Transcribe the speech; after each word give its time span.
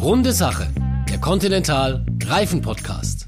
Runde 0.00 0.32
Sache, 0.32 0.72
der 1.10 1.18
Continental 1.18 2.06
Reifen 2.24 2.62
Podcast. 2.62 3.26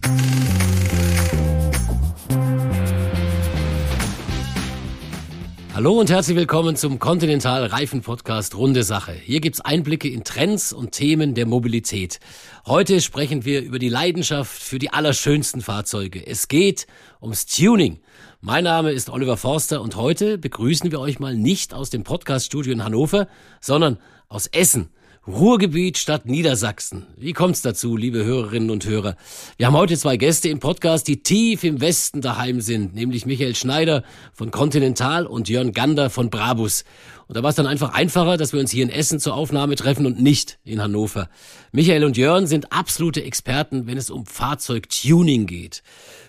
Hallo 5.75 5.99
und 5.99 6.11
herzlich 6.11 6.37
willkommen 6.37 6.77
zum 6.77 7.01
Continental 7.01 7.67
Reifen 7.67 8.03
Podcast 8.03 8.55
Runde 8.55 8.85
Sache. 8.85 9.11
Hier 9.11 9.41
gibt's 9.41 9.61
Einblicke 9.61 10.09
in 10.09 10.23
Trends 10.23 10.73
und 10.73 10.93
Themen 10.93 11.35
der 11.35 11.47
Mobilität. 11.47 12.21
Heute 12.67 13.01
sprechen 13.01 13.45
wir 13.45 13.63
über 13.63 13.81
die 13.81 13.89
Leidenschaft 13.89 14.63
für 14.63 14.79
die 14.79 14.93
allerschönsten 14.93 15.63
Fahrzeuge. 15.63 16.25
Es 16.25 16.47
geht 16.47 16.87
ums 17.21 17.47
Tuning. 17.47 17.99
Mein 18.41 18.63
Name 18.63 18.93
ist 18.93 19.11
Oliver 19.11 19.37
Forster 19.37 19.83
und 19.83 19.97
heute 19.97 20.39
begrüßen 20.39 20.93
wir 20.93 21.01
euch 21.01 21.19
mal 21.19 21.35
nicht 21.35 21.75
aus 21.75 21.91
dem 21.91 22.05
Podcaststudio 22.05 22.73
in 22.73 22.85
Hannover, 22.85 23.27
sondern 23.61 23.99
aus 24.29 24.47
Essen. 24.47 24.91
Ruhrgebiet 25.33 25.97
statt 25.97 26.27
Niedersachsen. 26.27 27.07
Wie 27.17 27.33
kommt's 27.33 27.63
dazu, 27.63 27.97
liebe 27.97 28.25
Hörerinnen 28.25 28.71
und 28.71 28.85
Hörer? 28.85 29.17
Wir 29.57 29.67
haben 29.67 29.77
heute 29.77 29.97
zwei 29.97 30.17
Gäste 30.17 30.49
im 30.49 30.59
Podcast, 30.59 31.07
die 31.07 31.23
tief 31.23 31.63
im 31.63 31.81
Westen 31.81 32.21
daheim 32.21 32.61
sind, 32.61 32.95
nämlich 32.95 33.27
Michael 33.27 33.55
Schneider 33.55 34.03
von 34.33 34.51
Continental 34.51 35.27
und 35.27 35.49
Jörn 35.49 35.73
Gander 35.73 36.11
von 36.11 36.31
Brabus. 36.31 36.85
Und 37.29 37.37
da 37.37 37.45
war 37.45 37.51
es 37.51 37.57
dann 37.57 37.69
einfach 37.69 37.95
einfacher, 37.95 38.37
dass 38.37 38.53
wir 38.53 38.59
uns 38.59 38.73
hier 38.73 38.83
in 38.83 38.91
Essen 38.91 39.21
zur 39.21 39.35
Aufnahme 39.35 39.77
treffen 39.77 40.05
und 40.05 40.21
nicht 40.21 40.59
in 40.65 40.83
Hannover. 40.83 41.29
Michael 41.71 42.03
und 42.03 42.17
Jörn 42.17 42.49
sind 42.49 42.73
absolute 42.73 43.23
Experten, 43.23 43.87
wenn 43.87 43.99
es 43.99 44.11
um 44.11 44.27
Fahrzeugtuning 44.27 45.47
geht. 45.47 45.85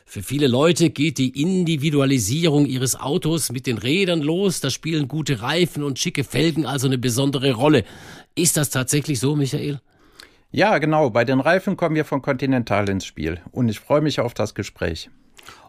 Für 0.06 0.22
viele 0.22 0.48
Leute 0.48 0.90
geht 0.90 1.18
die 1.18 1.42
Individualisierung 1.42 2.66
ihres 2.66 3.00
Autos 3.00 3.50
mit 3.50 3.66
den 3.66 3.78
Rädern 3.78 4.22
los. 4.22 4.60
Da 4.60 4.70
spielen 4.70 5.08
gute 5.08 5.42
Reifen 5.42 5.84
und 5.84 6.00
schicke 6.00 6.26
Felgen 6.26 6.66
also 6.66 6.88
eine 6.88 6.98
besondere 6.98 7.54
Rolle. 7.54 7.86
Ist 8.36 8.58
das 8.58 8.70
tatsächlich 8.70 9.20
so, 9.20 9.36
Michael? 9.36 9.80
Ja, 10.52 10.78
genau. 10.78 11.10
Bei 11.10 11.24
den 11.24 11.40
Reifen 11.40 11.78
kommen 11.78 11.96
wir 11.96 12.06
von 12.06 12.22
Continental 12.22 12.90
ins 12.90 13.06
Spiel. 13.06 13.40
Und 13.52 13.70
ich 13.70 13.80
freue 13.80 14.02
mich 14.02 14.20
auf 14.20 14.34
das 14.34 14.54
Gespräch. 14.54 15.10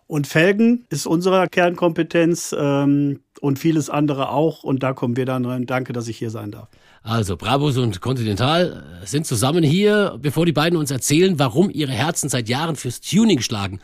Und 0.07 0.27
Felgen 0.27 0.85
ist 0.91 1.07
unsere 1.07 1.49
Kernkompetenz 1.49 2.55
ähm, 2.59 3.21
und 3.41 3.59
vieles 3.59 3.89
andere 3.89 4.29
auch. 4.31 4.65
Und 4.65 4.83
da 4.83 4.93
kommen 4.93 5.17
wir 5.17 5.25
dann 5.25 5.45
rein. 5.45 5.67
Danke, 5.67 5.93
dass 5.93 6.09
ich 6.09 6.19
hier 6.19 6.31
sein 6.31 6.51
darf. 6.51 6.69
Also 7.03 7.37
Brabus 7.37 7.79
und 7.79 8.01
Continental 8.01 9.01
sind 9.05 9.27
zusammen 9.27 9.65
hier, 9.65 10.19
bevor 10.21 10.47
die 10.47 10.53
beiden 10.53 10.79
uns 10.79 10.91
erzählen, 10.91 11.39
warum 11.39 11.71
ihre 11.71 11.93
Herzen 11.93 12.29
seit 12.29 12.49
Jahren 12.49 12.77
fürs 12.77 13.01
Tuning 13.01 13.41
schlagen. 13.41 13.81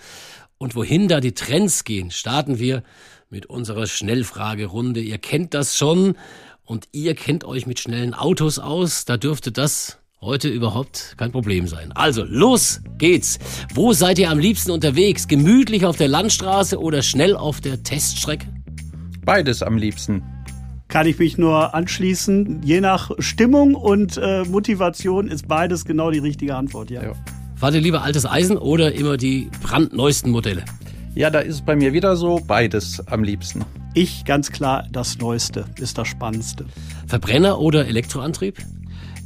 Und 0.58 0.74
wohin 0.74 1.08
da 1.08 1.20
die 1.20 1.32
Trends 1.32 1.84
gehen, 1.84 2.10
starten 2.10 2.58
wir 2.58 2.82
mit 3.30 3.46
unserer 3.46 3.86
Schnellfragerunde. 3.86 5.00
Ihr 5.00 5.18
kennt 5.18 5.54
das 5.54 5.76
schon 5.76 6.14
und 6.68 6.88
ihr 6.92 7.14
kennt 7.14 7.44
euch 7.44 7.66
mit 7.66 7.80
schnellen 7.80 8.12
Autos 8.12 8.58
aus. 8.58 9.06
Da 9.06 9.16
dürfte 9.16 9.50
das 9.50 9.98
heute 10.20 10.48
überhaupt 10.48 11.14
kein 11.16 11.32
Problem 11.32 11.66
sein. 11.66 11.92
Also, 11.92 12.24
los 12.24 12.82
geht's. 12.98 13.38
Wo 13.72 13.94
seid 13.94 14.18
ihr 14.18 14.30
am 14.30 14.38
liebsten 14.38 14.70
unterwegs? 14.70 15.28
Gemütlich 15.28 15.86
auf 15.86 15.96
der 15.96 16.08
Landstraße 16.08 16.78
oder 16.78 17.02
schnell 17.02 17.36
auf 17.36 17.62
der 17.62 17.82
Teststrecke? 17.82 18.46
Beides 19.24 19.62
am 19.62 19.78
liebsten. 19.78 20.22
Kann 20.88 21.06
ich 21.06 21.18
mich 21.18 21.38
nur 21.38 21.74
anschließen. 21.74 22.62
Je 22.62 22.80
nach 22.80 23.10
Stimmung 23.18 23.74
und 23.74 24.18
äh, 24.18 24.44
Motivation 24.44 25.28
ist 25.28 25.48
beides 25.48 25.86
genau 25.86 26.10
die 26.10 26.18
richtige 26.18 26.54
Antwort, 26.54 26.90
ja. 26.90 27.02
ja. 27.02 27.12
Fahrt 27.56 27.74
ihr 27.74 27.80
lieber 27.80 28.02
altes 28.02 28.26
Eisen 28.26 28.58
oder 28.58 28.92
immer 28.92 29.16
die 29.16 29.50
brandneuesten 29.62 30.30
Modelle? 30.30 30.64
Ja, 31.18 31.30
da 31.30 31.40
ist 31.40 31.54
es 31.56 31.62
bei 31.62 31.74
mir 31.74 31.92
wieder 31.92 32.14
so, 32.14 32.40
beides 32.46 33.04
am 33.08 33.24
liebsten. 33.24 33.64
Ich 33.92 34.24
ganz 34.24 34.52
klar, 34.52 34.86
das 34.92 35.18
Neueste 35.18 35.64
ist 35.80 35.98
das 35.98 36.06
Spannendste. 36.06 36.64
Verbrenner 37.08 37.58
oder 37.58 37.88
Elektroantrieb? 37.88 38.58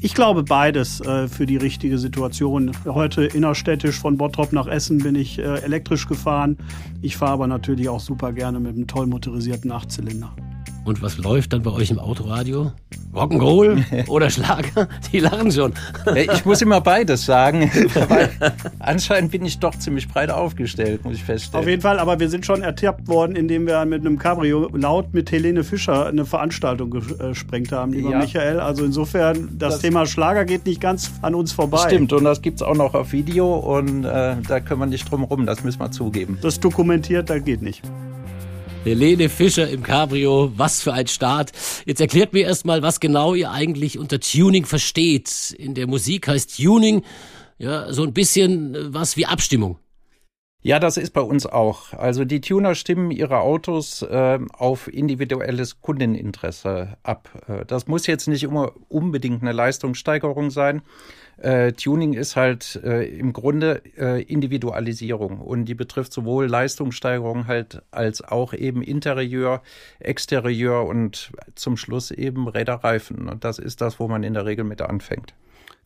Ich 0.00 0.14
glaube 0.14 0.42
beides 0.42 1.02
äh, 1.02 1.28
für 1.28 1.44
die 1.44 1.58
richtige 1.58 1.98
Situation. 1.98 2.72
Heute 2.86 3.24
innerstädtisch 3.24 4.00
von 4.00 4.16
Bottrop 4.16 4.54
nach 4.54 4.68
Essen 4.68 5.00
bin 5.00 5.16
ich 5.16 5.38
äh, 5.38 5.42
elektrisch 5.42 6.08
gefahren. 6.08 6.56
Ich 7.02 7.18
fahre 7.18 7.32
aber 7.32 7.46
natürlich 7.46 7.90
auch 7.90 8.00
super 8.00 8.32
gerne 8.32 8.58
mit 8.58 8.74
einem 8.74 8.86
toll 8.86 9.06
motorisierten 9.06 9.70
Achtzylinder. 9.70 10.34
Und 10.84 11.00
was 11.00 11.16
läuft 11.16 11.52
dann 11.52 11.62
bei 11.62 11.70
euch 11.70 11.90
im 11.90 11.98
Autoradio? 12.00 12.72
Rock'n'Roll 13.14 14.08
oder 14.08 14.30
Schlager? 14.30 14.88
Die 15.12 15.20
lachen 15.20 15.52
schon. 15.52 15.74
Ich 16.16 16.44
muss 16.44 16.60
immer 16.60 16.80
beides 16.80 17.24
sagen, 17.24 17.70
weil 18.08 18.30
anscheinend 18.80 19.30
bin 19.30 19.44
ich 19.44 19.58
doch 19.60 19.76
ziemlich 19.76 20.08
breit 20.08 20.30
aufgestellt, 20.30 21.04
muss 21.04 21.16
ich 21.16 21.24
feststellen. 21.24 21.62
Auf 21.62 21.68
jeden 21.68 21.82
Fall, 21.82 22.00
aber 22.00 22.18
wir 22.18 22.28
sind 22.28 22.44
schon 22.44 22.62
ertappt 22.62 23.06
worden, 23.06 23.36
indem 23.36 23.66
wir 23.66 23.84
mit 23.84 24.00
einem 24.00 24.18
Cabrio 24.18 24.68
laut 24.74 25.14
mit 25.14 25.30
Helene 25.30 25.62
Fischer 25.62 26.06
eine 26.06 26.24
Veranstaltung 26.24 26.90
gesprengt 26.90 27.70
haben, 27.70 27.92
lieber 27.92 28.10
ja. 28.10 28.18
Michael. 28.18 28.58
Also 28.58 28.84
insofern, 28.84 29.50
das, 29.58 29.74
das, 29.74 29.82
Thema 29.82 30.06
Schlager 30.06 30.44
geht 30.44 30.66
nicht 30.66 30.80
ganz 30.80 31.12
an 31.22 31.34
uns 31.34 31.52
vorbei. 31.52 31.84
Stimmt, 31.86 32.12
und 32.12 32.24
das 32.24 32.42
gibt 32.42 32.56
es 32.56 32.62
auch 32.62 32.74
noch 32.74 32.94
auf 32.94 33.12
Video 33.12 33.54
und 33.54 34.04
äh, 34.04 34.36
da 34.48 34.60
können 34.60 34.80
wir 34.80 34.86
nicht 34.86 35.10
drum 35.10 35.22
rum, 35.22 35.46
das 35.46 35.62
müssen 35.62 35.80
wir 35.80 35.92
zugeben. 35.92 36.38
Das 36.42 36.58
dokumentiert, 36.58 37.30
da 37.30 37.38
geht 37.38 37.62
nicht. 37.62 37.82
Helene 38.84 39.28
Fischer 39.28 39.68
im 39.68 39.84
Cabrio, 39.84 40.52
was 40.56 40.82
für 40.82 40.92
ein 40.92 41.06
Start. 41.06 41.52
Jetzt 41.86 42.00
erklärt 42.00 42.32
mir 42.32 42.44
erstmal, 42.44 42.82
was 42.82 42.98
genau 42.98 43.34
ihr 43.34 43.52
eigentlich 43.52 43.96
unter 43.96 44.18
Tuning 44.18 44.64
versteht. 44.64 45.54
In 45.56 45.74
der 45.74 45.86
Musik 45.86 46.26
heißt 46.26 46.56
Tuning 46.56 47.02
ja 47.58 47.92
so 47.92 48.02
ein 48.02 48.12
bisschen 48.12 48.74
äh, 48.74 48.92
was 48.92 49.16
wie 49.16 49.26
Abstimmung. 49.26 49.78
Ja, 50.64 50.80
das 50.80 50.96
ist 50.96 51.12
bei 51.12 51.20
uns 51.20 51.46
auch. 51.46 51.92
Also 51.92 52.24
die 52.24 52.40
Tuner 52.40 52.74
stimmen 52.74 53.12
ihre 53.12 53.38
Autos 53.40 54.02
äh, 54.02 54.38
auf 54.52 54.92
individuelles 54.92 55.80
Kundeninteresse 55.80 56.96
ab. 57.04 57.28
Äh, 57.46 57.64
das 57.64 57.86
muss 57.86 58.08
jetzt 58.08 58.26
nicht 58.26 58.42
immer 58.42 58.72
unbedingt 58.88 59.42
eine 59.42 59.52
Leistungssteigerung 59.52 60.50
sein. 60.50 60.82
Äh, 61.42 61.72
Tuning 61.72 62.12
ist 62.12 62.36
halt 62.36 62.80
äh, 62.84 63.04
im 63.04 63.32
Grunde 63.32 63.82
äh, 63.98 64.22
Individualisierung 64.22 65.40
und 65.40 65.64
die 65.64 65.74
betrifft 65.74 66.12
sowohl 66.12 66.46
Leistungssteigerung 66.46 67.48
halt 67.48 67.82
als 67.90 68.22
auch 68.22 68.54
eben 68.54 68.80
Interieur, 68.80 69.60
Exterieur 69.98 70.86
und 70.86 71.32
zum 71.56 71.76
Schluss 71.76 72.12
eben 72.12 72.46
Räderreifen. 72.46 73.28
Und 73.28 73.42
das 73.42 73.58
ist 73.58 73.80
das, 73.80 73.98
wo 73.98 74.06
man 74.06 74.22
in 74.22 74.34
der 74.34 74.46
Regel 74.46 74.64
mit 74.64 74.82
anfängt. 74.82 75.34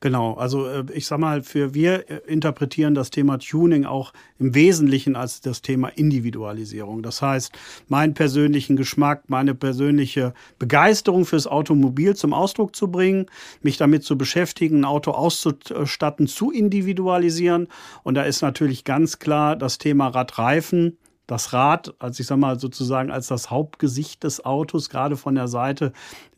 Genau, 0.00 0.34
also 0.34 0.66
äh, 0.66 0.84
ich 0.92 1.06
sag 1.06 1.18
mal, 1.18 1.42
für 1.42 1.72
wir 1.72 2.10
äh, 2.10 2.20
interpretieren 2.26 2.94
das 2.94 3.10
Thema 3.10 3.38
Tuning 3.38 3.86
auch 3.86 4.12
im 4.38 4.54
Wesentlichen 4.54 5.16
als 5.16 5.40
das 5.40 5.62
Thema 5.62 5.88
Individualisierung. 5.88 7.02
Das 7.02 7.22
heißt, 7.22 7.52
meinen 7.88 8.12
persönlichen 8.12 8.76
Geschmack, 8.76 9.24
meine 9.28 9.54
persönliche 9.54 10.34
Begeisterung 10.58 11.24
fürs 11.24 11.46
Automobil 11.46 12.14
zum 12.14 12.34
Ausdruck 12.34 12.76
zu 12.76 12.90
bringen, 12.90 13.26
mich 13.62 13.78
damit 13.78 14.04
zu 14.04 14.18
beschäftigen, 14.18 14.80
ein 14.80 14.84
Auto 14.84 15.12
auszustatten, 15.12 16.26
zu 16.26 16.50
individualisieren. 16.50 17.68
Und 18.02 18.16
da 18.16 18.22
ist 18.24 18.42
natürlich 18.42 18.84
ganz 18.84 19.18
klar 19.18 19.56
das 19.56 19.78
Thema 19.78 20.08
Radreifen 20.08 20.98
das 21.26 21.52
Rad, 21.52 21.94
als 21.98 22.20
ich 22.20 22.26
sag 22.26 22.38
mal 22.38 22.58
sozusagen 22.58 23.10
als 23.10 23.26
das 23.26 23.50
Hauptgesicht 23.50 24.22
des 24.22 24.44
Autos, 24.44 24.90
gerade 24.90 25.16
von 25.16 25.34
der 25.34 25.48
Seite, 25.48 25.92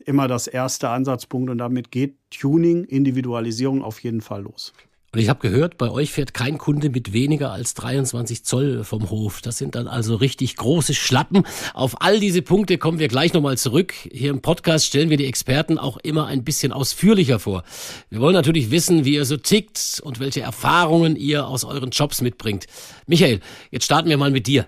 immer 0.09 0.27
das 0.27 0.47
erste 0.47 0.89
Ansatzpunkt 0.89 1.49
und 1.49 1.59
damit 1.59 1.91
geht 1.91 2.15
Tuning, 2.31 2.83
Individualisierung 2.83 3.83
auf 3.83 3.99
jeden 4.01 4.21
Fall 4.21 4.41
los. 4.41 4.73
Und 5.11 5.19
ich 5.19 5.29
habe 5.29 5.39
gehört, 5.39 5.77
bei 5.79 5.89
euch 5.89 6.11
fährt 6.11 6.35
kein 6.35 6.59
Kunde 6.59 6.89
mit 6.89 7.13
weniger 7.13 7.51
als 7.51 7.73
23 7.73 8.43
Zoll 8.43 8.83
vom 8.83 9.09
Hof. 9.09 9.41
Das 9.41 9.57
sind 9.57 9.73
dann 9.73 9.87
also 9.87 10.15
richtig 10.15 10.55
große 10.55 10.93
Schlappen. 10.93 11.43
Auf 11.73 12.01
all 12.01 12.19
diese 12.19 12.43
Punkte 12.43 12.77
kommen 12.77 12.99
wir 12.99 13.07
gleich 13.07 13.33
nochmal 13.33 13.57
zurück. 13.57 13.93
Hier 14.11 14.29
im 14.29 14.41
Podcast 14.41 14.85
stellen 14.85 15.09
wir 15.09 15.17
die 15.17 15.25
Experten 15.25 15.79
auch 15.79 15.97
immer 15.97 16.27
ein 16.27 16.43
bisschen 16.43 16.71
ausführlicher 16.71 17.39
vor. 17.39 17.63
Wir 18.09 18.19
wollen 18.19 18.35
natürlich 18.35 18.69
wissen, 18.69 19.03
wie 19.03 19.15
ihr 19.15 19.25
so 19.25 19.37
tickt 19.37 19.99
und 20.03 20.19
welche 20.19 20.41
Erfahrungen 20.41 21.15
ihr 21.15 21.47
aus 21.47 21.63
euren 21.63 21.89
Jobs 21.89 22.21
mitbringt. 22.21 22.67
Michael, 23.07 23.39
jetzt 23.71 23.85
starten 23.85 24.09
wir 24.09 24.17
mal 24.17 24.31
mit 24.31 24.45
dir. 24.45 24.67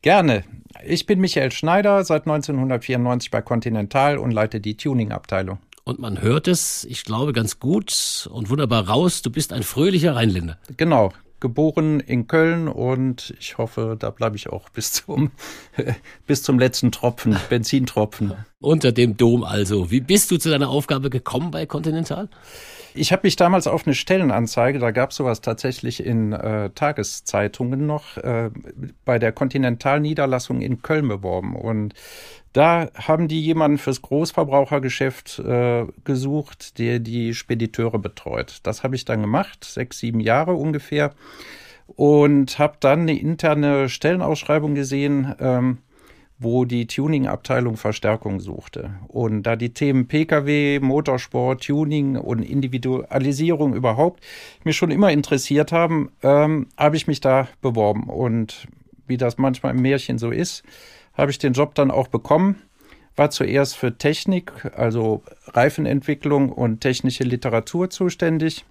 Gerne. 0.00 0.44
Ich 0.84 1.06
bin 1.06 1.20
Michael 1.20 1.52
Schneider, 1.52 2.04
seit 2.04 2.22
1994 2.22 3.30
bei 3.30 3.42
Continental 3.42 4.18
und 4.18 4.30
leite 4.30 4.60
die 4.60 4.76
Tuning-Abteilung. 4.76 5.58
Und 5.84 5.98
man 5.98 6.20
hört 6.22 6.48
es, 6.48 6.84
ich 6.84 7.04
glaube, 7.04 7.32
ganz 7.32 7.58
gut 7.58 8.28
und 8.32 8.50
wunderbar 8.50 8.88
raus. 8.88 9.22
Du 9.22 9.30
bist 9.30 9.52
ein 9.52 9.62
fröhlicher 9.62 10.14
Rheinländer. 10.14 10.58
Genau. 10.76 11.12
Geboren 11.40 12.00
in 12.00 12.26
Köln 12.26 12.68
und 12.68 13.34
ich 13.40 13.56
hoffe, 13.56 13.96
da 13.98 14.10
bleibe 14.10 14.36
ich 14.36 14.50
auch 14.50 14.68
bis 14.68 14.92
zum, 14.92 15.30
bis 16.26 16.42
zum 16.42 16.58
letzten 16.58 16.92
Tropfen, 16.92 17.36
Benzintropfen. 17.48 18.34
Unter 18.60 18.92
dem 18.92 19.16
Dom 19.16 19.42
also. 19.42 19.90
Wie 19.90 20.00
bist 20.00 20.30
du 20.30 20.36
zu 20.36 20.50
deiner 20.50 20.68
Aufgabe 20.68 21.08
gekommen 21.08 21.50
bei 21.50 21.64
Continental? 21.64 22.28
Ich 22.94 23.12
habe 23.12 23.22
mich 23.24 23.36
damals 23.36 23.66
auf 23.66 23.86
eine 23.86 23.94
Stellenanzeige, 23.94 24.78
da 24.78 24.90
gab 24.90 25.10
es 25.10 25.16
sowas 25.16 25.40
tatsächlich 25.40 26.04
in 26.04 26.32
äh, 26.32 26.70
Tageszeitungen 26.70 27.86
noch, 27.86 28.16
äh, 28.16 28.50
bei 29.04 29.18
der 29.18 29.32
Kontinentalniederlassung 29.32 30.60
in 30.60 30.82
Köln 30.82 31.06
beworben. 31.06 31.54
Und 31.54 31.94
da 32.52 32.88
haben 32.94 33.28
die 33.28 33.40
jemanden 33.40 33.78
fürs 33.78 34.02
Großverbrauchergeschäft 34.02 35.38
äh, 35.38 35.86
gesucht, 36.04 36.78
der 36.78 36.98
die 36.98 37.34
Spediteure 37.34 37.98
betreut. 37.98 38.58
Das 38.64 38.82
habe 38.82 38.96
ich 38.96 39.04
dann 39.04 39.20
gemacht, 39.20 39.64
sechs, 39.64 39.98
sieben 39.98 40.20
Jahre 40.20 40.54
ungefähr. 40.54 41.12
Und 41.86 42.58
habe 42.58 42.76
dann 42.80 43.00
eine 43.00 43.18
interne 43.18 43.88
Stellenausschreibung 43.88 44.74
gesehen, 44.74 45.34
ähm, 45.40 45.78
wo 46.40 46.64
die 46.64 46.86
Tuning-Abteilung 46.86 47.76
Verstärkung 47.76 48.40
suchte. 48.40 48.94
Und 49.08 49.42
da 49.42 49.56
die 49.56 49.74
Themen 49.74 50.08
Pkw, 50.08 50.80
Motorsport, 50.80 51.62
Tuning 51.62 52.16
und 52.16 52.42
Individualisierung 52.42 53.74
überhaupt 53.74 54.24
mich 54.64 54.76
schon 54.76 54.90
immer 54.90 55.12
interessiert 55.12 55.70
haben, 55.70 56.10
ähm, 56.22 56.68
habe 56.78 56.96
ich 56.96 57.06
mich 57.06 57.20
da 57.20 57.46
beworben. 57.60 58.04
Und 58.04 58.66
wie 59.06 59.18
das 59.18 59.36
manchmal 59.36 59.74
im 59.76 59.82
Märchen 59.82 60.18
so 60.18 60.30
ist, 60.30 60.64
habe 61.12 61.30
ich 61.30 61.38
den 61.38 61.52
Job 61.52 61.74
dann 61.74 61.90
auch 61.90 62.08
bekommen. 62.08 62.62
War 63.16 63.30
zuerst 63.30 63.76
für 63.76 63.98
Technik, 63.98 64.52
also 64.74 65.22
Reifenentwicklung 65.46 66.50
und 66.50 66.80
technische 66.80 67.24
Literatur 67.24 67.90
zuständig 67.90 68.64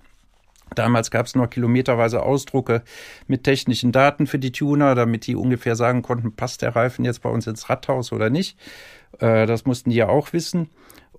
Damals 0.76 1.12
gab 1.12 1.26
es 1.26 1.36
noch 1.36 1.50
kilometerweise 1.50 2.22
Ausdrucke 2.22 2.84
mit 3.28 3.44
technischen 3.44 3.92
Daten 3.92 4.28
für 4.28 4.40
die 4.40 4.52
Tuner, 4.52 4.96
damit 4.96 5.28
die 5.28 5.36
ungefähr 5.36 5.76
sagen 5.76 6.02
konnten, 6.02 6.36
passt 6.36 6.62
der 6.62 6.76
Reifen 6.76 7.06
jetzt 7.06 7.22
bei 7.22 7.30
uns 7.30 7.48
ins 7.48 7.70
Radhaus 7.70 8.12
oder 8.12 8.30
nicht. 8.30 8.58
Äh, 9.20 9.46
das 9.46 9.66
mussten 9.66 9.90
die 9.90 9.98
ja 9.98 10.10
auch 10.10 10.34
wissen. 10.34 10.70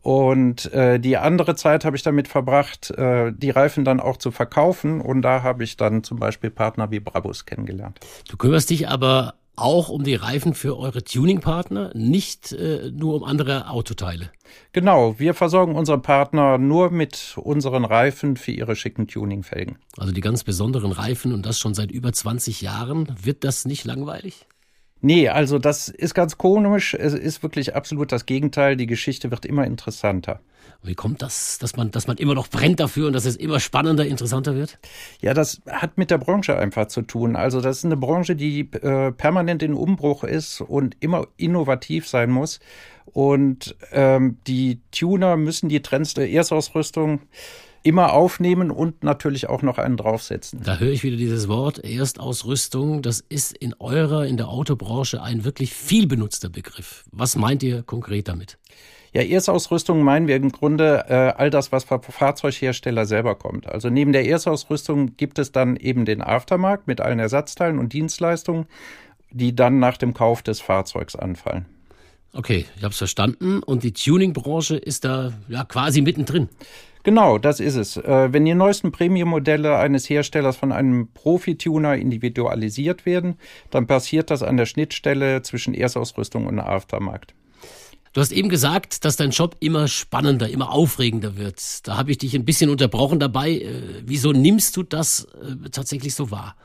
Und 0.03 0.73
äh, 0.73 0.99
die 0.99 1.19
andere 1.19 1.57
Zeit 1.57 1.85
habe 1.85 1.97
ich 1.97 2.03
damit 2.03 2.27
verbracht, 2.27 2.91
äh, 2.93 3.33
die 3.37 3.51
Reifen 3.51 3.85
dann 3.85 4.01
auch 4.01 4.17
zu 4.17 4.31
verkaufen. 4.31 5.01
Und 5.01 5.23
da 5.23 5.43
habe 5.43 5.63
ich 5.63 5.77
dann 5.77 6.03
zum 6.03 6.19
Beispiel 6.19 6.51
Partner 6.51 6.91
wie 6.91 7.01
Brabus 7.01 7.45
kennengelernt. 7.45 8.01
Du 8.29 8.37
kümmerst 8.37 8.71
dich 8.71 8.89
aber 8.89 9.35
auch 9.57 9.89
um 9.89 10.05
die 10.05 10.15
Reifen 10.15 10.55
für 10.55 10.79
eure 10.79 11.03
Tuningpartner, 11.05 11.91
nicht 11.95 12.53
äh, 12.53 12.91
nur 12.91 13.15
um 13.15 13.25
andere 13.25 13.69
Autoteile. 13.69 14.31
Genau, 14.73 15.19
wir 15.19 15.35
versorgen 15.35 15.75
unsere 15.75 15.99
Partner 15.99 16.59
nur 16.59 16.91
mit 16.91 17.37
unseren 17.37 17.85
Reifen 17.85 18.37
für 18.37 18.53
ihre 18.53 18.77
schicken 18.77 19.07
Tuningfelgen. 19.07 19.79
Also 19.97 20.13
die 20.13 20.21
ganz 20.21 20.45
besonderen 20.45 20.93
Reifen 20.93 21.33
und 21.33 21.47
das 21.47 21.59
schon 21.59 21.75
seit 21.75 21.91
über 21.91 22.13
20 22.13 22.61
Jahren. 22.61 23.15
Wird 23.23 23.45
das 23.45 23.65
nicht 23.65 23.85
langweilig? 23.85 24.47
Nee, 25.03 25.29
also 25.29 25.59
das 25.59 25.89
ist 25.89 26.15
ganz 26.15 26.37
komisch. 26.37 26.95
Es 26.95 27.15
ist 27.15 27.43
wirklich 27.43 27.75
absolut 27.75 28.13
das 28.13 28.27
Gegenteil. 28.27 28.77
Die 28.77 28.87
Geschichte 28.87 29.31
wird 29.31 29.47
immer 29.47 29.67
interessanter. 29.67 30.41
Wie 30.83 30.95
kommt 30.95 31.21
das, 31.21 31.59
dass 31.59 31.77
man, 31.77 31.91
dass 31.91 32.07
man 32.07 32.17
immer 32.17 32.35
noch 32.35 32.49
brennt 32.49 32.81
dafür 32.81 33.07
und 33.07 33.13
dass 33.13 33.27
es 33.27 33.37
immer 33.37 33.61
spannender, 33.61 34.07
interessanter 34.07 34.55
wird? 34.55 34.79
Ja, 35.21 35.35
das 35.35 35.61
hat 35.69 35.99
mit 35.99 36.11
der 36.11 36.19
Branche 36.19 36.57
einfach 36.57 36.87
zu 36.87 37.03
tun. 37.03 37.37
Also 37.37 37.61
das 37.61 37.79
ist 37.79 37.85
eine 37.85 37.99
Branche, 37.99 38.35
die 38.35 38.61
äh, 38.61 39.13
permanent 39.13 39.63
in 39.63 39.75
Umbruch 39.75 40.25
ist 40.25 40.61
und 40.63 40.97
immer 41.01 41.27
innovativ 41.37 42.09
sein 42.09 42.31
muss. 42.31 42.61
Und 43.05 43.77
ähm, 43.93 44.39
die 44.47 44.81
Tuner 44.91 45.37
müssen 45.37 45.69
die 45.69 45.83
Trends 45.83 46.15
der 46.15 46.31
Erstausrüstung 46.31 47.21
immer 47.83 48.13
aufnehmen 48.13 48.71
und 48.71 49.03
natürlich 49.05 49.49
auch 49.49 49.63
noch 49.63 49.79
einen 49.79 49.97
draufsetzen. 49.97 50.63
Da 50.63 50.79
höre 50.79 50.93
ich 50.93 51.03
wieder 51.03 51.17
dieses 51.17 51.49
Wort 51.49 51.79
Erstausrüstung. 51.83 53.03
Das 53.03 53.21
ist 53.21 53.57
in 53.57 53.75
eurer, 53.79 54.27
in 54.27 54.37
der 54.37 54.49
Autobranche 54.49 55.23
ein 55.23 55.45
wirklich 55.45 55.73
viel 55.73 56.07
benutzter 56.07 56.49
Begriff. 56.49 57.05
Was 57.13 57.37
meint 57.37 57.63
ihr 57.63 57.83
konkret 57.83 58.29
damit? 58.29 58.59
Ja, 59.13 59.23
Erstausrüstung 59.23 60.03
meinen 60.03 60.29
wir 60.29 60.37
im 60.37 60.53
Grunde 60.53 61.05
äh, 61.09 61.15
all 61.37 61.51
das, 61.51 61.73
was 61.73 61.83
vom 61.85 62.01
Fahrzeughersteller 62.03 63.07
selber 63.07 63.35
kommt. 63.35 63.67
Also 63.67 63.91
neben 63.91 64.13
der 64.13 64.25
Erstausrüstung 64.25 65.17
gibt 65.17 65.41
es 65.41 65.51
dann 65.51 65.77
eben 65.77 66.05
den 66.05 66.23
Aftermarkt 66.23 66.87
mit 66.87 67.01
allen 67.01 67.19
Ersatzteilen 67.19 67.79
und 67.79 67.93
Dienstleistungen, 67.93 68.67
die 69.33 69.55
dann 69.55 69.81
nach 69.81 69.97
dem 69.97 70.15
Kauf 70.15 70.43
des 70.43 70.61
Fahrzeugs 70.61 71.17
anfallen. 71.17 71.67
Okay, 72.33 72.67
ich 72.77 72.85
habe 72.85 72.93
es 72.93 72.99
verstanden. 72.99 73.63
Und 73.65 73.83
die 73.83 73.93
Tuning-Branche 73.93 74.77
ist 74.77 75.05
da 75.05 75.33
ja 75.49 75.65
quasi 75.65 76.03
mittendrin. 76.03 76.49
Genau, 77.03 77.39
das 77.39 77.61
ist 77.61 77.77
es. 77.77 77.97
Äh, 77.97 78.33
wenn 78.33 78.45
die 78.45 78.55
neuesten 78.55 78.93
Premium-Modelle 78.93 79.77
eines 79.77 80.09
Herstellers 80.11 80.57
von 80.57 80.71
einem 80.73 81.09
Profi-Tuner 81.13 81.97
individualisiert 81.97 83.07
werden, 83.07 83.37
dann 83.71 83.87
passiert 83.87 84.31
das 84.31 84.43
an 84.43 84.57
der 84.57 84.67
Schnittstelle 84.67 85.43
zwischen 85.43 85.73
Erstausrüstung 85.73 86.47
und 86.47 86.59
Aftermarkt. 86.59 87.35
Du 88.13 88.21
hast 88.21 88.33
eben 88.33 88.49
gesagt, 88.49 89.05
dass 89.05 89.17
dein 89.17 89.31
Job 89.31 89.57
immer 89.61 89.87
spannender, 89.87 90.49
immer 90.49 90.73
aufregender 90.73 91.37
wird. 91.37 91.87
Da 91.87 91.97
habe 91.97 92.11
ich 92.11 92.19
dich 92.19 92.35
ein 92.35 92.45
bisschen 92.45 92.69
unterbrochen 92.69 93.21
dabei. 93.21 93.53
Äh, 93.53 94.03
wieso 94.05 94.33
nimmst 94.33 94.77
du 94.77 94.83
das 94.83 95.25
äh, 95.25 95.71
tatsächlich 95.71 96.15
so 96.15 96.31
wahr? 96.31 96.57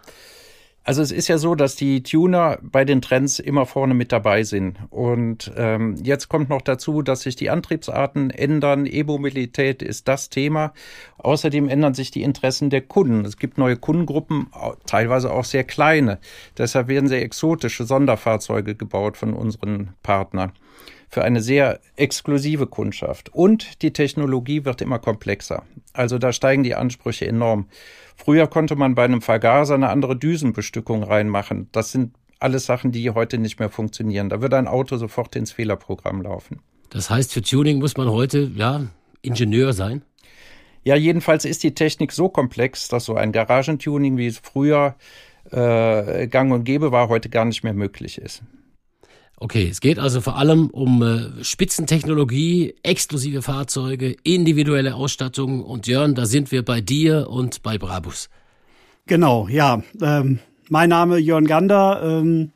Also 0.85 1.01
es 1.01 1.11
ist 1.11 1.27
ja 1.27 1.39
so, 1.39 1.55
dass 1.55 1.75
die 1.75 2.03
Tuner 2.03 2.59
bei 2.61 2.85
den 2.85 3.01
Trends 3.01 3.39
immer 3.39 3.65
vorne 3.65 3.95
mit 3.95 4.11
dabei 4.11 4.43
sind. 4.43 4.77
Und 4.91 5.51
ähm, 5.57 5.95
jetzt 6.03 6.29
kommt 6.29 6.47
noch 6.47 6.61
dazu, 6.61 7.01
dass 7.01 7.21
sich 7.21 7.35
die 7.35 7.49
Antriebsarten 7.49 8.29
ändern. 8.29 8.85
E-Mobilität 8.85 9.81
ist 9.81 10.07
das 10.07 10.29
Thema. 10.29 10.73
Außerdem 11.17 11.69
ändern 11.69 11.95
sich 11.95 12.11
die 12.11 12.21
Interessen 12.21 12.69
der 12.69 12.81
Kunden. 12.81 13.25
Es 13.25 13.37
gibt 13.37 13.57
neue 13.57 13.77
Kundengruppen, 13.77 14.51
teilweise 14.85 15.33
auch 15.33 15.43
sehr 15.43 15.63
kleine. 15.63 16.19
Deshalb 16.55 16.87
werden 16.87 17.09
sehr 17.09 17.23
exotische 17.23 17.85
Sonderfahrzeuge 17.85 18.75
gebaut 18.75 19.17
von 19.17 19.33
unseren 19.33 19.95
Partnern 20.03 20.51
für 21.09 21.23
eine 21.23 21.41
sehr 21.41 21.79
exklusive 21.95 22.67
Kundschaft. 22.67 23.33
Und 23.33 23.81
die 23.81 23.93
Technologie 23.93 24.65
wird 24.65 24.81
immer 24.81 24.99
komplexer. 24.99 25.63
Also 25.93 26.17
da 26.17 26.33
steigen 26.33 26.63
die 26.63 26.75
Ansprüche 26.75 27.25
enorm. 27.25 27.69
Früher 28.15 28.47
konnte 28.47 28.75
man 28.75 28.95
bei 28.95 29.03
einem 29.03 29.21
Vergaser 29.21 29.75
eine 29.75 29.89
andere 29.89 30.15
Düsenbestückung 30.15 31.03
reinmachen. 31.03 31.69
Das 31.71 31.91
sind 31.91 32.15
alles 32.39 32.65
Sachen, 32.65 32.91
die 32.91 33.09
heute 33.11 33.37
nicht 33.37 33.59
mehr 33.59 33.69
funktionieren. 33.69 34.29
Da 34.29 34.41
würde 34.41 34.57
ein 34.57 34.67
Auto 34.67 34.97
sofort 34.97 35.35
ins 35.35 35.51
Fehlerprogramm 35.51 36.21
laufen. 36.21 36.59
Das 36.89 37.09
heißt, 37.09 37.33
für 37.33 37.41
Tuning 37.41 37.79
muss 37.79 37.97
man 37.97 38.09
heute, 38.09 38.51
ja, 38.55 38.87
Ingenieur 39.21 39.73
sein? 39.73 40.03
Ja, 40.83 40.95
jedenfalls 40.95 41.45
ist 41.45 41.63
die 41.63 41.73
Technik 41.73 42.11
so 42.11 42.29
komplex, 42.29 42.87
dass 42.87 43.05
so 43.05 43.15
ein 43.15 43.31
Garagentuning, 43.31 44.17
wie 44.17 44.27
es 44.27 44.37
früher 44.37 44.95
äh, 45.51 46.27
gang 46.27 46.53
und 46.53 46.63
gäbe 46.63 46.91
war, 46.91 47.09
heute 47.09 47.29
gar 47.29 47.45
nicht 47.45 47.63
mehr 47.63 47.73
möglich 47.73 48.19
ist. 48.19 48.43
Okay, 49.45 49.67
es 49.69 49.79
geht 49.79 49.99
also 49.99 50.21
vor 50.21 50.37
allem 50.37 50.71
um 50.71 51.03
äh, 51.03 51.43
Spitzentechnologie, 51.43 52.73
exklusive 52.81 53.43
Fahrzeuge, 53.43 54.15
individuelle 54.23 54.95
Ausstattung 54.95 55.63
und 55.63 55.85
Jörn, 55.85 56.15
da 56.15 56.25
sind 56.25 56.51
wir 56.51 56.65
bei 56.65 56.81
dir 56.81 57.29
und 57.29 57.61
bei 57.61 57.77
Brabus. 57.77 58.31
Genau, 59.05 59.47
ja. 59.47 59.83
Ähm, 60.01 60.39
mein 60.69 60.89
Name 60.89 61.19
Jörn 61.19 61.45
Gander, 61.45 62.01
ähm, 62.03 62.53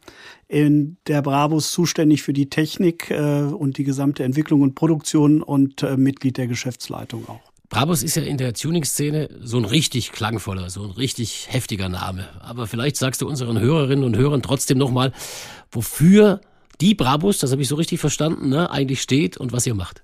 in 0.48 0.98
der 1.06 1.22
Brabus 1.22 1.72
zuständig 1.72 2.24
für 2.24 2.34
die 2.34 2.50
Technik 2.50 3.12
äh, 3.12 3.42
und 3.44 3.78
die 3.78 3.84
gesamte 3.84 4.24
Entwicklung 4.24 4.62
und 4.62 4.74
Produktion 4.74 5.44
und 5.44 5.84
äh, 5.84 5.96
Mitglied 5.96 6.38
der 6.38 6.48
Geschäftsleitung 6.48 7.30
auch. 7.30 7.52
Brabus 7.70 8.02
ist 8.02 8.16
ja 8.16 8.24
in 8.24 8.38
der 8.38 8.56
Tuning-Szene 8.56 9.30
so 9.44 9.58
ein 9.58 9.66
richtig 9.66 10.12
klangvoller, 10.12 10.72
so 10.72 10.86
ein 10.86 10.90
richtig 10.90 11.50
heftiger 11.52 11.88
Name. 11.88 12.28
Aber 12.42 12.66
vielleicht 12.66 12.96
sagst 12.96 13.22
du 13.22 13.28
unseren 13.28 13.60
Hörerinnen 13.60 14.04
und 14.04 14.18
Hörern 14.18 14.42
trotzdem 14.42 14.80
nochmal, 14.80 15.14
wofür 15.72 16.42
die 16.82 16.96
Brabus, 16.96 17.40
das 17.40 17.52
habe 17.52 17.62
ich 17.62 17.68
so 17.68 17.76
richtig 17.76 18.00
verstanden, 18.00 18.50
ne, 18.50 18.72
eigentlich 18.72 19.02
steht 19.02 19.38
und 19.38 19.52
was 19.52 19.66
ihr 19.68 19.76
macht. 19.76 20.04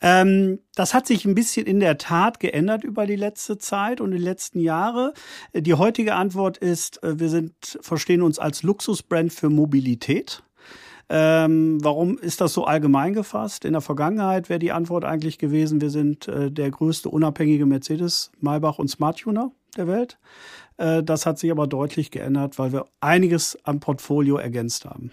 Ähm, 0.00 0.58
das 0.74 0.94
hat 0.94 1.06
sich 1.06 1.24
ein 1.24 1.34
bisschen 1.34 1.66
in 1.66 1.80
der 1.80 1.98
Tat 1.98 2.40
geändert 2.40 2.84
über 2.84 3.06
die 3.06 3.16
letzte 3.16 3.58
Zeit 3.58 4.00
und 4.00 4.10
die 4.10 4.18
letzten 4.18 4.60
Jahre. 4.60 5.12
Die 5.54 5.74
heutige 5.74 6.14
Antwort 6.14 6.58
ist, 6.58 7.02
äh, 7.02 7.18
wir 7.18 7.28
sind, 7.28 7.78
verstehen 7.80 8.22
uns 8.22 8.38
als 8.38 8.62
Luxusbrand 8.62 9.32
für 9.32 9.50
Mobilität. 9.50 10.42
Ähm, 11.12 11.78
warum 11.82 12.18
ist 12.18 12.40
das 12.40 12.52
so 12.52 12.64
allgemein 12.64 13.14
gefasst? 13.14 13.64
In 13.64 13.72
der 13.72 13.80
Vergangenheit 13.80 14.48
wäre 14.48 14.60
die 14.60 14.70
Antwort 14.70 15.04
eigentlich 15.04 15.38
gewesen, 15.38 15.80
wir 15.80 15.90
sind 15.90 16.28
äh, 16.28 16.52
der 16.52 16.70
größte 16.70 17.08
unabhängige 17.08 17.66
Mercedes, 17.66 18.30
Maybach 18.40 18.78
und 18.78 18.88
Smart 18.88 19.18
Tuner 19.18 19.50
der 19.76 19.88
Welt. 19.88 20.18
Äh, 20.76 21.02
das 21.02 21.26
hat 21.26 21.38
sich 21.40 21.50
aber 21.50 21.66
deutlich 21.66 22.12
geändert, 22.12 22.60
weil 22.60 22.72
wir 22.72 22.86
einiges 23.00 23.58
am 23.64 23.80
Portfolio 23.80 24.36
ergänzt 24.36 24.84
haben. 24.84 25.10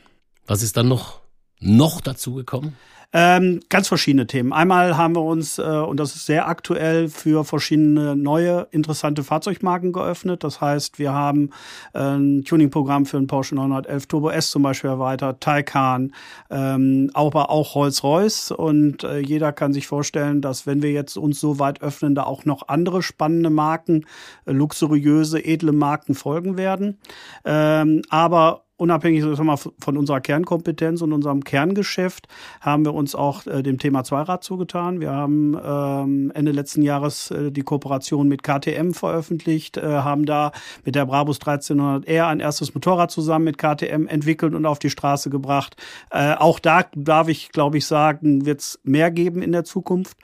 Was 0.48 0.64
ist 0.64 0.78
dann 0.78 0.88
noch, 0.88 1.20
noch 1.60 2.02
dazu 2.02 2.34
gekommen? 2.34 2.76
Ähm, 3.14 3.62
ganz 3.70 3.88
verschiedene 3.88 4.28
Themen. 4.28 4.52
Einmal 4.52 4.98
haben 4.98 5.16
wir 5.16 5.24
uns, 5.24 5.60
äh, 5.60 5.62
und 5.62 5.98
das 5.98 6.16
ist 6.16 6.26
sehr 6.26 6.50
aktuell, 6.50 7.08
für 7.08 7.46
verschiedene 7.46 8.18
neue 8.18 8.68
interessante 8.72 9.24
Fahrzeugmarken 9.24 9.94
geöffnet. 9.94 10.44
Das 10.44 10.60
heißt, 10.60 11.00
wir 11.00 11.14
haben 11.14 11.52
äh, 11.94 12.00
ein 12.00 12.44
Tuningprogramm 12.44 13.06
für 13.06 13.16
einen 13.16 13.28
Porsche 13.28 13.56
911 13.56 14.08
Turbo 14.08 14.30
S 14.30 14.52
zum 14.52 14.64
Beispiel 14.64 14.90
erweitert, 14.90 15.40
Taycan, 15.40 16.14
ähm, 16.50 17.10
aber 17.14 17.50
auch 17.50 17.76
Rolls-Royce. 17.76 18.52
Und 18.52 19.06
äh, 19.06 19.20
jeder 19.20 19.54
kann 19.54 19.72
sich 19.72 19.88
vorstellen, 19.88 20.42
dass 20.42 20.68
wenn 20.68 20.82
wir 20.82 20.92
jetzt 20.92 21.18
uns 21.18 21.40
so 21.40 21.60
weit 21.60 21.82
öffnen, 21.82 22.14
da 22.14 22.24
auch 22.24 22.44
noch 22.44 22.68
andere 22.68 23.02
spannende 23.02 23.50
Marken, 23.50 24.06
äh, 24.46 24.52
luxuriöse, 24.52 25.44
edle 25.44 25.72
Marken 25.72 26.14
folgen 26.14 26.58
werden. 26.58 27.00
Ähm, 27.46 28.02
aber 28.10 28.67
unabhängig 28.78 29.26
mal, 29.40 29.58
von 29.58 29.98
unserer 29.98 30.22
Kernkompetenz 30.22 31.02
und 31.02 31.12
unserem 31.12 31.44
Kerngeschäft 31.44 32.28
haben 32.62 32.86
wir 32.86 32.94
uns 32.94 33.16
auch 33.16 33.46
äh, 33.48 33.64
dem 33.64 33.80
Thema 33.80 34.04
Zweirad 34.04 34.44
zugetan. 34.44 35.00
Wir 35.00 35.12
haben 35.12 35.58
ähm, 35.64 36.32
Ende 36.34 36.52
letzten 36.52 36.84
Jahres 36.84 37.32
äh, 37.32 37.52
die 37.52 37.64
Kooperation 37.64 38.28
mit 38.28 38.44
KTM 38.44 38.92
veröffentlicht, 38.92 39.78
äh, 39.78 39.82
haben 39.82 40.26
da 40.26 40.52
mit 40.86 40.96
der 40.96 41.06
Brabus 41.06 41.42
1300R 41.42 42.28
ein 42.28 42.40
erstes 42.40 42.74
Motorrad 42.74 43.12
zusammen 43.12 43.46
mit 43.46 43.58
KTM 43.58 44.08
entwickelt 44.08 44.54
und 44.54 44.66
auf 44.66 44.80
die 44.80 44.90
Straße 44.90 45.30
gebracht. 45.30 45.76
Äh, 46.12 46.36
auch 46.36 46.60
da 46.60 46.86
darf 46.96 47.28
ich, 47.28 47.50
glaube 47.50 47.78
ich, 47.78 47.86
sagen, 47.86 48.46
wird 48.46 48.62
es 48.62 48.80
mehr 48.84 49.10
geben 49.12 49.42
in 49.42 49.52
der 49.52 49.64
Zukunft. 49.64 50.18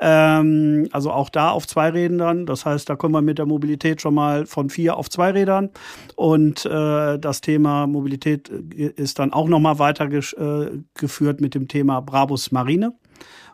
Ähm, 0.00 0.88
also 0.90 1.12
auch 1.12 1.28
da 1.28 1.50
auf 1.50 1.66
zwei 1.66 1.90
Rädern. 1.90 2.46
Das 2.46 2.66
heißt, 2.66 2.88
da 2.88 2.96
kommen 2.96 3.14
wir 3.14 3.22
mit 3.22 3.38
der 3.38 3.46
Mobilität 3.46 4.00
schon 4.00 4.14
mal 4.14 4.46
von 4.46 4.70
vier 4.70 4.96
auf 4.96 5.08
zwei 5.08 5.30
Rädern. 5.30 5.70
Und 6.16 6.66
äh, 6.66 7.18
das 7.18 7.40
Thema 7.40 7.86
Mobilität 8.00 8.48
ist 8.48 9.18
dann 9.18 9.32
auch 9.32 9.48
nochmal 9.48 9.78
weitergeführt 9.78 11.40
mit 11.40 11.54
dem 11.54 11.68
Thema 11.68 12.00
Brabus 12.00 12.50
Marine 12.50 12.94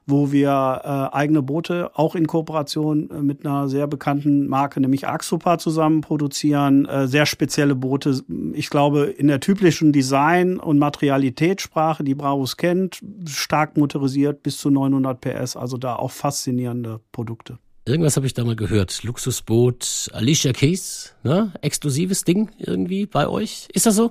wo 0.07 0.31
wir 0.31 0.81
äh, 0.85 1.17
eigene 1.17 1.43
Boote 1.43 1.91
auch 1.95 2.15
in 2.15 2.27
Kooperation 2.27 3.11
äh, 3.11 3.23
mit 3.23 3.45
einer 3.45 3.69
sehr 3.69 3.87
bekannten 3.89 4.47
Marke, 4.47 4.81
nämlich 4.81 5.09
Axopa, 5.09 5.59
zusammen 5.59 6.01
produzieren. 6.01 6.87
Äh, 6.87 7.09
sehr 7.09 7.27
spezielle 7.27 7.75
Boote, 7.75 8.23
ich 8.53 8.71
glaube, 8.71 9.05
in 9.05 9.27
der 9.27 9.41
typischen 9.41 9.93
Design- 9.93 10.59
und 10.59 10.79
Materialitätssprache, 10.79 12.05
die 12.05 12.15
Bravus 12.15 12.57
kennt, 12.57 13.01
stark 13.27 13.77
motorisiert 13.77 14.43
bis 14.45 14.59
zu 14.59 14.71
900 14.71 15.21
PS, 15.21 15.57
also 15.57 15.77
da 15.77 15.97
auch 15.97 16.13
faszinierende 16.13 17.01
Produkte. 17.11 17.59
Irgendwas 17.85 18.17
habe 18.17 18.27
ich 18.27 18.35
da 18.35 18.45
mal 18.45 18.57
gehört. 18.57 19.05
Luxusboot 19.05 20.11
Alicia 20.13 20.53
Keys, 20.53 21.15
ne? 21.23 21.53
Exklusives 21.63 22.25
Ding 22.25 22.51
irgendwie 22.59 23.07
bei 23.07 23.29
euch. 23.29 23.69
Ist 23.73 23.87
das 23.87 23.95
so? 23.95 24.11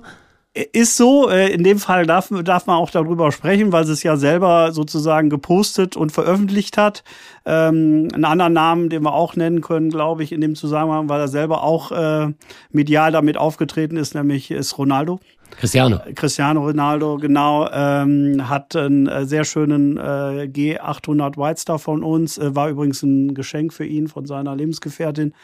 Ist 0.72 0.96
so, 0.96 1.28
äh, 1.28 1.52
in 1.52 1.64
dem 1.64 1.78
Fall 1.78 2.06
darf, 2.06 2.30
darf 2.30 2.66
man 2.66 2.76
auch 2.76 2.90
darüber 2.90 3.30
sprechen, 3.30 3.72
weil 3.72 3.84
sie 3.84 3.92
es 3.92 4.02
ja 4.02 4.16
selber 4.16 4.72
sozusagen 4.72 5.28
gepostet 5.28 5.96
und 5.96 6.12
veröffentlicht 6.12 6.78
hat. 6.78 7.04
Ähm, 7.44 8.08
einen 8.14 8.24
anderen 8.24 8.54
Namen, 8.54 8.88
den 8.88 9.02
wir 9.02 9.12
auch 9.12 9.36
nennen 9.36 9.60
können, 9.60 9.90
glaube 9.90 10.24
ich, 10.24 10.32
in 10.32 10.40
dem 10.40 10.54
Zusammenhang, 10.54 11.10
weil 11.10 11.20
er 11.20 11.28
selber 11.28 11.62
auch 11.62 11.92
äh, 11.92 12.32
medial 12.70 13.12
damit 13.12 13.36
aufgetreten 13.36 13.98
ist, 13.98 14.14
nämlich 14.14 14.50
ist 14.50 14.78
Ronaldo. 14.78 15.20
Cristiano. 15.50 16.00
Cristiano 16.14 16.62
Ronaldo, 16.62 17.18
genau, 17.18 17.68
ähm, 17.70 18.48
hat 18.48 18.74
einen 18.76 19.06
äh, 19.06 19.26
sehr 19.26 19.44
schönen 19.44 19.96
äh, 19.96 20.48
G800 20.52 21.36
White 21.36 21.78
von 21.78 22.02
uns, 22.02 22.38
äh, 22.38 22.54
war 22.54 22.68
übrigens 22.68 23.02
ein 23.02 23.34
Geschenk 23.34 23.72
für 23.72 23.84
ihn 23.84 24.08
von 24.08 24.26
seiner 24.26 24.56
Lebensgefährtin. 24.56 25.34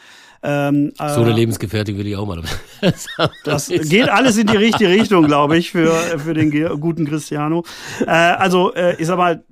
Ähm, 0.45 0.91
so 0.97 1.21
eine 1.21 1.31
äh, 1.31 1.35
Lebensgefährtin 1.35 1.97
will 1.97 2.05
ich 2.05 2.17
auch 2.17 2.27
mal. 2.27 2.41
das 3.45 3.69
geht 3.69 4.09
alles 4.09 4.37
in 4.37 4.47
die 4.47 4.57
richtige 4.57 4.89
Richtung, 4.89 5.25
glaube 5.25 5.57
ich, 5.57 5.71
für, 5.71 5.91
für 6.19 6.33
den 6.33 6.51
guten 6.79 7.05
Cristiano. 7.05 7.63
Äh, 8.01 8.09
also, 8.09 8.73
äh, 8.73 8.95
ich 8.99 9.07
sag 9.07 9.17
mal, 9.17 9.45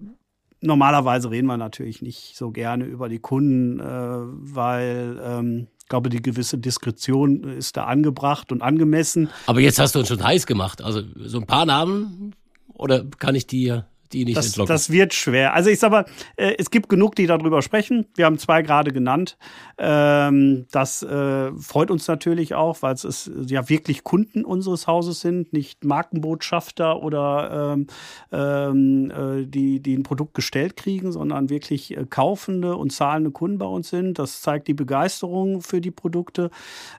normalerweise 0.59 1.31
reden 1.31 1.47
wir 1.47 1.57
natürlich 1.57 2.01
nicht 2.01 2.35
so 2.35 2.51
gerne 2.51 2.85
über 2.85 3.09
die 3.09 3.19
Kunden, 3.19 3.79
äh, 3.79 3.83
weil 3.83 5.19
ähm, 5.23 5.67
ich 5.79 5.87
glaube, 5.87 6.09
die 6.09 6.21
gewisse 6.21 6.57
Diskretion 6.57 7.43
ist 7.43 7.77
da 7.77 7.85
angebracht 7.85 8.51
und 8.51 8.61
angemessen. 8.61 9.29
Aber 9.47 9.59
jetzt 9.59 9.79
hast 9.79 9.95
du 9.95 9.99
uns 9.99 10.07
schon 10.09 10.23
heiß 10.23 10.45
gemacht. 10.45 10.81
Also 10.81 11.01
so 11.15 11.39
ein 11.39 11.45
paar 11.45 11.65
Namen 11.65 12.35
oder 12.73 13.05
kann 13.19 13.35
ich 13.35 13.47
die 13.47 13.81
die 14.13 14.25
nicht 14.25 14.37
das, 14.37 14.47
entlocken. 14.47 14.73
Das 14.73 14.89
wird 14.89 15.13
schwer. 15.13 15.53
Also 15.53 15.69
ich 15.69 15.79
sag 15.79 15.91
mal, 15.91 16.05
äh, 16.35 16.55
es 16.57 16.71
gibt 16.71 16.89
genug, 16.89 17.15
die 17.15 17.27
darüber 17.27 17.61
sprechen. 17.61 18.05
Wir 18.15 18.25
haben 18.25 18.37
zwei 18.37 18.61
gerade 18.61 18.91
genannt. 18.91 19.37
Ähm, 19.77 20.65
das 20.71 21.03
äh, 21.03 21.51
freut 21.53 21.91
uns 21.91 22.07
natürlich 22.07 22.53
auch, 22.53 22.81
weil 22.81 22.93
es 22.93 23.31
ja 23.45 23.69
wirklich 23.69 24.03
Kunden 24.03 24.45
unseres 24.45 24.87
Hauses 24.87 25.21
sind, 25.21 25.53
nicht 25.53 25.83
Markenbotschafter 25.83 27.01
oder 27.01 27.73
ähm, 27.73 27.87
ähm, 28.31 29.11
äh, 29.11 29.45
die, 29.45 29.79
die 29.79 29.97
ein 29.97 30.03
Produkt 30.03 30.33
gestellt 30.33 30.75
kriegen, 30.75 31.11
sondern 31.11 31.49
wirklich 31.49 31.97
äh, 31.97 32.05
kaufende 32.09 32.75
und 32.75 32.91
zahlende 32.91 33.31
Kunden 33.31 33.57
bei 33.57 33.65
uns 33.65 33.89
sind. 33.89 34.19
Das 34.19 34.41
zeigt 34.41 34.67
die 34.67 34.73
Begeisterung 34.73 35.61
für 35.61 35.81
die 35.81 35.91
Produkte. 35.91 36.51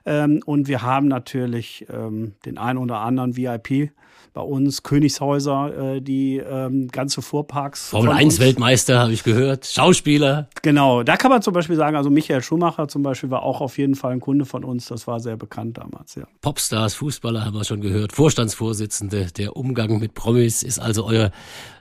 Ähm, 0.05 0.41
und 0.45 0.67
wir 0.67 0.81
haben 0.81 1.07
natürlich 1.07 1.85
den 1.89 2.57
einen 2.57 2.77
oder 2.77 2.99
anderen 2.99 3.35
VIP 3.37 3.91
bei 4.33 4.41
uns, 4.41 4.83
Königshäuser, 4.83 5.95
äh, 5.95 6.01
die 6.01 6.37
ähm, 6.37 6.87
ganze 6.87 7.21
Fuhrparks. 7.21 7.89
Formel 7.89 8.13
1 8.13 8.39
Weltmeister, 8.39 8.99
habe 8.99 9.13
ich 9.13 9.23
gehört. 9.23 9.65
Schauspieler. 9.65 10.49
Genau, 10.63 11.03
da 11.03 11.17
kann 11.17 11.29
man 11.29 11.41
zum 11.41 11.53
Beispiel 11.53 11.75
sagen, 11.75 11.95
also 11.95 12.09
Michael 12.09 12.41
Schumacher 12.41 12.87
zum 12.87 13.03
Beispiel 13.03 13.29
war 13.29 13.43
auch 13.43 13.61
auf 13.61 13.77
jeden 13.77 13.95
Fall 13.95 14.13
ein 14.13 14.19
Kunde 14.19 14.45
von 14.45 14.63
uns. 14.63 14.87
Das 14.87 15.05
war 15.05 15.19
sehr 15.19 15.37
bekannt 15.37 15.77
damals, 15.77 16.15
ja. 16.15 16.23
Popstars, 16.41 16.95
Fußballer 16.95 17.45
haben 17.45 17.55
wir 17.55 17.63
schon 17.63 17.81
gehört. 17.81 18.13
Vorstandsvorsitzende, 18.13 19.27
der 19.37 19.55
Umgang 19.55 19.99
mit 19.99 20.15
Promis 20.15 20.63
ist 20.63 20.79
also 20.79 21.05
euer 21.05 21.31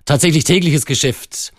tatsächlich 0.05 0.45
tägliches 0.45 0.85
Geschäft. 0.85 1.53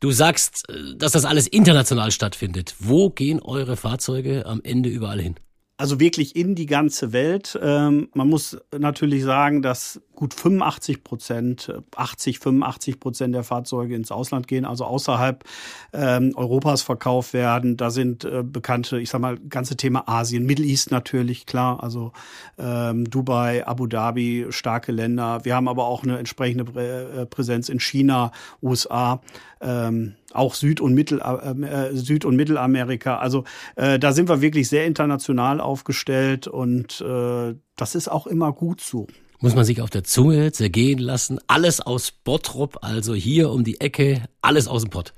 Du 0.00 0.12
sagst, 0.12 0.68
äh, 0.68 0.96
dass 0.96 1.12
das 1.12 1.24
alles 1.24 1.48
international 1.48 2.12
stattfindet. 2.12 2.74
Wo 2.78 3.10
gehen 3.10 3.40
eure 3.40 3.76
Fahrzeuge 3.76 4.46
am 4.46 4.60
Ende 4.62 4.88
überall 4.88 5.20
hin? 5.20 5.34
Also 5.76 6.00
wirklich 6.00 6.34
in 6.34 6.56
die 6.56 6.66
ganze 6.66 7.12
Welt. 7.12 7.58
Ähm, 7.62 8.08
man 8.12 8.28
muss 8.28 8.58
natürlich 8.76 9.22
sagen, 9.22 9.62
dass 9.62 10.00
gut 10.18 10.34
85 10.34 11.04
Prozent, 11.04 11.72
80, 11.94 12.40
85 12.40 12.98
Prozent 12.98 13.36
der 13.36 13.44
Fahrzeuge 13.44 13.94
ins 13.94 14.10
Ausland 14.10 14.48
gehen, 14.48 14.64
also 14.64 14.84
außerhalb 14.84 15.44
ähm, 15.92 16.32
Europas 16.34 16.82
verkauft 16.82 17.34
werden. 17.34 17.76
Da 17.76 17.90
sind 17.90 18.24
äh, 18.24 18.42
bekannte, 18.42 18.98
ich 18.98 19.10
sag 19.10 19.20
mal, 19.20 19.38
ganze 19.38 19.76
Thema 19.76 20.08
Asien, 20.08 20.44
Middle 20.44 20.66
East 20.66 20.90
natürlich, 20.90 21.46
klar, 21.46 21.84
also 21.84 22.10
ähm, 22.58 23.08
Dubai, 23.08 23.64
Abu 23.64 23.86
Dhabi, 23.86 24.46
starke 24.50 24.90
Länder. 24.90 25.44
Wir 25.44 25.54
haben 25.54 25.68
aber 25.68 25.86
auch 25.86 26.02
eine 26.02 26.18
entsprechende 26.18 26.64
Prä 26.64 27.22
äh, 27.22 27.26
Präsenz 27.26 27.68
in 27.68 27.78
China, 27.78 28.32
USA. 28.60 29.20
Ähm, 29.60 30.16
auch 30.32 30.54
Süd- 30.54 30.80
und, 30.80 30.94
Mittel, 30.94 31.20
äh, 31.20 31.94
Süd 31.94 32.24
und 32.24 32.34
Mittelamerika. 32.34 33.18
Also 33.18 33.44
äh, 33.76 34.00
da 34.00 34.10
sind 34.10 34.28
wir 34.28 34.40
wirklich 34.40 34.68
sehr 34.68 34.84
international 34.84 35.60
aufgestellt 35.60 36.48
und 36.48 37.00
äh, 37.02 37.54
das 37.76 37.94
ist 37.94 38.08
auch 38.08 38.26
immer 38.26 38.52
gut 38.52 38.80
so. 38.80 39.06
Muss 39.40 39.54
man 39.54 39.64
sich 39.64 39.80
auf 39.80 39.90
der 39.90 40.02
Zunge 40.02 40.50
zergehen 40.50 40.98
lassen. 40.98 41.38
Alles 41.46 41.80
aus 41.80 42.10
Bottrop, 42.10 42.78
also 42.82 43.14
hier 43.14 43.50
um 43.50 43.62
die 43.62 43.80
Ecke, 43.80 44.22
alles 44.42 44.66
aus 44.66 44.82
dem 44.82 44.90
Pott. 44.90 45.14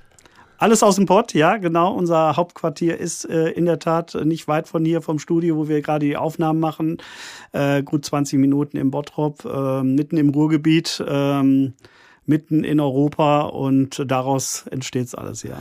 Alles 0.59 0.83
aus 0.83 0.97
dem 0.97 1.07
Pott, 1.07 1.33
ja, 1.33 1.57
genau. 1.57 1.95
Unser 1.95 2.37
Hauptquartier 2.37 2.99
ist 2.99 3.25
äh, 3.25 3.49
in 3.49 3.65
der 3.65 3.79
Tat 3.79 4.15
nicht 4.27 4.47
weit 4.47 4.69
von 4.69 4.85
hier 4.85 5.01
vom 5.01 5.19
Studio, 5.19 5.57
wo 5.57 5.69
wir 5.69 5.81
gerade 5.81 6.05
die 6.05 6.19
Aufnahmen 6.19 6.61
machen. 6.61 6.99
Äh, 7.53 7.83
gut 7.83 8.05
20 8.05 8.39
Minuten 8.39 8.77
im 8.77 8.91
Bottrop, 8.91 9.47
äh, 9.47 9.83
mitten 9.83 10.19
im 10.19 10.29
Ruhrgebiet. 10.29 11.03
Ähm, 11.09 11.73
mitten 12.31 12.63
in 12.63 12.79
Europa 12.79 13.43
und 13.43 14.03
daraus 14.07 14.65
entsteht 14.71 15.09
es 15.09 15.15
alles, 15.17 15.43
ja. 15.43 15.61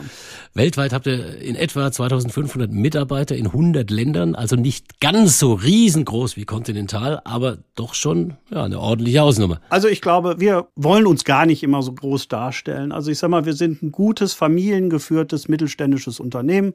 Weltweit 0.54 0.92
habt 0.92 1.06
ihr 1.06 1.36
in 1.38 1.56
etwa 1.56 1.90
2500 1.90 2.70
Mitarbeiter 2.70 3.36
in 3.36 3.46
100 3.46 3.90
Ländern, 3.90 4.36
also 4.36 4.54
nicht 4.54 5.00
ganz 5.00 5.40
so 5.40 5.52
riesengroß 5.52 6.36
wie 6.36 6.44
Continental, 6.44 7.20
aber 7.24 7.58
doch 7.74 7.94
schon 7.94 8.34
ja, 8.50 8.64
eine 8.64 8.78
ordentliche 8.78 9.18
Hausnummer. 9.18 9.60
Also 9.68 9.88
ich 9.88 10.00
glaube, 10.00 10.36
wir 10.38 10.68
wollen 10.76 11.06
uns 11.06 11.24
gar 11.24 11.44
nicht 11.44 11.62
immer 11.64 11.82
so 11.82 11.92
groß 11.92 12.28
darstellen. 12.28 12.92
Also 12.92 13.10
ich 13.10 13.18
sag 13.18 13.30
mal, 13.30 13.44
wir 13.44 13.54
sind 13.54 13.82
ein 13.82 13.90
gutes, 13.90 14.32
familiengeführtes, 14.32 15.48
mittelständisches 15.48 16.20
Unternehmen, 16.20 16.72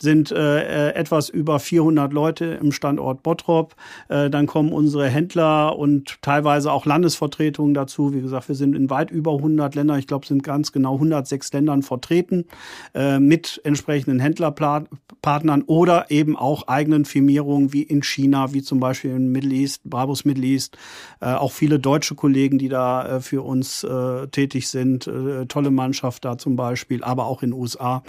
sind 0.00 0.32
äh, 0.32 0.88
äh 0.88 0.94
etwas 0.94 1.28
über 1.28 1.60
400 1.60 2.12
Leute 2.12 2.58
im 2.60 2.72
Standort 2.72 3.22
Bottrop. 3.22 3.76
Äh, 4.08 4.30
dann 4.30 4.46
kommen 4.46 4.72
unsere 4.72 5.08
Händler 5.08 5.78
und 5.78 6.20
teilweise 6.22 6.72
auch 6.72 6.86
Landesvertretungen 6.86 7.74
dazu. 7.74 8.12
Wie 8.12 8.20
gesagt, 8.20 8.48
wir 8.48 8.56
sind 8.56 8.74
in 8.74 8.90
weit 8.90 9.12
über 9.12 9.27
100 9.36 9.74
Ländern, 9.74 9.98
ich 9.98 10.06
glaube, 10.06 10.26
sind 10.26 10.42
ganz 10.42 10.72
genau 10.72 10.94
106 10.94 11.52
Ländern 11.52 11.82
vertreten, 11.82 12.46
äh, 12.94 13.18
mit 13.18 13.60
entsprechenden 13.64 14.20
Händlerpartnern 14.20 15.62
oder 15.62 16.10
eben 16.10 16.36
auch 16.36 16.68
eigenen 16.68 17.04
Firmierungen 17.04 17.72
wie 17.72 17.82
in 17.82 18.02
China, 18.02 18.52
wie 18.52 18.62
zum 18.62 18.80
Beispiel 18.80 19.12
in 19.12 19.30
Middle 19.30 19.52
East, 19.52 19.82
Brabus 19.84 20.24
Middle 20.24 20.44
East, 20.44 20.76
äh, 21.20 21.32
auch 21.32 21.52
viele 21.52 21.78
deutsche 21.78 22.14
Kollegen, 22.14 22.58
die 22.58 22.68
da 22.68 23.16
äh, 23.16 23.20
für 23.20 23.42
uns 23.42 23.84
äh, 23.84 24.28
tätig 24.28 24.68
sind, 24.68 25.06
äh, 25.06 25.46
tolle 25.46 25.70
Mannschaft 25.70 26.24
da 26.24 26.38
zum 26.38 26.56
Beispiel, 26.56 27.02
aber 27.04 27.26
auch 27.26 27.42
in 27.42 27.50
den 27.50 27.60
USA 27.60 28.02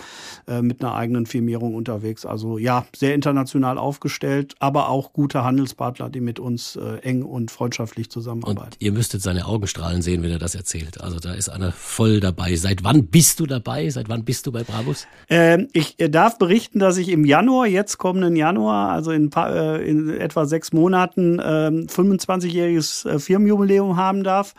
äh, 0.48 0.62
mit 0.62 0.82
einer 0.82 0.96
eigenen 0.96 1.26
Firmierung 1.26 1.76
unterwegs. 1.76 2.26
Also 2.26 2.58
ja, 2.58 2.86
sehr 2.96 3.16
international 3.16 3.78
aufgestellt, 3.78 4.56
aber 4.60 4.90
auch 4.90 5.14
gute 5.14 5.44
Handelspartner, 5.44 6.10
die 6.10 6.22
mit 6.22 6.40
uns 6.40 6.78
eng 7.02 7.24
und 7.24 7.52
freundschaftlich 7.52 8.10
zusammenarbeiten. 8.10 8.74
Und 8.74 8.78
ihr 8.80 8.92
müsstet 8.92 9.22
seine 9.22 9.46
Augenstrahlen 9.46 10.02
sehen, 10.02 10.24
wenn 10.24 10.32
er 10.32 10.40
das 10.40 10.56
erzählt. 10.56 10.99
Also 11.02 11.20
da 11.20 11.34
ist 11.34 11.50
einer 11.50 11.72
voll 11.72 12.20
dabei. 12.20 12.56
Seit 12.56 12.84
wann 12.84 13.08
bist 13.08 13.40
du 13.40 13.46
dabei? 13.46 13.90
Seit 13.90 14.10
wann 14.10 14.24
bist 14.26 14.48
du 14.48 14.52
bei 14.52 14.64
Brabus? 14.64 15.08
Ähm, 15.30 15.68
ich 15.74 15.96
darf 15.98 16.38
berichten, 16.38 16.80
dass 16.80 16.98
ich 16.98 17.10
im 17.10 17.26
Januar, 17.26 17.68
jetzt 17.68 17.98
kommenden 17.98 18.36
Januar, 18.36 18.92
also 18.92 19.12
in, 19.12 19.32
äh, 19.32 19.78
in 19.84 20.10
etwa 20.10 20.46
sechs 20.46 20.74
Monaten, 20.74 21.40
ähm, 21.44 21.88
25-jähriges 21.88 23.10
äh, 23.10 23.20
Firmenjubiläum 23.20 23.98
haben 23.98 24.24
darf. 24.24 24.54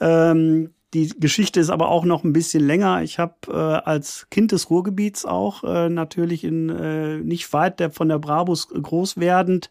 Ähm, 0.00 0.70
die 0.92 1.08
Geschichte 1.08 1.60
ist 1.60 1.70
aber 1.70 1.88
auch 1.88 2.04
noch 2.04 2.24
ein 2.24 2.32
bisschen 2.32 2.66
länger. 2.66 3.02
Ich 3.02 3.20
habe 3.20 3.34
äh, 3.46 3.52
als 3.52 4.26
Kind 4.30 4.50
des 4.50 4.70
Ruhrgebiets 4.70 5.24
auch 5.24 5.62
äh, 5.62 5.88
natürlich 5.88 6.42
in 6.42 6.68
äh, 6.68 7.18
nicht 7.18 7.52
weit 7.52 7.78
der, 7.78 7.90
von 7.92 8.08
der 8.08 8.18
Brabus 8.18 8.68
groß 8.68 9.16
werdend 9.16 9.70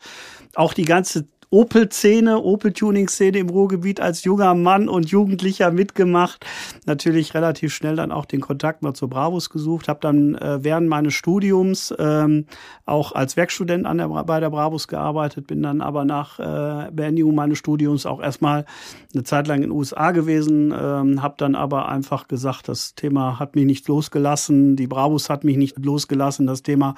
auch 0.55 0.73
die 0.73 0.85
ganze 0.85 1.27
Opel-Szene, 1.51 2.43
Opel-Tuning-Szene 2.43 3.39
im 3.39 3.49
Ruhrgebiet 3.49 3.99
als 3.99 4.23
junger 4.23 4.53
Mann 4.53 4.87
und 4.87 5.09
Jugendlicher 5.09 5.71
mitgemacht. 5.71 6.45
Natürlich 6.85 7.33
relativ 7.33 7.73
schnell 7.73 7.95
dann 7.95 8.11
auch 8.11 8.25
den 8.25 8.39
Kontakt 8.39 8.83
mal 8.83 8.93
zur 8.93 9.09
Bravus 9.09 9.49
gesucht. 9.49 9.87
Habe 9.87 9.99
dann 9.99 10.35
äh, 10.35 10.63
während 10.63 10.87
meines 10.87 11.15
Studiums 11.15 11.91
ähm, 11.97 12.45
auch 12.85 13.13
als 13.13 13.35
Werkstudent 13.35 13.87
an 13.87 13.97
der, 13.97 14.09
bei 14.09 14.39
der 14.39 14.51
Bravus 14.51 14.87
gearbeitet, 14.87 15.47
bin 15.47 15.63
dann 15.63 15.81
aber 15.81 16.05
nach 16.05 16.39
äh, 16.39 16.91
Beendigung 16.91 17.33
meines 17.33 17.57
Studiums 17.57 18.05
auch 18.05 18.21
erstmal 18.21 18.65
eine 19.13 19.23
Zeit 19.23 19.47
lang 19.47 19.57
in 19.57 19.69
den 19.69 19.71
USA 19.71 20.11
gewesen, 20.11 20.71
ähm, 20.71 21.23
habe 21.23 21.33
dann 21.37 21.55
aber 21.55 21.89
einfach 21.89 22.27
gesagt, 22.27 22.67
das 22.67 22.93
Thema 22.93 23.39
hat 23.39 23.55
mich 23.55 23.65
nicht 23.65 23.87
losgelassen, 23.87 24.75
die 24.75 24.85
Bravus 24.85 25.31
hat 25.31 25.43
mich 25.43 25.57
nicht 25.57 25.83
losgelassen, 25.83 26.45
das 26.45 26.61
Thema 26.61 26.93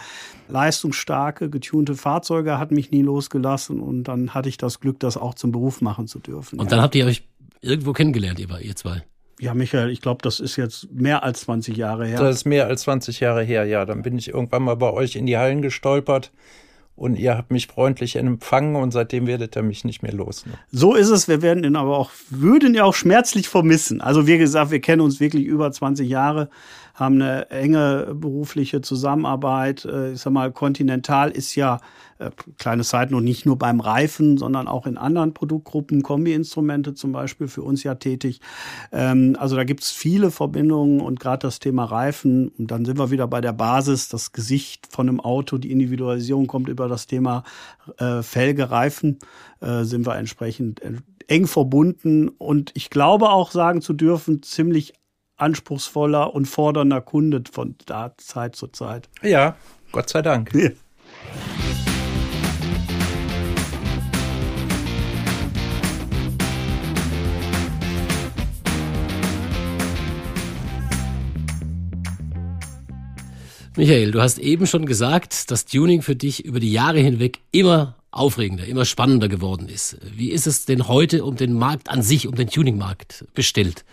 leistungsstarke, 0.51 1.50
getunte 1.50 1.96
Fahrzeuge 1.96 2.60
hat 2.60 2.72
mich 2.72 2.91
nie 2.91 3.01
losgelassen. 3.01 3.79
Und 3.79 4.03
dann 4.03 4.34
hat 4.34 4.40
hatte 4.41 4.50
ich 4.50 4.57
das 4.57 4.79
Glück, 4.79 5.00
das 5.00 5.17
auch 5.17 5.36
zum 5.36 5.51
Beruf 5.51 5.81
machen 5.81 6.07
zu 6.07 6.17
dürfen. 6.17 6.60
Und 6.60 6.71
dann 6.71 6.81
habt 6.81 6.95
ihr 6.95 7.05
euch 7.05 7.24
irgendwo 7.62 7.93
kennengelernt, 7.93 8.39
ihr, 8.39 8.50
ihr 8.60 8.75
zwei? 8.75 9.03
Ja, 9.39 9.53
Michael, 9.53 9.91
ich 9.91 10.01
glaube, 10.01 10.24
das 10.24 10.39
ist 10.39 10.55
jetzt 10.55 10.91
mehr 10.91 11.21
als 11.21 11.41
20 11.41 11.77
Jahre 11.77 12.07
her. 12.07 12.17
Das 12.19 12.38
ist 12.38 12.45
mehr 12.45 12.65
als 12.65 12.81
20 12.81 13.19
Jahre 13.19 13.43
her, 13.43 13.65
ja. 13.65 13.86
Dann 13.86 14.01
bin 14.01 14.17
ich 14.17 14.29
irgendwann 14.29 14.63
mal 14.63 14.75
bei 14.75 14.91
euch 14.91 15.15
in 15.15 15.27
die 15.27 15.38
Hallen 15.38 15.62
gestolpert 15.62 16.31
und 16.95 17.19
ihr 17.19 17.38
habt 17.38 17.51
mich 17.51 17.67
freundlich 17.67 18.15
empfangen 18.15 18.75
und 18.75 18.89
seitdem 18.89 19.27
werdet 19.27 19.55
ihr 19.55 19.62
mich 19.62 19.83
nicht 19.83 20.01
mehr 20.01 20.13
los. 20.13 20.48
Ne? 20.48 20.53
So 20.71 20.95
ist 20.95 21.10
es. 21.10 21.27
Wir 21.27 21.43
werden 21.43 21.63
ihn 21.63 21.75
aber 21.75 22.00
auch, 22.00 22.10
würden 22.31 22.74
ihn 22.74 22.81
auch 22.81 22.95
schmerzlich 22.95 23.48
vermissen. 23.48 24.01
Also 24.01 24.25
wie 24.25 24.39
gesagt, 24.39 24.71
wir 24.71 24.81
kennen 24.81 25.01
uns 25.01 25.19
wirklich 25.19 25.45
über 25.45 25.71
20 25.71 26.10
Jahre 26.10 26.50
haben 27.01 27.21
eine 27.21 27.50
enge 27.50 28.13
berufliche 28.13 28.81
Zusammenarbeit. 28.81 29.86
Äh, 29.86 30.13
ich 30.13 30.21
sag 30.21 30.33
mal, 30.33 30.51
Continental 30.51 31.31
ist 31.31 31.55
ja, 31.55 31.79
kleine 32.57 32.83
Zeit 32.83 33.11
noch 33.11 33.21
nicht 33.21 33.45
nur 33.45 33.57
beim 33.57 33.79
Reifen, 33.79 34.37
sondern 34.37 34.67
auch 34.67 34.85
in 34.85 34.97
anderen 34.97 35.33
Produktgruppen, 35.33 36.03
Kombi-Instrumente 36.03 36.93
zum 36.93 37.11
Beispiel, 37.11 37.47
für 37.47 37.63
uns 37.63 37.83
ja 37.83 37.95
tätig. 37.95 38.41
Ähm, 38.91 39.35
also 39.39 39.55
da 39.55 39.63
gibt 39.63 39.81
es 39.81 39.91
viele 39.91 40.31
Verbindungen 40.31 41.01
und 41.01 41.19
gerade 41.19 41.47
das 41.47 41.59
Thema 41.59 41.85
Reifen, 41.85 42.49
und 42.49 42.69
dann 42.69 42.85
sind 42.85 42.99
wir 42.99 43.11
wieder 43.11 43.27
bei 43.27 43.41
der 43.41 43.53
Basis, 43.53 44.09
das 44.09 44.31
Gesicht 44.31 44.87
von 44.91 45.09
einem 45.09 45.19
Auto, 45.19 45.57
die 45.57 45.71
Individualisierung 45.71 46.47
kommt 46.47 46.69
über 46.69 46.87
das 46.87 47.07
Thema 47.07 47.43
äh, 47.97 48.21
Felge, 48.21 48.69
Reifen, 48.69 49.19
äh, 49.59 49.83
sind 49.83 50.05
wir 50.05 50.15
entsprechend 50.15 50.81
eng 51.27 51.47
verbunden 51.47 52.29
und 52.29 52.71
ich 52.75 52.89
glaube 52.89 53.29
auch 53.29 53.51
sagen 53.51 53.81
zu 53.81 53.93
dürfen, 53.93 54.43
ziemlich 54.43 54.93
anspruchsvoller 55.37 56.33
und 56.33 56.45
fordernder 56.45 57.01
Kunde 57.01 57.43
von 57.51 57.75
da 57.85 58.13
Zeit 58.17 58.55
zu 58.55 58.67
Zeit. 58.67 59.09
Ja, 59.21 59.55
Gott 59.91 60.09
sei 60.09 60.21
Dank. 60.21 60.53
Ja. 60.53 60.69
Michael, 73.77 74.11
du 74.11 74.21
hast 74.21 74.37
eben 74.37 74.67
schon 74.67 74.85
gesagt, 74.85 75.49
dass 75.49 75.63
Tuning 75.65 76.01
für 76.01 76.15
dich 76.15 76.43
über 76.43 76.59
die 76.59 76.73
Jahre 76.73 76.99
hinweg 76.99 77.39
immer 77.51 77.95
aufregender, 78.11 78.65
immer 78.65 78.83
spannender 78.83 79.29
geworden 79.29 79.69
ist. 79.69 79.97
Wie 80.13 80.31
ist 80.31 80.45
es 80.45 80.65
denn 80.65 80.89
heute 80.89 81.23
um 81.23 81.37
den 81.37 81.53
Markt 81.53 81.89
an 81.89 82.01
sich, 82.01 82.27
um 82.27 82.35
den 82.35 82.49
Tuningmarkt 82.49 83.23
bestellt? 83.33 83.85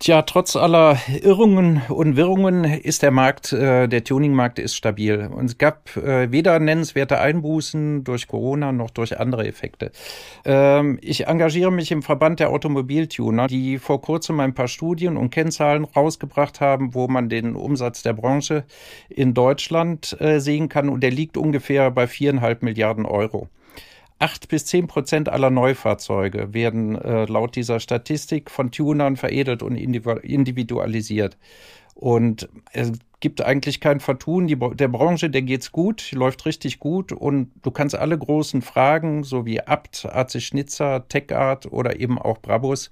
Tja, 0.00 0.22
trotz 0.22 0.54
aller 0.54 0.96
Irrungen 1.22 1.82
und 1.88 2.14
Wirrungen 2.14 2.62
ist 2.62 3.02
der 3.02 3.10
Markt, 3.10 3.52
äh, 3.52 3.88
der 3.88 4.04
Tuningmarkt 4.04 4.60
ist 4.60 4.76
stabil. 4.76 5.26
Und 5.26 5.46
es 5.46 5.58
gab 5.58 5.96
äh, 5.96 6.30
weder 6.30 6.60
nennenswerte 6.60 7.18
Einbußen 7.18 8.04
durch 8.04 8.28
Corona 8.28 8.70
noch 8.70 8.90
durch 8.90 9.18
andere 9.18 9.48
Effekte. 9.48 9.90
Ähm, 10.44 11.00
ich 11.02 11.26
engagiere 11.26 11.72
mich 11.72 11.90
im 11.90 12.04
Verband 12.04 12.38
der 12.38 12.50
Automobiltuner, 12.50 13.48
die 13.48 13.78
vor 13.78 14.00
kurzem 14.00 14.38
ein 14.38 14.54
paar 14.54 14.68
Studien 14.68 15.16
und 15.16 15.30
Kennzahlen 15.30 15.84
rausgebracht 15.84 16.60
haben, 16.60 16.94
wo 16.94 17.08
man 17.08 17.28
den 17.28 17.56
Umsatz 17.56 18.04
der 18.04 18.12
Branche 18.12 18.62
in 19.08 19.34
Deutschland 19.34 20.16
äh, 20.20 20.38
sehen 20.38 20.68
kann. 20.68 20.90
Und 20.90 21.00
der 21.02 21.10
liegt 21.10 21.36
ungefähr 21.36 21.90
bei 21.90 22.06
viereinhalb 22.06 22.62
Milliarden 22.62 23.04
Euro. 23.04 23.48
Acht 24.18 24.48
bis 24.48 24.66
zehn 24.66 24.88
Prozent 24.88 25.28
aller 25.28 25.50
Neufahrzeuge 25.50 26.52
werden 26.52 26.96
äh, 26.96 27.26
laut 27.26 27.54
dieser 27.54 27.78
Statistik 27.78 28.50
von 28.50 28.72
Tunern 28.72 29.16
veredelt 29.16 29.62
und 29.62 29.76
individualisiert. 29.76 31.38
Und 31.94 32.48
es 32.72 32.92
gibt 33.20 33.42
eigentlich 33.42 33.80
kein 33.80 34.00
Vertun. 34.00 34.46
Die, 34.46 34.56
der 34.56 34.88
Branche, 34.88 35.30
der 35.30 35.42
geht's 35.42 35.72
gut, 35.72 36.10
läuft 36.12 36.46
richtig 36.46 36.78
gut 36.78 37.12
und 37.12 37.52
du 37.62 37.70
kannst 37.70 37.94
alle 37.94 38.18
großen 38.18 38.62
Fragen, 38.62 39.22
so 39.22 39.46
wie 39.46 39.60
Abt, 39.60 40.06
AC 40.06 40.40
Schnitzer, 40.42 41.06
TechArt 41.08 41.66
oder 41.66 42.00
eben 42.00 42.18
auch 42.18 42.38
Brabus, 42.38 42.90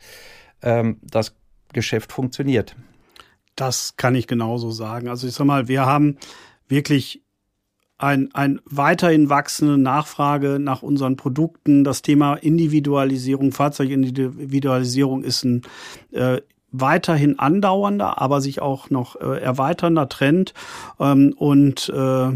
ähm, 0.62 0.98
das 1.02 1.36
Geschäft 1.72 2.12
funktioniert. 2.12 2.76
Das 3.56 3.96
kann 3.96 4.14
ich 4.14 4.26
genauso 4.26 4.70
sagen. 4.70 5.08
Also 5.08 5.26
ich 5.26 5.34
sag 5.34 5.46
mal, 5.46 5.66
wir 5.66 5.86
haben 5.86 6.18
wirklich 6.68 7.22
ein, 7.98 8.28
ein 8.34 8.60
weiterhin 8.66 9.30
wachsende 9.30 9.78
Nachfrage 9.78 10.58
nach 10.60 10.82
unseren 10.82 11.16
Produkten. 11.16 11.84
Das 11.84 12.02
Thema 12.02 12.34
Individualisierung, 12.34 13.52
Fahrzeugindividualisierung 13.52 15.22
ist 15.24 15.44
ein 15.44 15.62
äh, 16.12 16.40
weiterhin 16.72 17.38
andauernder, 17.38 18.20
aber 18.20 18.40
sich 18.40 18.60
auch 18.60 18.90
noch 18.90 19.16
äh, 19.16 19.40
erweiternder 19.40 20.08
Trend. 20.08 20.52
Ähm, 21.00 21.34
und 21.36 21.88
äh, 21.88 22.32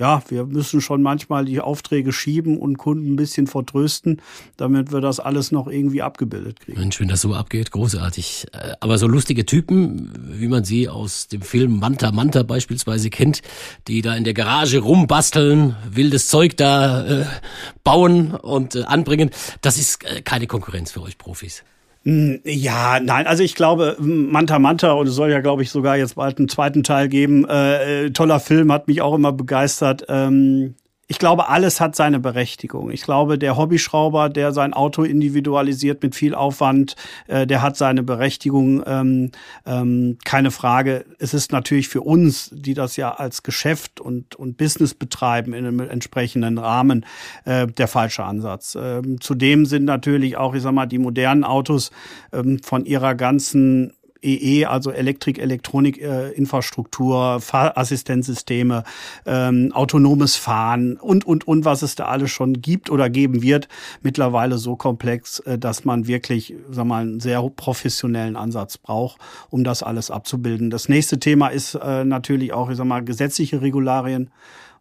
ja, 0.00 0.22
wir 0.28 0.46
müssen 0.46 0.80
schon 0.80 1.02
manchmal 1.02 1.44
die 1.44 1.60
Aufträge 1.60 2.10
schieben 2.10 2.56
und 2.56 2.78
Kunden 2.78 3.12
ein 3.12 3.16
bisschen 3.16 3.46
vertrösten, 3.46 4.22
damit 4.56 4.92
wir 4.92 5.02
das 5.02 5.20
alles 5.20 5.52
noch 5.52 5.68
irgendwie 5.68 6.00
abgebildet 6.00 6.60
kriegen. 6.60 6.80
Mensch, 6.80 6.98
wenn 7.00 7.08
das 7.08 7.20
so 7.20 7.34
abgeht, 7.34 7.70
großartig. 7.70 8.46
Äh, 8.52 8.72
aber 8.80 8.96
so 8.96 9.06
lustige 9.06 9.44
Typen, 9.44 10.10
wie 10.18 10.48
man 10.48 10.64
sie 10.64 10.88
aus 10.88 11.28
dem 11.28 11.42
Film 11.42 11.78
Manta 11.78 12.12
Manta 12.12 12.42
beispielsweise 12.42 13.10
kennt, 13.10 13.42
die 13.88 14.00
da 14.00 14.16
in 14.16 14.24
der 14.24 14.32
Garage 14.32 14.78
rumbasteln, 14.78 15.76
wildes 15.90 16.28
Zeug 16.28 16.56
da 16.56 17.06
äh, 17.06 17.26
bauen 17.84 18.34
und 18.34 18.76
äh, 18.76 18.84
anbringen, 18.84 19.30
das 19.60 19.76
ist 19.76 20.02
äh, 20.04 20.22
keine 20.22 20.46
Konkurrenz 20.46 20.92
für 20.92 21.02
euch 21.02 21.18
Profis. 21.18 21.62
Hm, 22.04 22.40
ja, 22.44 22.98
nein, 23.00 23.26
also 23.26 23.42
ich 23.42 23.54
glaube, 23.54 23.96
Manta 23.98 24.58
Manta, 24.58 24.92
und 24.92 25.06
es 25.06 25.14
soll 25.14 25.30
ja, 25.30 25.40
glaube 25.40 25.62
ich, 25.62 25.70
sogar 25.70 25.98
jetzt 25.98 26.14
bald 26.14 26.38
einen 26.38 26.48
zweiten 26.48 26.82
Teil 26.82 27.08
geben. 27.08 27.46
Äh, 27.46 28.06
äh 28.06 28.10
toller 28.10 28.40
Film, 28.40 28.72
hat 28.72 28.88
mich 28.88 29.02
auch 29.02 29.14
immer 29.14 29.32
begeistert. 29.32 30.06
Ähm, 30.08 30.76
ich 31.10 31.18
glaube, 31.18 31.48
alles 31.48 31.80
hat 31.80 31.96
seine 31.96 32.20
Berechtigung. 32.20 32.92
Ich 32.92 33.02
glaube, 33.02 33.36
der 33.36 33.56
Hobbyschrauber, 33.56 34.28
der 34.28 34.52
sein 34.52 34.72
Auto 34.72 35.02
individualisiert 35.02 36.04
mit 36.04 36.14
viel 36.14 36.36
Aufwand, 36.36 36.94
äh, 37.26 37.48
der 37.48 37.62
hat 37.62 37.76
seine 37.76 38.04
Berechtigung. 38.04 38.84
Ähm, 38.86 39.32
ähm, 39.66 40.18
keine 40.24 40.52
Frage. 40.52 41.04
Es 41.18 41.34
ist 41.34 41.50
natürlich 41.50 41.88
für 41.88 42.02
uns, 42.02 42.50
die 42.52 42.74
das 42.74 42.96
ja 42.96 43.10
als 43.10 43.42
Geschäft 43.42 44.00
und, 44.00 44.36
und 44.36 44.56
Business 44.56 44.94
betreiben 44.94 45.52
in 45.52 45.66
einem 45.66 45.80
entsprechenden 45.80 46.58
Rahmen, 46.58 47.04
äh, 47.44 47.66
der 47.66 47.88
falsche 47.88 48.22
Ansatz. 48.22 48.78
Ähm, 48.80 49.20
zudem 49.20 49.66
sind 49.66 49.86
natürlich 49.86 50.36
auch, 50.36 50.54
ich 50.54 50.62
sag 50.62 50.74
mal, 50.74 50.86
die 50.86 50.98
modernen 50.98 51.42
Autos 51.42 51.90
ähm, 52.32 52.60
von 52.62 52.86
ihrer 52.86 53.16
ganzen 53.16 53.94
EE, 54.22 54.66
also 54.66 54.90
Elektrik, 54.90 55.38
Elektronik, 55.38 56.00
äh, 56.00 56.30
Infrastruktur, 56.30 57.40
Fahrassistenzsysteme, 57.40 58.84
ähm, 59.26 59.72
autonomes 59.72 60.36
Fahren 60.36 60.96
und, 60.96 61.26
und, 61.26 61.46
und, 61.46 61.64
was 61.64 61.82
es 61.82 61.94
da 61.94 62.06
alles 62.06 62.30
schon 62.30 62.60
gibt 62.60 62.90
oder 62.90 63.10
geben 63.10 63.42
wird, 63.42 63.68
mittlerweile 64.02 64.58
so 64.58 64.76
komplex, 64.76 65.40
äh, 65.40 65.58
dass 65.58 65.84
man 65.84 66.06
wirklich, 66.06 66.54
sag 66.70 66.86
mal, 66.86 67.02
einen 67.02 67.20
sehr 67.20 67.42
professionellen 67.50 68.36
Ansatz 68.36 68.78
braucht, 68.78 69.20
um 69.50 69.64
das 69.64 69.82
alles 69.82 70.10
abzubilden. 70.10 70.70
Das 70.70 70.88
nächste 70.88 71.18
Thema 71.18 71.48
ist 71.48 71.74
äh, 71.74 72.04
natürlich 72.04 72.52
auch, 72.52 72.70
ich 72.70 72.76
sag 72.76 72.86
mal, 72.86 73.04
gesetzliche 73.04 73.62
Regularien 73.62 74.30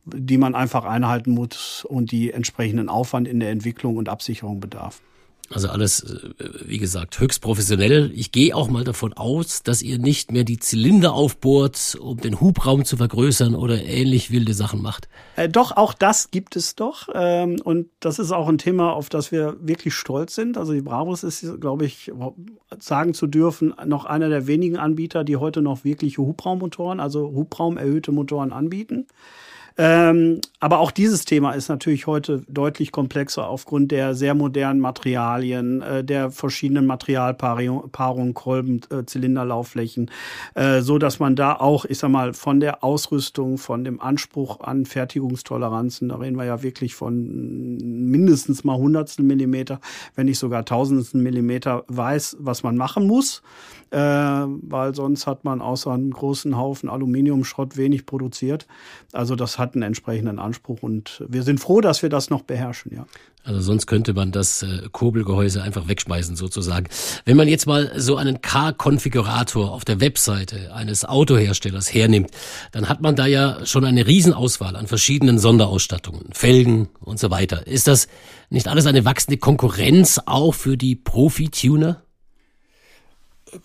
die 0.06 0.38
man 0.38 0.56
einfach 0.56 0.86
einhalten 0.86 1.32
muss 1.32 1.86
und 1.86 2.12
die 2.12 2.32
entsprechenden 2.32 2.90
Aufwand 2.90 3.28
in 3.28 3.40
der 3.40 3.52
Entwicklung 3.52 3.98
und 3.98 4.10
Absicherung 4.10 4.60
bedarf. 4.60 5.02
Also 5.52 5.70
alles, 5.70 6.04
äh, 6.04 6.30
wie 6.66 6.78
gesagt, 6.78 7.20
höchst 7.20 7.42
professionell. 7.42 8.12
Ich 8.14 8.32
gehe 8.32 8.56
auch 8.56 8.70
mal 8.70 8.84
davon 8.84 9.14
aus, 9.14 9.64
dass 9.64 9.82
ihr 9.82 9.98
nicht 9.98 10.32
mehr 10.32 10.44
die 10.44 10.60
Zylinder 10.60 11.14
aufbohrt, 11.14 11.98
um 12.00 12.18
den 12.18 12.40
Hubraum 12.40 12.86
zu 12.86 12.98
vergrößern 12.98 13.56
oder 13.56 13.84
ähnlich 13.84 14.32
wilde 14.32 14.54
Sachen 14.54 14.82
macht. 14.82 15.10
Äh, 15.36 15.50
doch, 15.50 15.76
auch 15.76 15.94
das 15.94 16.30
gibt 16.32 16.56
es 16.56 16.76
doch. 16.76 17.10
Ähm, 17.14 17.60
und 17.64 17.88
das 18.00 18.20
ist 18.20 18.32
auch 18.32 18.48
ein 18.48 18.60
Thema, 18.60 18.94
auf 18.94 19.10
das 19.10 19.32
wir 19.32 19.58
wirklich 19.60 19.96
stolz 19.96 20.36
sind. 20.36 20.58
Also 20.58 20.74
die 20.74 20.82
Bravos 20.82 21.24
ist, 21.24 21.60
glaube 21.60 21.86
ich, 21.86 22.12
sagen 22.80 23.14
zu 23.14 23.26
dürfen, 23.26 23.74
noch 23.86 24.06
einer 24.06 24.30
der 24.30 24.46
wenigen 24.46 24.78
Anbieter, 24.78 25.24
die 25.24 25.38
heute 25.38 25.62
noch 25.62 25.84
wirkliche 25.84 26.22
Hubraummotoren, 26.22 27.00
also 27.00 27.32
Hubraumerhöhte 27.32 28.12
Motoren 28.12 28.54
anbieten. 28.54 29.08
Ähm, 29.82 30.42
aber 30.60 30.80
auch 30.80 30.92
dieses 30.92 31.24
Thema 31.24 31.54
ist 31.54 31.70
natürlich 31.70 32.06
heute 32.06 32.44
deutlich 32.50 32.92
komplexer 32.92 33.48
aufgrund 33.48 33.94
der 33.94 34.14
sehr 34.14 34.36
modernen 34.36 34.82
Materialien, 34.82 35.82
äh, 35.82 36.04
der 36.04 36.32
verschiedenen 36.32 36.86
Materialpaarungen, 36.86 38.34
Kolben, 38.34 38.82
äh, 38.92 39.06
Zylinderlaufflächen, 39.06 40.12
äh, 40.56 40.82
so 40.82 40.98
dass 40.98 41.20
man 41.20 41.38
da 41.38 41.54
auch, 41.54 41.86
ich 41.86 41.98
sag 41.98 42.10
mal, 42.10 42.34
von 42.34 42.60
der 42.60 42.84
Ausrüstung, 42.84 43.58
von 43.58 43.86
dem 43.86 44.02
Anspruch 44.02 44.60
an 44.60 44.86
Fertigungstoleranzen, 44.86 46.10
da 46.10 46.18
reden 46.18 46.36
wir 46.36 46.44
ja 46.44 46.62
wirklich 46.62 46.94
von 46.94 47.78
mindestens 47.78 48.66
mal 48.66 48.76
Hundertstel 48.76 49.24
Millimeter, 49.24 49.80
wenn 50.16 50.26
nicht 50.26 50.40
sogar 50.40 50.66
Tausendstel 50.66 51.22
Millimeter, 51.22 51.86
weiß, 51.88 52.36
was 52.42 52.64
man 52.64 52.76
machen 52.76 53.08
muss 53.08 53.44
äh, 53.92 53.98
weil 53.98 54.94
sonst 54.94 55.28
hat 55.28 55.44
man 55.44 55.62
außer 55.62 55.92
einem 55.92 56.12
großen 56.12 56.58
Haufen 56.58 56.90
Aluminiumschrott 56.90 57.78
wenig 57.78 58.06
produziert. 58.06 58.68
Also 59.14 59.36
das 59.36 59.58
hat 59.58 59.74
einen 59.74 59.84
entsprechenden 59.84 60.40
Anspruch 60.40 60.84
und 60.84 61.24
wir 61.28 61.44
sind 61.44 61.60
froh, 61.60 61.82
dass 61.82 62.02
wir 62.02 62.10
das 62.10 62.30
noch 62.30 62.44
beherrschen, 62.44 62.94
ja. 62.96 63.06
Also 63.44 63.62
sonst 63.62 63.88
könnte 63.88 64.14
man 64.14 64.32
das 64.32 64.64
äh, 64.64 64.90
Kurbelgehäuse 64.92 65.64
einfach 65.64 65.88
wegschmeißen 65.88 66.36
sozusagen. 66.36 66.88
Wenn 67.26 67.38
man 67.38 67.48
jetzt 67.48 67.66
mal 67.68 67.92
so 67.96 68.18
einen 68.18 68.42
Car-Konfigurator 68.42 69.72
auf 69.72 69.86
der 69.86 70.02
Webseite 70.02 70.74
eines 70.76 71.06
Autoherstellers 71.06 71.92
hernimmt, 71.92 72.32
dann 72.74 72.90
hat 72.90 73.02
man 73.02 73.16
da 73.16 73.26
ja 73.26 73.66
schon 73.66 73.86
eine 73.86 74.06
Riesenauswahl 74.06 74.76
an 74.76 74.88
verschiedenen 74.88 75.40
Sonderausstattungen, 75.40 76.34
Felgen 76.34 76.90
und 77.00 77.18
so 77.20 77.32
weiter. 77.32 77.66
Ist 77.66 77.88
das 77.88 78.08
nicht 78.50 78.68
alles 78.68 78.86
eine 78.86 79.06
wachsende 79.06 79.38
Konkurrenz 79.38 80.20
auch 80.26 80.54
für 80.54 80.76
die 80.76 80.96
Profi-Tuner? 80.96 82.04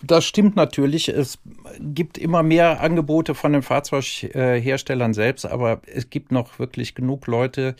Das 0.01 0.25
stimmt 0.25 0.55
natürlich. 0.55 1.09
Es 1.09 1.39
gibt 1.79 2.17
immer 2.17 2.43
mehr 2.43 2.81
Angebote 2.81 3.35
von 3.35 3.53
den 3.53 3.61
Fahrzeugherstellern 3.61 5.13
selbst, 5.13 5.45
aber 5.45 5.81
es 5.85 6.09
gibt 6.09 6.31
noch 6.31 6.59
wirklich 6.59 6.95
genug 6.95 7.27
Leute, 7.27 7.75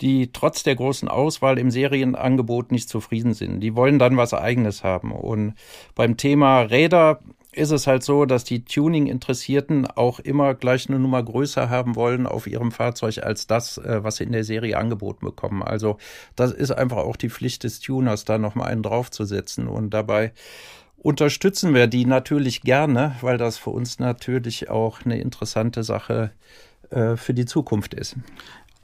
die 0.00 0.32
trotz 0.32 0.62
der 0.62 0.74
großen 0.74 1.08
Auswahl 1.08 1.58
im 1.58 1.70
Serienangebot 1.70 2.72
nicht 2.72 2.88
zufrieden 2.88 3.34
sind. 3.34 3.60
Die 3.60 3.76
wollen 3.76 3.98
dann 3.98 4.16
was 4.16 4.34
eigenes 4.34 4.82
haben. 4.82 5.12
Und 5.12 5.54
beim 5.94 6.16
Thema 6.16 6.62
Räder 6.62 7.20
ist 7.52 7.70
es 7.70 7.86
halt 7.86 8.02
so, 8.02 8.24
dass 8.24 8.44
die 8.44 8.64
Tuning-Interessierten 8.64 9.86
auch 9.86 10.18
immer 10.18 10.54
gleich 10.54 10.88
eine 10.88 10.98
Nummer 10.98 11.22
größer 11.22 11.70
haben 11.70 11.94
wollen 11.94 12.26
auf 12.26 12.46
ihrem 12.46 12.72
Fahrzeug 12.72 13.18
als 13.22 13.46
das, 13.46 13.78
äh, 13.78 14.02
was 14.02 14.16
sie 14.16 14.24
in 14.24 14.32
der 14.32 14.44
Serie 14.44 14.76
angeboten 14.76 15.24
bekommen. 15.24 15.62
Also 15.62 15.98
das 16.36 16.52
ist 16.52 16.72
einfach 16.72 16.98
auch 16.98 17.16
die 17.16 17.30
Pflicht 17.30 17.64
des 17.64 17.80
Tuners, 17.80 18.24
da 18.24 18.38
nochmal 18.38 18.68
einen 18.68 18.82
draufzusetzen 18.82 19.68
und 19.68 19.90
dabei 19.90 20.32
unterstützen 21.04 21.74
wir 21.74 21.86
die 21.86 22.06
natürlich 22.06 22.62
gerne, 22.62 23.14
weil 23.20 23.36
das 23.36 23.58
für 23.58 23.70
uns 23.70 23.98
natürlich 23.98 24.70
auch 24.70 25.04
eine 25.04 25.20
interessante 25.20 25.84
Sache 25.84 26.32
äh, 26.90 27.16
für 27.16 27.34
die 27.34 27.44
Zukunft 27.44 27.92
ist. 27.92 28.16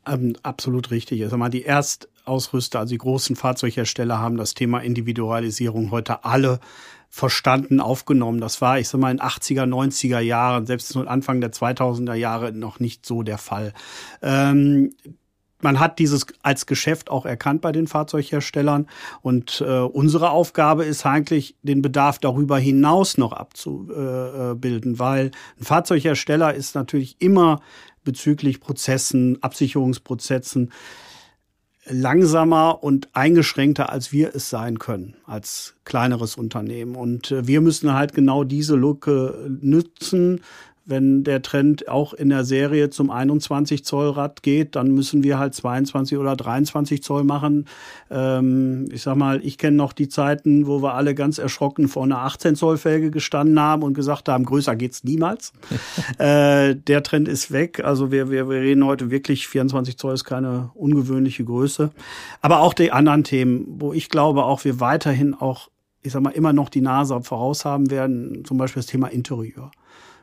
Ähm, 0.06 0.37
absolut 0.42 0.90
richtig. 0.90 1.22
Also 1.22 1.38
mal 1.38 1.48
die 1.48 1.64
Erstausrüster, 1.64 2.80
also 2.80 2.92
die 2.92 2.98
großen 2.98 3.37
Fahrzeughersteller 3.37 4.18
haben 4.18 4.37
das 4.37 4.52
Thema 4.52 4.80
Individualisierung 4.80 5.90
heute 5.90 6.24
alle 6.24 6.61
verstanden, 7.09 7.80
aufgenommen. 7.80 8.40
Das 8.40 8.61
war, 8.61 8.78
ich 8.78 8.88
sag 8.88 9.00
mal, 9.00 9.11
in 9.11 9.20
80er, 9.20 9.64
90er 9.64 10.20
Jahren, 10.20 10.66
selbst 10.66 10.94
Anfang 10.96 11.40
der 11.40 11.52
2000er 11.52 12.14
Jahre 12.14 12.52
noch 12.52 12.80
nicht 12.80 13.06
so 13.06 13.22
der 13.22 13.38
Fall. 13.38 13.72
Ähm, 14.20 14.92
man 15.62 15.81
hat 15.81 15.99
dieses 15.99 16.27
als 16.42 16.66
Geschäft 16.66 17.11
auch 17.11 17.27
erkannt 17.27 17.61
bei 17.61 17.73
den 17.73 17.87
Fahrzeugherstellern. 17.87 18.87
Und 19.23 19.62
äh, 19.66 19.81
unsere 19.81 20.31
Aufgabe 20.31 20.85
ist 20.85 21.07
eigentlich, 21.07 21.57
den 21.62 21.83
Bedarf 21.83 22.18
darüber 22.18 22.59
hinaus 22.59 23.18
noch 23.18 23.33
abzubilden, 23.33 24.99
weil 24.99 25.31
ein 25.59 25.64
Fahrzeughersteller 25.64 26.55
ist 26.55 26.75
natürlich 26.75 27.16
immer 27.20 27.61
bezüglich 28.05 28.61
Prozessen, 28.61 29.42
Absicherungsprozessen 29.42 30.70
langsamer 31.87 32.83
und 32.83 33.09
eingeschränkter, 33.14 33.90
als 33.90 34.12
wir 34.12 34.35
es 34.35 34.51
sein 34.51 34.79
können 34.79 35.16
als 35.27 35.75
kleineres 35.85 36.37
Unternehmen. 36.37 36.94
Und 36.94 37.31
äh, 37.31 37.46
wir 37.46 37.61
müssen 37.61 37.92
halt 37.92 38.14
genau 38.14 38.44
diese 38.44 38.77
Lücke 38.77 39.46
nützen, 39.61 40.40
wenn 40.90 41.24
der 41.24 41.40
Trend 41.40 41.88
auch 41.88 42.12
in 42.12 42.29
der 42.29 42.44
Serie 42.44 42.90
zum 42.90 43.11
21 43.11 43.85
Zoll 43.85 44.11
Rad 44.11 44.42
geht, 44.42 44.76
dann 44.76 44.90
müssen 44.92 45.22
wir 45.22 45.38
halt 45.38 45.55
22 45.55 46.18
oder 46.18 46.37
23 46.37 47.03
Zoll 47.03 47.24
machen. 47.24 47.66
Ähm, 48.11 48.87
ich 48.92 49.03
sag 49.03 49.16
mal, 49.16 49.40
ich 49.44 49.57
kenne 49.57 49.76
noch 49.76 49.92
die 49.92 50.09
Zeiten, 50.09 50.66
wo 50.66 50.83
wir 50.83 50.94
alle 50.94 51.14
ganz 51.14 51.38
erschrocken 51.38 51.88
vor 51.88 52.03
einer 52.03 52.18
18 52.18 52.57
Zoll 52.57 52.76
Felge 52.76 53.11
gestanden 53.11 53.59
haben 53.59 53.83
und 53.83 53.94
gesagt 53.94 54.29
haben, 54.29 54.44
größer 54.44 54.76
geht's 54.76 55.05
niemals. 55.05 55.53
äh, 56.18 56.74
der 56.74 57.03
Trend 57.03 57.29
ist 57.29 57.53
weg. 57.53 57.83
Also 57.83 58.11
wir, 58.11 58.31
wir, 58.31 58.50
wir 58.50 58.61
reden 58.61 58.85
heute 58.85 59.11
wirklich, 59.11 59.48
24 59.48 59.96
Zoll 59.96 60.14
ist 60.14 60.24
keine 60.24 60.70
ungewöhnliche 60.74 61.44
Größe. 61.44 61.90
Aber 62.42 62.61
auch 62.61 62.74
die 62.74 62.92
anderen 62.92 63.24
Themen, 63.24 63.64
wo 63.79 63.92
ich 63.92 64.09
glaube, 64.09 64.44
auch 64.44 64.64
wir 64.64 64.81
weiterhin 64.81 65.35
auch 65.35 65.68
ich 66.03 66.12
sag 66.12 66.22
mal, 66.22 66.31
immer 66.31 66.55
noch 66.55 66.70
die 66.70 66.81
Nase 66.81 67.20
voraus 67.20 67.66
haben 67.66 67.90
werden, 67.90 68.42
zum 68.46 68.57
Beispiel 68.57 68.81
das 68.81 68.87
Thema 68.87 69.09
Interieur 69.09 69.70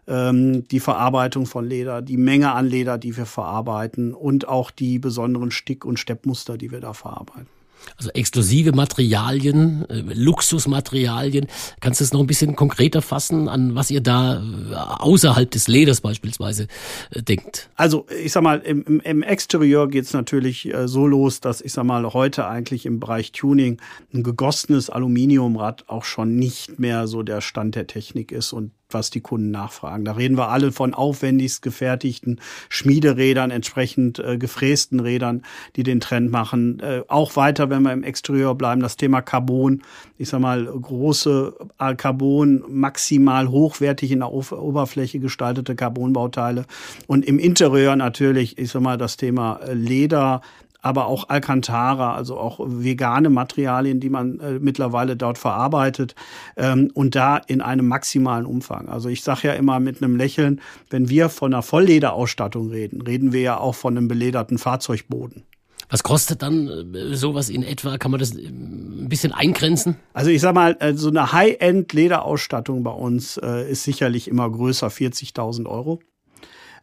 ähm, 0.08 0.68
die 0.68 0.80
Verarbeitung 0.80 1.46
von 1.46 1.66
Leder, 1.66 2.02
die 2.02 2.18
Menge 2.18 2.54
an 2.54 2.66
Leder, 2.66 2.98
die 2.98 3.18
wir 3.18 3.26
verarbeiten 3.26 4.14
und 4.14 4.48
auch 4.48 4.72
die 4.72 5.00
besonderen 5.00 5.52
Stick- 5.52 5.86
und 5.86 6.00
Steppmuster, 6.00 6.58
die 6.58 6.72
wir 6.72 6.80
da 6.80 6.94
verarbeiten. 6.94 7.48
Also 7.96 8.10
exklusive 8.12 8.74
Materialien, 8.74 9.86
äh, 9.90 10.02
Luxusmaterialien. 10.14 11.48
Kannst 11.80 12.00
du 12.00 12.04
es 12.04 12.12
noch 12.12 12.20
ein 12.20 12.28
bisschen 12.28 12.56
konkreter 12.56 13.02
fassen, 13.02 13.48
an 13.48 13.76
was 13.76 13.92
ihr 13.92 14.02
da 14.02 14.42
äh, 14.42 14.76
außerhalb 14.76 15.50
des 15.50 15.68
Leders 15.68 16.02
beispielsweise 16.02 16.68
äh, 17.12 17.22
denkt? 17.22 17.70
Also 17.76 18.06
ich 18.24 18.32
sag 18.32 18.44
mal, 18.44 18.60
im, 18.60 19.00
im 19.02 19.24
Exterieur 19.24 19.88
geht's 19.88 20.14
natürlich 20.14 20.74
äh, 20.74 20.88
so 20.88 21.08
los, 21.08 21.40
dass 21.40 21.62
ich 21.62 21.74
sag 21.74 21.86
mal, 21.86 22.14
heute 22.14 22.48
eigentlich 22.48 22.86
im 22.86 23.00
Bereich 23.00 23.32
Tuning 23.32 23.80
ein 24.14 24.24
gegossenes 24.24 24.90
Aluminiumrad 24.90 25.88
auch 25.88 26.04
schon 26.04 26.36
nicht 26.36 26.80
mehr 26.80 27.08
so 27.08 27.24
der 27.24 27.42
Stand 27.42 27.76
der 27.76 27.88
Technik 27.88 28.32
ist 28.32 28.54
und 28.54 28.72
was 28.90 29.10
die 29.10 29.22
Kunden 29.22 29.52
nachfragen. 29.52 30.06
Da 30.06 30.14
reden 30.14 30.38
wir 30.38 30.50
alle 30.50 30.72
von 30.72 30.94
aufwendigst 30.94 31.62
gefertigten 31.62 32.40
Schmiederädern, 32.70 33.52
entsprechend 33.52 34.20
äh, 34.20 34.38
gefrästen 34.38 35.00
Rädern, 35.00 35.44
die 35.76 35.84
den 35.84 36.00
Trend 36.00 36.32
machen. 36.32 36.80
Äh, 36.80 37.02
auch 37.08 37.36
weiter, 37.36 37.70
wenn 37.70 37.84
wir 37.84 37.92
im 37.92 38.04
Exterieur 38.04 38.56
bleiben, 38.56 38.82
das 38.82 38.96
Thema 38.96 39.22
Carbon. 39.22 39.82
Ich 40.18 40.30
sag 40.30 40.40
mal, 40.40 40.66
große 40.66 41.54
äh, 41.80 41.96
Carbon, 41.96 42.64
maximal 42.70 43.50
hochwertig 43.50 44.12
in 44.12 44.20
der 44.20 44.32
Oberfläche 44.32 45.20
gestaltete 45.20 45.76
Carbonbauteile. 45.76 46.66
Und 47.08 47.26
im 47.26 47.40
Interieur 47.40 47.96
natürlich, 47.96 48.58
ich 48.58 48.72
sag 48.72 48.82
mal, 48.82 48.98
das 48.98 49.18
Thema 49.18 49.60
äh, 49.68 49.74
Leder, 49.74 50.42
aber 50.88 51.08
auch 51.08 51.28
Alcantara, 51.28 52.16
also 52.16 52.38
auch 52.38 52.60
vegane 52.64 53.30
Materialien, 53.30 54.00
die 54.00 54.10
man 54.10 54.40
äh, 54.40 54.60
mittlerweile 54.60 55.18
dort 55.18 55.38
verarbeitet 55.38 56.16
ähm, 56.56 56.90
und 56.94 57.14
da 57.16 57.36
in 57.38 57.62
einem 57.62 57.88
maximalen 57.88 58.46
Umfang. 58.46 58.88
Also 58.88 59.10
ich 59.10 59.22
sage 59.22 59.50
ja 59.50 59.54
immer 59.54 59.82
mit 59.82 60.02
einem 60.02 60.16
Lächeln, 60.16 60.62
wenn 60.90 61.10
wir 61.10 61.28
von 61.28 61.54
einer 61.54 61.62
Volllederausstattung 61.62 62.70
reden, 62.70 63.02
reden 63.02 63.34
wir 63.34 63.42
ja 63.42 63.58
auch 63.60 63.76
von 63.76 63.98
einem 63.98 64.08
belederten 64.08 64.58
Fahrzeugboden. 64.58 65.44
Was 65.90 66.04
kostet 66.04 66.42
dann 66.42 66.94
äh, 66.94 67.16
sowas 67.16 67.50
in 67.50 67.64
etwa? 67.64 67.98
Kann 67.98 68.12
man 68.12 68.20
das 68.22 68.36
äh, 68.36 68.48
ein 68.48 69.10
bisschen 69.10 69.34
eingrenzen? 69.34 69.98
Also 70.14 70.30
ich 70.30 70.40
sag 70.40 70.56
mal, 70.56 70.78
äh, 70.80 70.94
so 70.94 71.10
eine 71.10 71.34
High-End-Lederausstattung 71.34 72.84
bei 72.84 72.92
uns 72.92 73.38
ist 73.38 73.84
sicherlich 73.84 74.28
immer 74.30 74.50
größer, 74.50 74.88
40.000 74.88 75.66
Euro. 75.66 76.00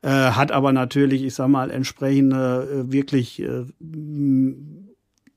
Äh, 0.05 0.33
hat 0.33 0.53
aber 0.53 0.73
natürlich, 0.73 1.25
ich 1.25 1.35
sag 1.35 1.49
mal, 1.49 1.71
entsprechende 1.71 2.69
äh, 2.71 2.93
wirklich 2.93 3.41
äh, 3.41 3.65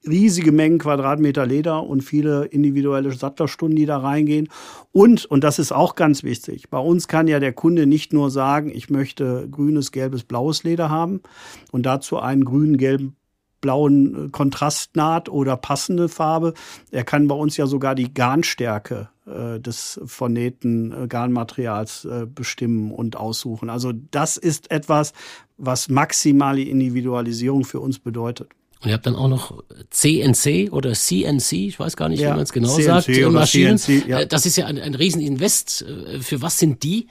riesige 0.05 0.51
Mengen 0.51 0.77
Quadratmeter 0.77 1.45
Leder 1.45 1.83
und 1.83 2.01
viele 2.01 2.43
individuelle 2.47 3.13
Sattlerstunden, 3.13 3.77
die 3.77 3.85
da 3.85 3.99
reingehen. 3.99 4.49
Und, 4.91 5.23
und 5.23 5.45
das 5.45 5.57
ist 5.57 5.71
auch 5.71 5.95
ganz 5.95 6.23
wichtig, 6.23 6.69
bei 6.69 6.79
uns 6.79 7.07
kann 7.07 7.29
ja 7.29 7.39
der 7.39 7.53
Kunde 7.53 7.87
nicht 7.87 8.11
nur 8.11 8.29
sagen, 8.29 8.69
ich 8.69 8.89
möchte 8.89 9.47
grünes, 9.49 9.93
gelbes, 9.93 10.25
blaues 10.25 10.65
Leder 10.65 10.89
haben 10.89 11.21
und 11.71 11.85
dazu 11.85 12.19
einen 12.19 12.43
grünen, 12.43 12.75
gelben, 12.75 13.15
blauen 13.61 14.31
Kontrastnaht 14.31 15.29
oder 15.29 15.57
passende 15.57 16.09
Farbe. 16.09 16.53
Er 16.91 17.03
kann 17.03 17.27
bei 17.27 17.35
uns 17.35 17.57
ja 17.57 17.67
sogar 17.67 17.95
die 17.95 18.13
Garnstärke 18.13 19.09
äh, 19.27 19.59
des 19.59 19.99
vernähten 20.05 20.93
äh, 21.03 21.07
Garnmaterials 21.07 22.05
äh, 22.05 22.25
bestimmen 22.25 22.91
und 22.91 23.17
aussuchen. 23.17 23.69
Also 23.69 23.91
das 24.11 24.37
ist 24.37 24.71
etwas, 24.71 25.11
was 25.57 25.89
maximale 25.89 26.61
Individualisierung 26.61 27.65
für 27.65 27.81
uns 27.81 27.99
bedeutet. 27.99 28.49
Und 28.81 28.89
ihr 28.89 28.93
habt 28.93 29.05
dann 29.05 29.15
auch 29.15 29.27
noch 29.27 29.63
CNC 29.89 30.71
oder 30.71 30.93
CNC, 30.93 31.51
ich 31.53 31.79
weiß 31.79 31.97
gar 31.97 32.09
nicht, 32.09 32.19
ja, 32.19 32.29
wie 32.29 32.33
man 32.35 32.43
es 32.43 32.53
genau 32.53 32.75
CNC 32.75 32.85
sagt, 32.85 33.31
Maschinen. 33.31 33.77
CNC, 33.77 34.07
ja. 34.07 34.23
Das 34.25 34.45
ist 34.45 34.55
ja 34.55 34.67
ein, 34.67 34.77
ein 34.79 34.93
Rieseninvest. 34.93 35.83
Für 36.21 36.41
was 36.41 36.59
sind 36.59 36.83
die? 36.83 37.07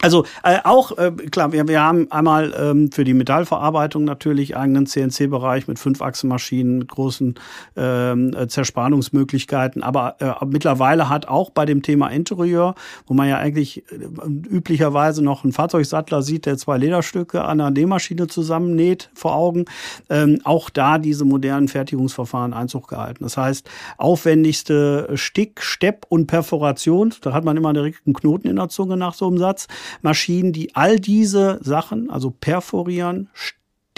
Also 0.00 0.24
äh, 0.42 0.58
auch, 0.64 0.96
äh, 0.98 1.10
klar, 1.10 1.52
wir, 1.52 1.66
wir 1.68 1.80
haben 1.80 2.10
einmal 2.10 2.54
ähm, 2.58 2.92
für 2.92 3.04
die 3.04 3.14
Metallverarbeitung 3.14 4.04
natürlich 4.04 4.56
eigenen 4.56 4.86
CNC-Bereich 4.86 5.68
mit 5.68 5.78
fünf 5.78 6.02
Achsenmaschinen, 6.02 6.78
mit 6.78 6.88
großen 6.88 7.34
ähm, 7.76 8.34
äh, 8.36 8.46
Zerspannungsmöglichkeiten. 8.46 9.82
Aber 9.82 10.16
äh, 10.20 10.44
mittlerweile 10.44 11.08
hat 11.08 11.28
auch 11.28 11.50
bei 11.50 11.64
dem 11.64 11.82
Thema 11.82 12.08
Interieur, 12.08 12.74
wo 13.06 13.14
man 13.14 13.28
ja 13.28 13.38
eigentlich 13.38 13.84
äh, 13.90 14.26
üblicherweise 14.48 15.24
noch 15.24 15.44
einen 15.44 15.52
Fahrzeugsattler 15.52 16.22
sieht, 16.22 16.44
der 16.44 16.58
zwei 16.58 16.76
Lederstücke 16.76 17.42
an 17.42 17.60
einer 17.60 17.70
Nähmaschine 17.70 18.26
zusammennäht 18.26 19.10
vor 19.14 19.34
Augen, 19.34 19.64
ähm, 20.10 20.40
auch 20.44 20.68
da 20.68 20.98
diese 20.98 21.24
modernen 21.24 21.68
Fertigungsverfahren 21.68 22.52
Einzug 22.52 22.88
gehalten. 22.88 23.24
Das 23.24 23.38
heißt, 23.38 23.68
aufwendigste 23.96 25.08
Stick, 25.14 25.62
Stepp 25.62 26.06
und 26.10 26.26
Perforation, 26.26 27.14
da 27.22 27.32
hat 27.32 27.44
man 27.44 27.56
immer 27.56 27.72
direkt 27.72 28.06
einen 28.06 28.14
Knoten 28.14 28.48
in 28.48 28.56
der 28.56 28.68
Zunge 28.68 28.96
nach 28.98 29.14
so 29.14 29.26
einem 29.26 29.38
Satz 29.38 29.68
Maschinen, 30.02 30.52
die 30.52 30.74
all 30.74 30.98
diese 30.98 31.58
Sachen, 31.62 32.10
also 32.10 32.30
perforieren, 32.30 33.28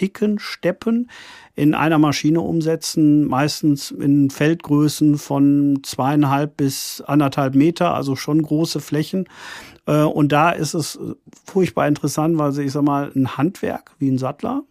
dicken 0.00 0.38
Steppen 0.38 1.10
in 1.54 1.74
einer 1.74 1.98
Maschine 1.98 2.40
umsetzen, 2.40 3.26
meistens 3.26 3.90
in 3.90 4.30
Feldgrößen 4.30 5.18
von 5.18 5.80
zweieinhalb 5.82 6.56
bis 6.56 7.02
anderthalb 7.04 7.54
Meter, 7.54 7.94
also 7.94 8.14
schon 8.14 8.42
große 8.42 8.80
Flächen. 8.80 9.28
Äh, 9.86 10.02
und 10.02 10.30
da 10.30 10.50
ist 10.50 10.74
es 10.74 10.98
furchtbar 11.44 11.88
interessant, 11.88 12.38
weil 12.38 12.52
sie, 12.52 12.62
ich 12.62 12.72
sag 12.72 12.82
mal, 12.82 13.10
ein 13.14 13.36
Handwerk 13.36 13.92
wie 13.98 14.08
ein 14.08 14.18
Sattler 14.18 14.62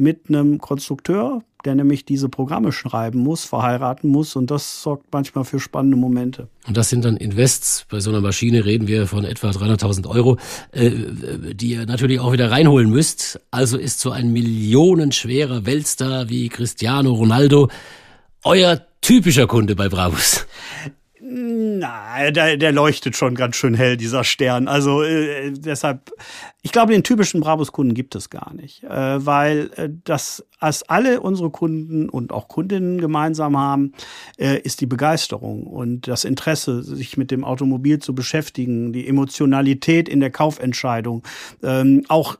mit 0.00 0.28
einem 0.28 0.58
Konstrukteur, 0.58 1.42
der 1.64 1.74
nämlich 1.74 2.04
diese 2.04 2.28
Programme 2.28 2.72
schreiben 2.72 3.20
muss, 3.20 3.44
verheiraten 3.44 4.08
muss 4.08 4.34
und 4.34 4.50
das 4.50 4.82
sorgt 4.82 5.06
manchmal 5.12 5.44
für 5.44 5.60
spannende 5.60 5.96
Momente. 5.96 6.48
Und 6.66 6.76
das 6.76 6.88
sind 6.88 7.04
dann 7.04 7.16
Invests, 7.16 7.86
bei 7.90 8.00
so 8.00 8.10
einer 8.10 8.22
Maschine 8.22 8.64
reden 8.64 8.88
wir 8.88 9.06
von 9.06 9.24
etwa 9.24 9.50
300.000 9.50 10.08
Euro, 10.08 10.38
äh, 10.72 10.90
die 11.54 11.72
ihr 11.72 11.86
natürlich 11.86 12.18
auch 12.18 12.32
wieder 12.32 12.50
reinholen 12.50 12.90
müsst. 12.90 13.40
Also 13.50 13.76
ist 13.76 14.00
so 14.00 14.10
ein 14.10 14.32
millionenschwerer 14.32 15.66
Weltstar 15.66 16.30
wie 16.30 16.48
Cristiano 16.48 17.12
Ronaldo 17.12 17.68
euer 18.42 18.80
typischer 19.02 19.46
Kunde 19.46 19.76
bei 19.76 19.88
Brabus. 19.88 20.46
Na, 21.32 22.32
der, 22.32 22.56
der 22.56 22.72
leuchtet 22.72 23.16
schon 23.16 23.36
ganz 23.36 23.54
schön 23.54 23.74
hell, 23.74 23.96
dieser 23.96 24.24
Stern. 24.24 24.66
Also 24.66 25.04
äh, 25.04 25.52
deshalb, 25.52 26.10
ich 26.62 26.72
glaube, 26.72 26.92
den 26.92 27.04
typischen 27.04 27.40
Brabus-Kunden 27.40 27.94
gibt 27.94 28.16
es 28.16 28.30
gar 28.30 28.52
nicht, 28.52 28.82
äh, 28.82 29.24
weil 29.24 29.70
äh, 29.76 29.90
das, 30.02 30.44
als 30.58 30.82
alle 30.88 31.20
unsere 31.20 31.50
Kunden 31.50 32.08
und 32.08 32.32
auch 32.32 32.48
Kundinnen 32.48 33.00
gemeinsam 33.00 33.56
haben, 33.56 33.92
äh, 34.38 34.58
ist 34.58 34.80
die 34.80 34.86
Begeisterung 34.86 35.68
und 35.68 36.08
das 36.08 36.24
Interesse, 36.24 36.82
sich 36.82 37.16
mit 37.16 37.30
dem 37.30 37.44
Automobil 37.44 38.00
zu 38.00 38.12
beschäftigen, 38.12 38.92
die 38.92 39.06
Emotionalität 39.06 40.08
in 40.08 40.18
der 40.18 40.30
Kaufentscheidung, 40.30 41.22
ähm, 41.62 42.02
auch 42.08 42.38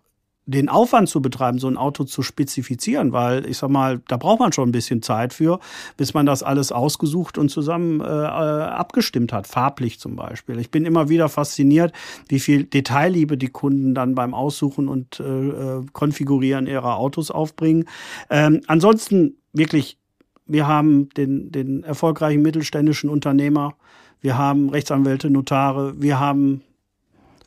den 0.50 0.68
Aufwand 0.68 1.08
zu 1.08 1.22
betreiben, 1.22 1.58
so 1.58 1.68
ein 1.68 1.76
Auto 1.76 2.04
zu 2.04 2.22
spezifizieren, 2.22 3.12
weil 3.12 3.46
ich 3.46 3.58
sag 3.58 3.70
mal, 3.70 4.00
da 4.08 4.16
braucht 4.16 4.40
man 4.40 4.52
schon 4.52 4.68
ein 4.68 4.72
bisschen 4.72 5.02
Zeit 5.02 5.32
für, 5.32 5.60
bis 5.96 6.12
man 6.14 6.26
das 6.26 6.42
alles 6.42 6.72
ausgesucht 6.72 7.38
und 7.38 7.50
zusammen 7.50 8.00
äh, 8.00 8.04
äh, 8.04 8.06
abgestimmt 8.06 9.32
hat, 9.32 9.46
farblich 9.46 10.00
zum 10.00 10.16
Beispiel. 10.16 10.58
Ich 10.58 10.70
bin 10.70 10.84
immer 10.84 11.08
wieder 11.08 11.28
fasziniert, 11.28 11.92
wie 12.28 12.40
viel 12.40 12.64
Detailliebe 12.64 13.36
die 13.38 13.48
Kunden 13.48 13.94
dann 13.94 14.14
beim 14.14 14.34
Aussuchen 14.34 14.88
und 14.88 15.20
äh, 15.20 15.24
äh 15.24 15.86
Konfigurieren 15.92 16.66
ihrer 16.66 16.96
Autos 16.96 17.30
aufbringen. 17.30 17.86
Ähm, 18.28 18.60
ansonsten 18.66 19.36
wirklich, 19.52 19.98
wir 20.46 20.66
haben 20.66 21.08
den, 21.10 21.52
den 21.52 21.84
erfolgreichen 21.84 22.42
mittelständischen 22.42 23.10
Unternehmer, 23.10 23.74
wir 24.20 24.36
haben 24.36 24.68
Rechtsanwälte, 24.68 25.30
Notare, 25.30 26.00
wir 26.00 26.20
haben 26.20 26.62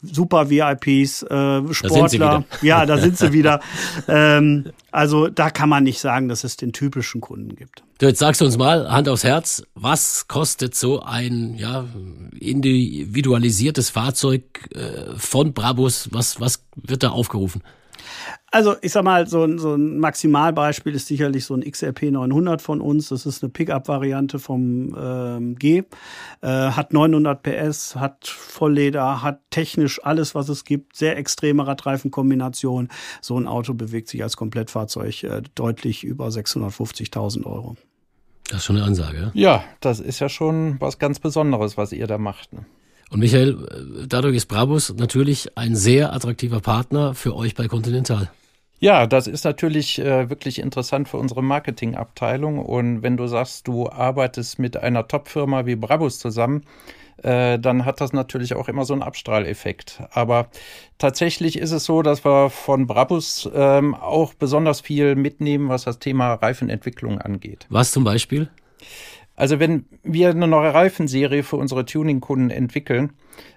super 0.04 0.50
VIPs, 0.50 1.24
äh, 1.24 1.74
Sportler. 1.74 2.44
Ja, 2.62 2.86
da 2.86 2.98
sind 2.98 3.18
sie 3.18 3.32
wieder. 3.34 3.62
ähm, 4.08 4.66
also 4.92 5.28
da 5.28 5.50
kann 5.50 5.70
man 5.70 5.84
nicht 5.84 6.00
sagen, 6.00 6.28
dass 6.28 6.44
es 6.44 6.58
den 6.58 6.74
typischen 6.74 7.22
Kunden 7.22 7.56
gibt. 7.56 7.84
Du, 7.98 8.06
jetzt 8.08 8.20
sagst 8.20 8.42
du 8.42 8.46
uns 8.46 8.58
mal, 8.58 8.92
Hand 8.92 9.08
aufs 9.08 9.24
Herz, 9.24 9.64
was 9.76 10.28
kostet 10.28 10.76
so 10.76 11.02
ein 11.02 11.56
ja, 11.56 11.86
individualisiertes 12.40 13.90
Fahrzeug 13.90 14.44
äh, 14.76 15.18
von 15.18 15.54
Brabus? 15.54 16.10
Was, 16.12 16.40
was 16.40 16.64
wird 16.76 17.04
da 17.04 17.10
aufgerufen? 17.10 17.64
Also 18.52 18.76
ich 18.82 18.92
sag 18.92 19.04
mal, 19.04 19.28
so 19.28 19.44
ein, 19.44 19.58
so 19.58 19.74
ein 19.74 19.98
Maximalbeispiel 19.98 20.94
ist 20.94 21.08
sicherlich 21.08 21.46
so 21.46 21.56
ein 21.56 21.62
XRP 21.62 22.12
900 22.12 22.62
von 22.62 22.82
uns. 22.82 23.10
Das 23.10 23.26
ist 23.26 23.44
eine 23.44 23.52
Pickup-Variante 23.52 24.38
vom 24.38 24.96
ähm, 24.96 25.56
G. 25.56 25.84
Äh, 26.42 26.48
hat 26.48 26.94
900 26.94 27.42
PS, 27.42 27.96
hat 27.96 28.28
Vollleder, 28.28 29.24
hat 29.24 29.40
technisch 29.50 30.04
alles, 30.04 30.36
was 30.36 30.50
es 30.50 30.66
gibt. 30.66 30.96
Sehr 30.96 31.18
extreme 31.18 31.66
Radreifenkombination. 31.66 32.90
So 33.22 33.40
ein 33.40 33.48
Auto 33.48 33.74
bewegt 33.74 34.08
sich 34.10 34.22
als 34.22 34.38
Komplettfahrzeug 34.38 35.24
äh, 35.24 35.42
deutlich 35.56 36.04
über 36.04 36.28
650.000 36.28 37.46
Euro. 37.46 37.76
Das 38.50 38.60
ist 38.60 38.66
schon 38.66 38.76
eine 38.76 38.86
Ansage. 38.86 39.32
Ja, 39.34 39.64
das 39.80 40.00
ist 40.00 40.20
ja 40.20 40.30
schon 40.30 40.80
was 40.80 41.00
ganz 41.00 41.20
Besonderes, 41.20 41.76
was 41.78 41.92
ihr 41.92 42.06
da 42.06 42.20
macht. 42.20 42.54
Ne? 42.54 42.66
Und 43.14 43.20
Michael, 43.20 44.06
dadurch 44.10 44.36
ist 44.36 44.48
Brabus 44.48 44.92
natürlich 44.96 45.56
ein 45.56 45.76
sehr 45.76 46.14
attraktiver 46.14 46.62
Partner 46.62 47.14
für 47.14 47.36
euch 47.36 47.54
bei 47.54 47.68
Continental. 47.68 48.32
Ja, 48.80 49.06
das 49.06 49.28
ist 49.28 49.46
natürlich 49.46 50.00
äh, 50.00 50.32
wirklich 50.32 50.58
interessant 50.58 51.08
für 51.08 51.18
unsere 51.18 51.44
Marketingabteilung. 51.44 52.58
Und 52.58 53.04
wenn 53.04 53.16
du 53.16 53.28
sagst, 53.28 53.68
du 53.68 53.88
arbeitest 53.88 54.58
mit 54.58 54.78
einer 54.78 55.08
Top-Firma 55.08 55.68
wie 55.68 55.76
Brabus 55.76 56.18
zusammen, 56.18 56.64
äh, 57.22 57.60
dann 57.60 57.86
hat 57.86 58.02
das 58.02 58.14
natürlich 58.14 58.56
auch 58.56 58.68
immer 58.68 58.84
so 58.84 58.94
einen 58.94 59.04
Abstrahleffekt. 59.04 60.02
Aber 60.12 60.48
tatsächlich 60.98 61.60
ist 61.60 61.72
es 61.72 61.86
so, 61.86 62.02
dass 62.02 62.26
wir 62.26 62.50
von 62.50 62.88
Brabus 62.88 63.48
ähm, 63.54 63.94
auch 63.94 64.34
besonders 64.34 64.82
viel 64.82 65.14
mitnehmen, 65.16 65.70
was 65.70 65.84
das 65.84 66.00
Thema 66.00 66.34
Reifenentwicklung 66.34 67.22
angeht. 67.22 67.68
Was 67.70 67.92
zum 67.92 68.04
Beispiel? 68.04 68.50
Also 69.36 69.60
wenn 69.60 69.86
wir 70.04 70.30
eine 70.30 70.48
neue 70.48 70.74
Reifenserie 70.74 71.42
für 71.42 71.56
unsere 71.56 71.86
Tuning-Kunden 71.86 72.52
entwickeln, 72.52 73.14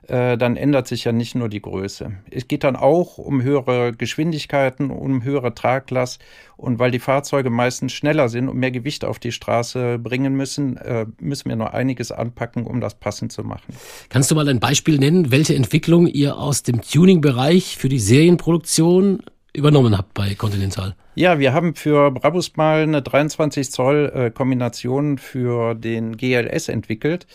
äh, 0.08 0.38
dann 0.38 0.56
ändert 0.56 0.88
sich 0.88 1.04
ja 1.04 1.12
nicht 1.12 1.34
nur 1.34 1.50
die 1.50 1.60
Größe. 1.60 2.12
Es 2.30 2.48
geht 2.48 2.64
dann 2.64 2.76
auch 2.76 3.18
um 3.18 3.42
höhere 3.42 3.92
Geschwindigkeiten, 3.92 4.90
um 4.90 5.22
höhere 5.22 5.54
Traglast 5.54 6.22
und 6.56 6.78
weil 6.78 6.90
die 6.90 6.98
Fahrzeuge 6.98 7.50
meistens 7.50 7.92
schneller 7.92 8.30
sind 8.30 8.48
und 8.48 8.56
mehr 8.56 8.70
Gewicht 8.70 9.04
auf 9.04 9.18
die 9.18 9.32
Straße 9.32 9.98
bringen 9.98 10.34
müssen, 10.34 10.78
äh, 10.78 11.04
müssen 11.20 11.50
wir 11.50 11.56
noch 11.56 11.74
einiges 11.74 12.10
anpacken, 12.10 12.64
um 12.64 12.80
das 12.80 12.94
passend 12.94 13.32
zu 13.32 13.44
machen. 13.44 13.74
Kannst 14.08 14.30
du 14.30 14.34
mal 14.34 14.48
ein 14.48 14.60
Beispiel 14.60 14.98
nennen, 14.98 15.30
welche 15.30 15.54
Entwicklung 15.54 16.06
ihr 16.06 16.38
aus 16.38 16.62
dem 16.62 16.80
Tuning-Bereich 16.80 17.76
für 17.76 17.90
die 17.90 18.00
Serienproduktion 18.00 19.22
übernommen 19.56 19.96
habt 19.96 20.14
bei 20.14 20.34
Continental? 20.34 20.94
Ja, 21.14 21.38
wir 21.38 21.52
haben 21.52 21.74
für 21.74 22.10
Brabus 22.10 22.56
mal 22.56 22.82
eine 22.82 23.02
23 23.02 23.70
Zoll 23.70 24.12
äh, 24.14 24.30
Kombination 24.30 25.18
für 25.18 25.74
den 25.74 26.16
GLS 26.16 26.68
entwickelt. 26.68 27.26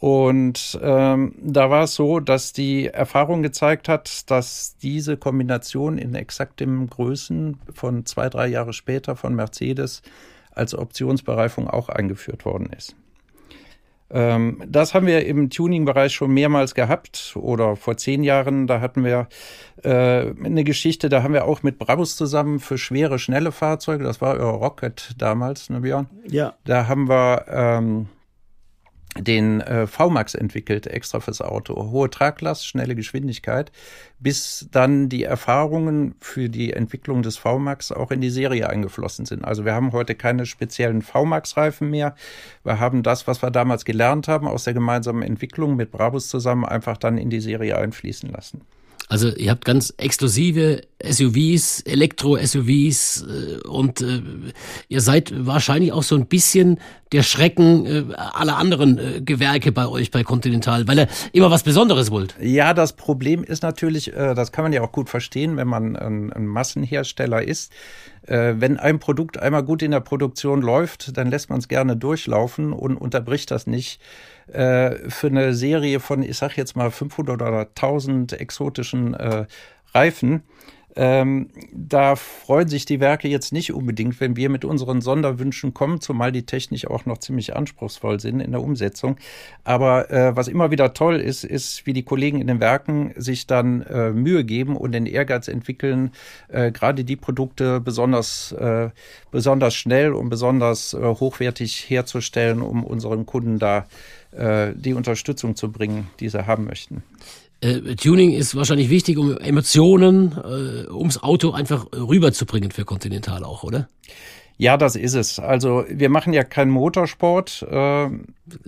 Und 0.00 0.78
ähm, 0.80 1.34
da 1.42 1.70
war 1.70 1.84
es 1.84 1.94
so, 1.94 2.20
dass 2.20 2.52
die 2.52 2.86
Erfahrung 2.86 3.42
gezeigt 3.42 3.88
hat, 3.88 4.30
dass 4.30 4.76
diese 4.76 5.16
Kombination 5.16 5.98
in 5.98 6.14
exakten 6.14 6.88
Größen 6.88 7.58
von 7.72 8.06
zwei, 8.06 8.28
drei 8.28 8.46
Jahre 8.46 8.72
später 8.72 9.16
von 9.16 9.34
Mercedes 9.34 10.02
als 10.52 10.74
Optionsbereifung 10.74 11.68
auch 11.68 11.88
eingeführt 11.88 12.44
worden 12.44 12.70
ist. 12.76 12.94
Ähm, 14.10 14.62
das 14.66 14.94
haben 14.94 15.06
wir 15.06 15.26
im 15.26 15.50
Tuning-Bereich 15.50 16.14
schon 16.14 16.32
mehrmals 16.32 16.74
gehabt 16.74 17.34
oder 17.36 17.76
vor 17.76 17.96
zehn 17.96 18.22
Jahren, 18.22 18.66
da 18.66 18.80
hatten 18.80 19.04
wir 19.04 19.28
äh, 19.82 20.32
eine 20.44 20.64
Geschichte, 20.64 21.08
da 21.08 21.22
haben 21.22 21.34
wir 21.34 21.44
auch 21.44 21.62
mit 21.62 21.78
Brabus 21.78 22.16
zusammen 22.16 22.58
für 22.58 22.78
schwere, 22.78 23.18
schnelle 23.18 23.52
Fahrzeuge, 23.52 24.04
das 24.04 24.20
war 24.20 24.38
Rocket 24.38 25.14
damals, 25.18 25.68
ne 25.68 25.80
Björn? 25.80 26.08
Ja. 26.26 26.54
Da 26.64 26.88
haben 26.88 27.08
wir 27.08 27.44
ähm, 27.48 28.06
den 29.18 29.60
äh, 29.60 29.86
VMAX 29.86 30.34
entwickelt, 30.34 30.86
extra 30.86 31.20
fürs 31.20 31.40
Auto. 31.40 31.90
Hohe 31.90 32.10
Traglast, 32.10 32.66
schnelle 32.66 32.94
Geschwindigkeit, 32.94 33.72
bis 34.18 34.68
dann 34.70 35.08
die 35.08 35.24
Erfahrungen 35.24 36.14
für 36.20 36.48
die 36.48 36.72
Entwicklung 36.72 37.22
des 37.22 37.36
VMAX 37.36 37.92
auch 37.92 38.10
in 38.10 38.20
die 38.20 38.30
Serie 38.30 38.68
eingeflossen 38.68 39.26
sind. 39.26 39.44
Also 39.44 39.64
wir 39.64 39.74
haben 39.74 39.92
heute 39.92 40.14
keine 40.14 40.46
speziellen 40.46 41.02
VMAX-Reifen 41.02 41.90
mehr. 41.90 42.14
Wir 42.64 42.80
haben 42.80 43.02
das, 43.02 43.26
was 43.26 43.42
wir 43.42 43.50
damals 43.50 43.84
gelernt 43.84 44.28
haben 44.28 44.46
aus 44.46 44.64
der 44.64 44.74
gemeinsamen 44.74 45.22
Entwicklung 45.22 45.76
mit 45.76 45.90
Brabus 45.90 46.28
zusammen, 46.28 46.64
einfach 46.64 46.96
dann 46.96 47.18
in 47.18 47.30
die 47.30 47.40
Serie 47.40 47.76
einfließen 47.76 48.30
lassen. 48.30 48.62
Also 49.08 49.28
ihr 49.34 49.50
habt 49.50 49.64
ganz 49.64 49.94
exklusive 49.96 50.82
SUVs, 51.02 51.80
Elektro-SUVs 51.82 53.22
äh, 53.22 53.66
und 53.66 54.02
äh, 54.02 54.20
ihr 54.88 55.00
seid 55.00 55.32
wahrscheinlich 55.46 55.92
auch 55.92 56.02
so 56.02 56.14
ein 56.16 56.26
bisschen 56.26 56.78
der 57.12 57.22
Schrecken 57.22 57.86
äh, 57.86 58.14
aller 58.14 58.58
anderen 58.58 58.98
äh, 58.98 59.20
Gewerke 59.22 59.72
bei 59.72 59.88
euch 59.88 60.10
bei 60.10 60.24
Continental, 60.24 60.86
weil 60.86 60.98
ihr 60.98 61.08
immer 61.32 61.50
was 61.50 61.62
Besonderes 61.62 62.10
wollt. 62.10 62.34
Ja, 62.40 62.74
das 62.74 62.94
Problem 62.94 63.44
ist 63.44 63.62
natürlich, 63.62 64.12
äh, 64.14 64.34
das 64.34 64.52
kann 64.52 64.64
man 64.64 64.72
ja 64.72 64.82
auch 64.82 64.92
gut 64.92 65.08
verstehen, 65.08 65.56
wenn 65.56 65.68
man 65.68 65.96
ein, 65.96 66.46
Massenhersteller 66.46 67.42
ist. 67.42 67.72
Wenn 68.26 68.76
ein 68.76 68.98
Produkt 68.98 69.38
einmal 69.38 69.62
gut 69.62 69.80
in 69.82 69.90
der 69.90 70.00
Produktion 70.00 70.60
läuft, 70.60 71.16
dann 71.16 71.30
lässt 71.30 71.48
man 71.48 71.60
es 71.60 71.68
gerne 71.68 71.96
durchlaufen 71.96 72.74
und 72.74 72.96
unterbricht 72.96 73.50
das 73.50 73.66
nicht 73.66 74.00
äh, 74.52 75.10
für 75.10 75.28
eine 75.28 75.54
Serie 75.54 76.00
von, 76.00 76.22
ich 76.22 76.36
sag 76.36 76.56
jetzt 76.56 76.76
mal 76.76 76.90
500 76.90 77.40
oder 77.40 77.60
1000 77.60 78.32
exotischen 78.34 79.14
äh, 79.14 79.46
Reifen. 79.94 80.42
Ähm, 80.96 81.50
da 81.72 82.16
freuen 82.16 82.66
sich 82.66 82.84
die 82.84 82.98
Werke 82.98 83.28
jetzt 83.28 83.52
nicht 83.52 83.72
unbedingt, 83.72 84.20
wenn 84.20 84.34
wir 84.34 84.48
mit 84.48 84.64
unseren 84.64 85.00
Sonderwünschen 85.00 85.72
kommen, 85.72 86.00
zumal 86.00 86.32
die 86.32 86.44
technisch 86.44 86.88
auch 86.88 87.06
noch 87.06 87.18
ziemlich 87.18 87.54
anspruchsvoll 87.54 88.18
sind 88.18 88.40
in 88.40 88.50
der 88.50 88.60
Umsetzung. 88.60 89.16
Aber 89.62 90.10
äh, 90.10 90.34
was 90.34 90.48
immer 90.48 90.72
wieder 90.72 90.94
toll 90.94 91.20
ist, 91.20 91.44
ist, 91.44 91.86
wie 91.86 91.92
die 91.92 92.02
Kollegen 92.02 92.40
in 92.40 92.48
den 92.48 92.58
Werken 92.58 93.12
sich 93.16 93.46
dann 93.46 93.82
äh, 93.82 94.10
Mühe 94.10 94.42
geben 94.44 94.76
und 94.76 94.90
den 94.90 95.06
Ehrgeiz 95.06 95.46
entwickeln, 95.46 96.10
äh, 96.48 96.72
gerade 96.72 97.04
die 97.04 97.16
Produkte 97.16 97.80
besonders, 97.80 98.50
äh, 98.50 98.90
besonders 99.30 99.76
schnell 99.76 100.12
und 100.14 100.30
besonders 100.30 100.94
äh, 100.94 101.00
hochwertig 101.00 101.88
herzustellen, 101.88 102.60
um 102.60 102.82
unseren 102.82 103.24
Kunden 103.24 103.60
da 103.60 103.78
äh, 103.78 103.84
die 104.32 104.94
Unterstützung 104.94 105.56
zu 105.56 105.72
bringen, 105.72 106.10
die 106.20 106.28
sie 106.28 106.46
haben 106.46 106.64
möchten. 106.66 107.02
Äh, 107.60 107.96
Tuning 107.96 108.32
ist 108.32 108.54
wahrscheinlich 108.54 108.88
wichtig, 108.88 109.18
um 109.18 109.36
Emotionen 109.36 110.32
äh, 110.32 110.90
ums 110.90 111.18
Auto 111.22 111.50
einfach 111.50 111.86
rüberzubringen 111.92 112.70
für 112.70 112.84
Continental 112.84 113.42
auch, 113.42 113.64
oder? 113.64 113.88
Ja, 114.58 114.76
das 114.76 114.96
ist 114.96 115.14
es. 115.14 115.38
Also 115.38 115.84
wir 115.88 116.10
machen 116.10 116.32
ja 116.32 116.42
keinen 116.42 116.70
Motorsport. 116.70 117.66
Äh 117.70 118.08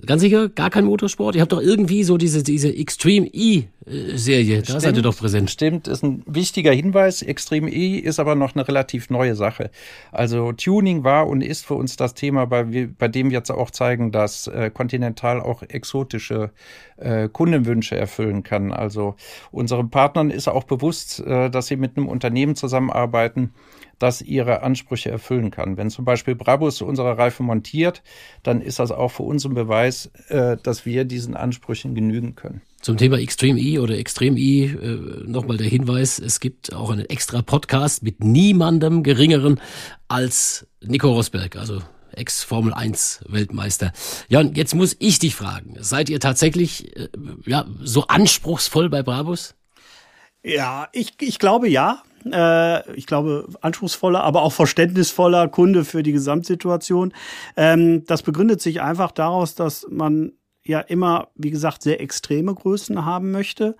Ganz 0.05 0.21
sicher, 0.21 0.49
gar 0.49 0.69
kein 0.69 0.85
Motorsport. 0.85 1.35
Ihr 1.35 1.41
habt 1.41 1.51
doch 1.51 1.61
irgendwie 1.61 2.03
so 2.03 2.17
diese, 2.17 2.43
diese 2.43 2.75
Extreme 2.75 3.27
E-Serie. 3.27 4.61
Da 4.61 4.79
seid 4.79 4.95
ihr 4.95 5.01
doch 5.01 5.17
präsent. 5.17 5.49
Stimmt, 5.49 5.87
ist 5.87 6.03
ein 6.03 6.23
wichtiger 6.25 6.71
Hinweis. 6.71 7.21
Extreme 7.21 7.71
E 7.71 7.97
ist 7.97 8.19
aber 8.19 8.35
noch 8.35 8.55
eine 8.55 8.67
relativ 8.67 9.09
neue 9.09 9.35
Sache. 9.35 9.71
Also 10.11 10.51
Tuning 10.51 11.03
war 11.03 11.27
und 11.27 11.41
ist 11.41 11.65
für 11.65 11.73
uns 11.73 11.95
das 11.95 12.13
Thema, 12.13 12.45
bei, 12.45 12.63
bei 12.97 13.07
dem 13.07 13.31
wir 13.31 13.37
jetzt 13.37 13.49
auch 13.49 13.71
zeigen, 13.71 14.11
dass 14.11 14.47
äh, 14.47 14.69
Continental 14.71 15.41
auch 15.41 15.63
exotische 15.63 16.51
äh, 16.97 17.27
Kundenwünsche 17.29 17.95
erfüllen 17.95 18.43
kann. 18.43 18.71
Also 18.71 19.15
unseren 19.51 19.89
Partnern 19.89 20.29
ist 20.29 20.47
auch 20.47 20.65
bewusst, 20.65 21.19
äh, 21.21 21.49
dass 21.49 21.67
sie 21.67 21.75
mit 21.75 21.97
einem 21.97 22.07
Unternehmen 22.07 22.55
zusammenarbeiten, 22.55 23.53
das 24.01 24.21
ihre 24.21 24.63
Ansprüche 24.63 25.11
erfüllen 25.11 25.51
kann. 25.51 25.77
Wenn 25.77 25.89
zum 25.89 26.05
Beispiel 26.05 26.35
Brabus 26.35 26.81
unsere 26.81 27.17
Reifen 27.17 27.45
montiert, 27.45 28.01
dann 28.43 28.61
ist 28.61 28.79
das 28.79 28.91
auch 28.91 29.09
für 29.09 29.23
uns 29.23 29.45
ein 29.45 29.53
Beweis, 29.53 30.11
äh, 30.29 30.57
dass 30.61 30.85
wir 30.85 31.05
diesen 31.05 31.35
Ansprüchen 31.35 31.93
genügen 31.93 32.35
können. 32.35 32.61
Zum 32.81 32.97
Thema 32.97 33.19
Extreme 33.19 33.59
E 33.59 33.77
oder 33.79 33.97
Extreme 33.97 34.39
E 34.39 34.65
äh, 34.65 35.23
nochmal 35.27 35.57
der 35.57 35.67
Hinweis, 35.67 36.17
es 36.17 36.39
gibt 36.39 36.73
auch 36.73 36.89
einen 36.89 37.05
extra 37.05 37.41
Podcast 37.43 38.01
mit 38.01 38.23
niemandem 38.23 39.03
geringeren 39.03 39.59
als 40.07 40.65
Nico 40.81 41.11
Rosberg, 41.11 41.55
also 41.57 41.81
Ex-Formel 42.13 42.73
1 42.73 43.25
Weltmeister. 43.27 43.93
Ja, 44.29 44.39
und 44.39 44.57
jetzt 44.57 44.73
muss 44.73 44.95
ich 44.99 45.19
dich 45.19 45.35
fragen, 45.35 45.77
seid 45.79 46.09
ihr 46.09 46.19
tatsächlich 46.19 46.97
äh, 46.97 47.09
ja, 47.45 47.65
so 47.81 48.07
anspruchsvoll 48.07 48.89
bei 48.89 49.03
Brabus? 49.03 49.55
Ja, 50.43 50.89
ich, 50.91 51.13
ich 51.21 51.37
glaube 51.37 51.69
ja. 51.69 52.01
Äh, 52.25 52.95
ich 52.95 53.05
glaube, 53.05 53.47
anspruchsvoller, 53.61 54.23
aber 54.23 54.41
auch 54.43 54.53
verständnisvoller 54.53 55.47
Kunde 55.47 55.85
für 55.85 56.03
die 56.03 56.11
Gesamtsituation. 56.11 57.13
Ähm, 57.55 58.05
das 58.05 58.23
begründet 58.23 58.61
sich 58.61 58.81
einfach 58.81 59.11
daraus, 59.11 59.55
dass 59.55 59.87
man 59.89 60.33
ja 60.63 60.79
immer, 60.79 61.29
wie 61.35 61.49
gesagt, 61.49 61.81
sehr 61.81 62.01
extreme 62.01 62.53
Größen 62.53 63.03
haben 63.03 63.31
möchte 63.31 63.75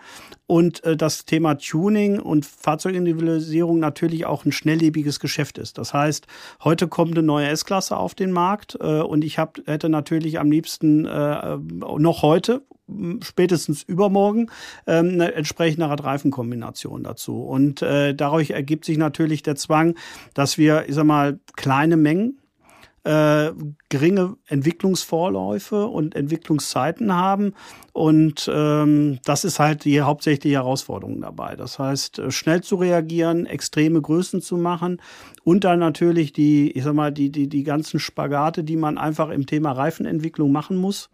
und 0.47 0.83
äh, 0.83 0.97
das 0.97 1.25
Thema 1.25 1.55
Tuning 1.55 2.19
und 2.19 2.45
Fahrzeugindividualisierung 2.45 3.79
natürlich 3.79 4.25
auch 4.25 4.45
ein 4.45 4.51
schnelllebiges 4.51 5.19
Geschäft 5.19 5.57
ist. 5.57 5.77
Das 5.77 5.93
heißt, 5.93 6.25
heute 6.63 6.87
kommt 6.87 7.11
eine 7.11 7.25
neue 7.25 7.47
S-Klasse 7.49 7.97
auf 7.97 8.15
den 8.15 8.31
Markt 8.31 8.77
äh, 8.81 9.01
und 9.01 9.23
ich 9.23 9.37
hab, 9.37 9.59
hätte 9.67 9.89
natürlich 9.89 10.39
am 10.39 10.51
liebsten 10.51 11.05
äh, 11.05 11.57
noch 11.57 12.23
heute 12.23 12.63
spätestens 13.21 13.83
übermorgen 13.83 14.49
ähm, 14.87 15.09
eine 15.13 15.33
entsprechende 15.33 15.89
Radreifenkombination 15.89 17.03
dazu. 17.03 17.41
Und 17.43 17.81
äh, 17.81 18.13
dadurch 18.13 18.51
ergibt 18.51 18.85
sich 18.85 18.97
natürlich 18.97 19.43
der 19.43 19.55
Zwang, 19.55 19.95
dass 20.33 20.57
wir, 20.57 20.85
ich 20.87 20.95
sag 20.95 21.05
mal, 21.05 21.39
kleine 21.55 21.97
Mengen 21.97 22.41
äh, 23.03 23.51
geringe 23.89 24.35
Entwicklungsvorläufe 24.47 25.87
und 25.87 26.15
Entwicklungszeiten 26.15 27.13
haben. 27.13 27.53
Und 27.93 28.49
ähm, 28.53 29.19
das 29.25 29.43
ist 29.43 29.59
halt 29.59 29.83
die 29.83 30.01
hauptsächliche 30.01 30.55
Herausforderung 30.55 31.21
dabei. 31.21 31.55
Das 31.55 31.77
heißt, 31.77 32.19
äh, 32.19 32.31
schnell 32.31 32.61
zu 32.61 32.75
reagieren, 32.75 33.45
extreme 33.45 34.01
Größen 34.01 34.41
zu 34.41 34.57
machen 34.57 35.01
und 35.43 35.63
dann 35.63 35.79
natürlich 35.79 36.31
die, 36.31 36.71
ich 36.71 36.83
sag 36.83 36.93
mal, 36.93 37.11
die, 37.11 37.31
die, 37.31 37.47
die 37.47 37.63
ganzen 37.63 37.99
Spagate, 37.99 38.63
die 38.63 38.77
man 38.77 38.97
einfach 38.97 39.29
im 39.29 39.45
Thema 39.45 39.73
Reifenentwicklung 39.73 40.51
machen 40.51 40.77
muss 40.77 41.09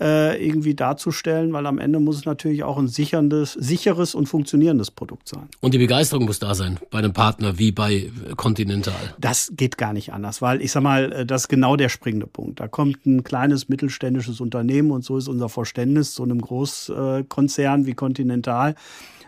äh, 0.00 0.42
irgendwie 0.44 0.74
darzustellen, 0.74 1.52
weil 1.52 1.66
am 1.66 1.78
Ende 1.78 2.00
muss 2.00 2.16
es 2.16 2.24
natürlich 2.24 2.64
auch 2.64 2.78
ein 2.78 2.88
sicherndes, 2.88 3.52
sicheres 3.52 4.14
und 4.14 4.26
funktionierendes 4.26 4.90
Produkt 4.90 5.28
sein. 5.28 5.48
Und 5.60 5.74
die 5.74 5.78
Begeisterung 5.78 6.24
muss 6.24 6.38
da 6.38 6.54
sein 6.54 6.78
bei 6.90 6.98
einem 6.98 7.12
Partner 7.12 7.58
wie 7.58 7.70
bei 7.70 8.10
Continental. 8.36 8.94
Das 9.18 9.52
geht 9.54 9.76
gar 9.76 9.92
nicht 9.92 10.12
anders, 10.12 10.40
weil 10.40 10.62
ich 10.62 10.72
sag 10.72 10.82
mal, 10.82 11.12
äh, 11.12 11.26
das 11.26 11.42
ist 11.42 11.48
genau 11.48 11.76
der 11.76 11.90
springende 11.90 12.26
Punkt. 12.26 12.60
Da 12.60 12.68
kommt 12.68 13.04
ein 13.04 13.22
kleines 13.24 13.68
mittelständisches 13.68 14.40
Unternehmen 14.40 14.90
und 14.90 15.04
so 15.04 15.18
ist 15.18 15.28
unser 15.28 15.50
Verständnis 15.50 16.09
zu 16.14 16.22
einem 16.22 16.40
Großkonzern 16.40 17.86
wie 17.86 17.94
Continental 17.94 18.74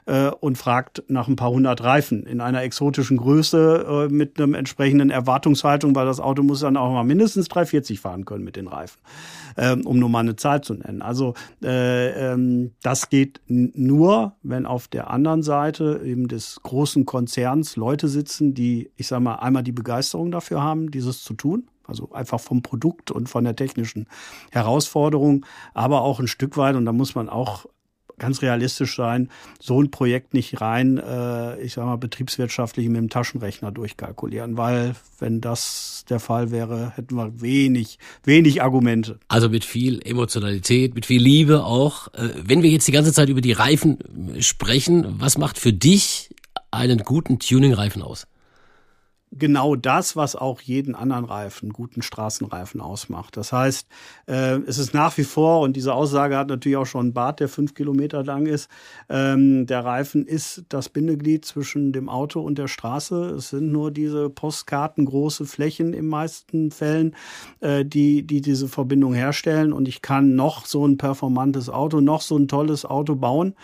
äh, 0.06 0.30
und 0.40 0.58
fragt 0.58 1.04
nach 1.08 1.28
ein 1.28 1.36
paar 1.36 1.50
hundert 1.50 1.82
Reifen 1.82 2.24
in 2.24 2.40
einer 2.40 2.62
exotischen 2.62 3.16
Größe 3.16 4.08
äh, 4.08 4.12
mit 4.12 4.40
einem 4.40 4.54
entsprechenden 4.54 5.10
Erwartungshaltung, 5.10 5.94
weil 5.94 6.06
das 6.06 6.20
Auto 6.20 6.42
muss 6.42 6.60
dann 6.60 6.76
auch 6.76 6.92
mal 6.92 7.04
mindestens 7.04 7.48
340 7.48 8.00
fahren 8.00 8.24
können 8.24 8.44
mit 8.44 8.56
den 8.56 8.68
Reifen, 8.68 9.00
ähm, 9.56 9.86
um 9.86 9.98
nur 9.98 10.08
mal 10.08 10.20
eine 10.20 10.36
Zahl 10.36 10.62
zu 10.62 10.74
nennen. 10.74 11.02
Also 11.02 11.34
äh, 11.62 12.32
ähm, 12.32 12.72
das 12.82 13.10
geht 13.10 13.40
nur, 13.46 14.34
wenn 14.42 14.66
auf 14.66 14.88
der 14.88 15.10
anderen 15.10 15.42
Seite 15.42 16.00
eben 16.04 16.28
des 16.28 16.60
großen 16.62 17.06
Konzerns 17.06 17.76
Leute 17.76 18.08
sitzen, 18.08 18.54
die, 18.54 18.90
ich 18.96 19.06
sage 19.06 19.22
mal, 19.22 19.36
einmal 19.36 19.62
die 19.62 19.72
Begeisterung 19.72 20.30
dafür 20.30 20.62
haben, 20.62 20.90
dieses 20.90 21.22
zu 21.22 21.34
tun, 21.34 21.68
also 21.92 22.12
einfach 22.12 22.40
vom 22.40 22.62
Produkt 22.62 23.10
und 23.10 23.28
von 23.28 23.44
der 23.44 23.54
technischen 23.54 24.06
Herausforderung, 24.50 25.44
aber 25.74 26.00
auch 26.00 26.20
ein 26.20 26.26
Stück 26.26 26.56
weit, 26.56 26.74
und 26.74 26.86
da 26.86 26.92
muss 26.92 27.14
man 27.14 27.28
auch 27.28 27.66
ganz 28.18 28.40
realistisch 28.40 28.96
sein, 28.96 29.28
so 29.60 29.82
ein 29.82 29.90
Projekt 29.90 30.32
nicht 30.32 30.60
rein, 30.60 30.98
äh, 30.98 31.60
ich 31.60 31.74
sag 31.74 31.84
mal, 31.84 31.96
betriebswirtschaftlich 31.96 32.88
mit 32.88 32.96
dem 32.96 33.10
Taschenrechner 33.10 33.72
durchkalkulieren, 33.72 34.56
weil 34.56 34.94
wenn 35.18 35.40
das 35.40 36.04
der 36.08 36.20
Fall 36.20 36.50
wäre, 36.50 36.92
hätten 36.96 37.16
wir 37.16 37.40
wenig, 37.40 37.98
wenig 38.24 38.62
Argumente. 38.62 39.18
Also 39.28 39.48
mit 39.48 39.64
viel 39.64 40.00
Emotionalität, 40.04 40.94
mit 40.94 41.04
viel 41.04 41.20
Liebe 41.20 41.64
auch. 41.64 42.08
Äh, 42.14 42.30
wenn 42.42 42.62
wir 42.62 42.70
jetzt 42.70 42.88
die 42.88 42.92
ganze 42.92 43.12
Zeit 43.12 43.28
über 43.28 43.40
die 43.40 43.52
Reifen 43.52 43.98
sprechen, 44.40 45.16
was 45.18 45.36
macht 45.36 45.58
für 45.58 45.72
dich 45.72 46.30
einen 46.70 47.00
guten 47.00 47.38
Tuning-Reifen 47.38 48.02
aus? 48.02 48.26
Genau 49.32 49.76
das, 49.76 50.14
was 50.14 50.36
auch 50.36 50.60
jeden 50.60 50.94
anderen 50.94 51.24
Reifen, 51.24 51.72
guten 51.72 52.02
Straßenreifen 52.02 52.80
ausmacht. 52.80 53.36
Das 53.36 53.52
heißt, 53.52 53.88
äh, 54.26 54.58
es 54.66 54.78
ist 54.78 54.92
nach 54.92 55.16
wie 55.16 55.24
vor, 55.24 55.60
und 55.60 55.74
diese 55.74 55.94
Aussage 55.94 56.36
hat 56.36 56.48
natürlich 56.48 56.76
auch 56.76 56.86
schon 56.86 57.08
ein 57.08 57.12
Bart, 57.14 57.40
der 57.40 57.48
fünf 57.48 57.74
Kilometer 57.74 58.22
lang 58.22 58.46
ist, 58.46 58.70
ähm, 59.08 59.66
der 59.66 59.84
Reifen 59.84 60.26
ist 60.26 60.64
das 60.68 60.90
Bindeglied 60.90 61.44
zwischen 61.44 61.92
dem 61.92 62.08
Auto 62.08 62.40
und 62.40 62.58
der 62.58 62.68
Straße. 62.68 63.30
Es 63.30 63.50
sind 63.50 63.72
nur 63.72 63.90
diese 63.90 64.28
postkartengroße 64.28 65.46
Flächen 65.46 65.94
in 65.94 66.06
meisten 66.06 66.70
Fällen, 66.70 67.16
äh, 67.60 67.84
die, 67.84 68.26
die 68.26 68.42
diese 68.42 68.68
Verbindung 68.68 69.14
herstellen. 69.14 69.72
Und 69.72 69.88
ich 69.88 70.02
kann 70.02 70.34
noch 70.34 70.66
so 70.66 70.86
ein 70.86 70.98
performantes 70.98 71.70
Auto, 71.70 72.00
noch 72.00 72.20
so 72.20 72.36
ein 72.36 72.48
tolles 72.48 72.84
Auto 72.84 73.14
bauen, 73.14 73.54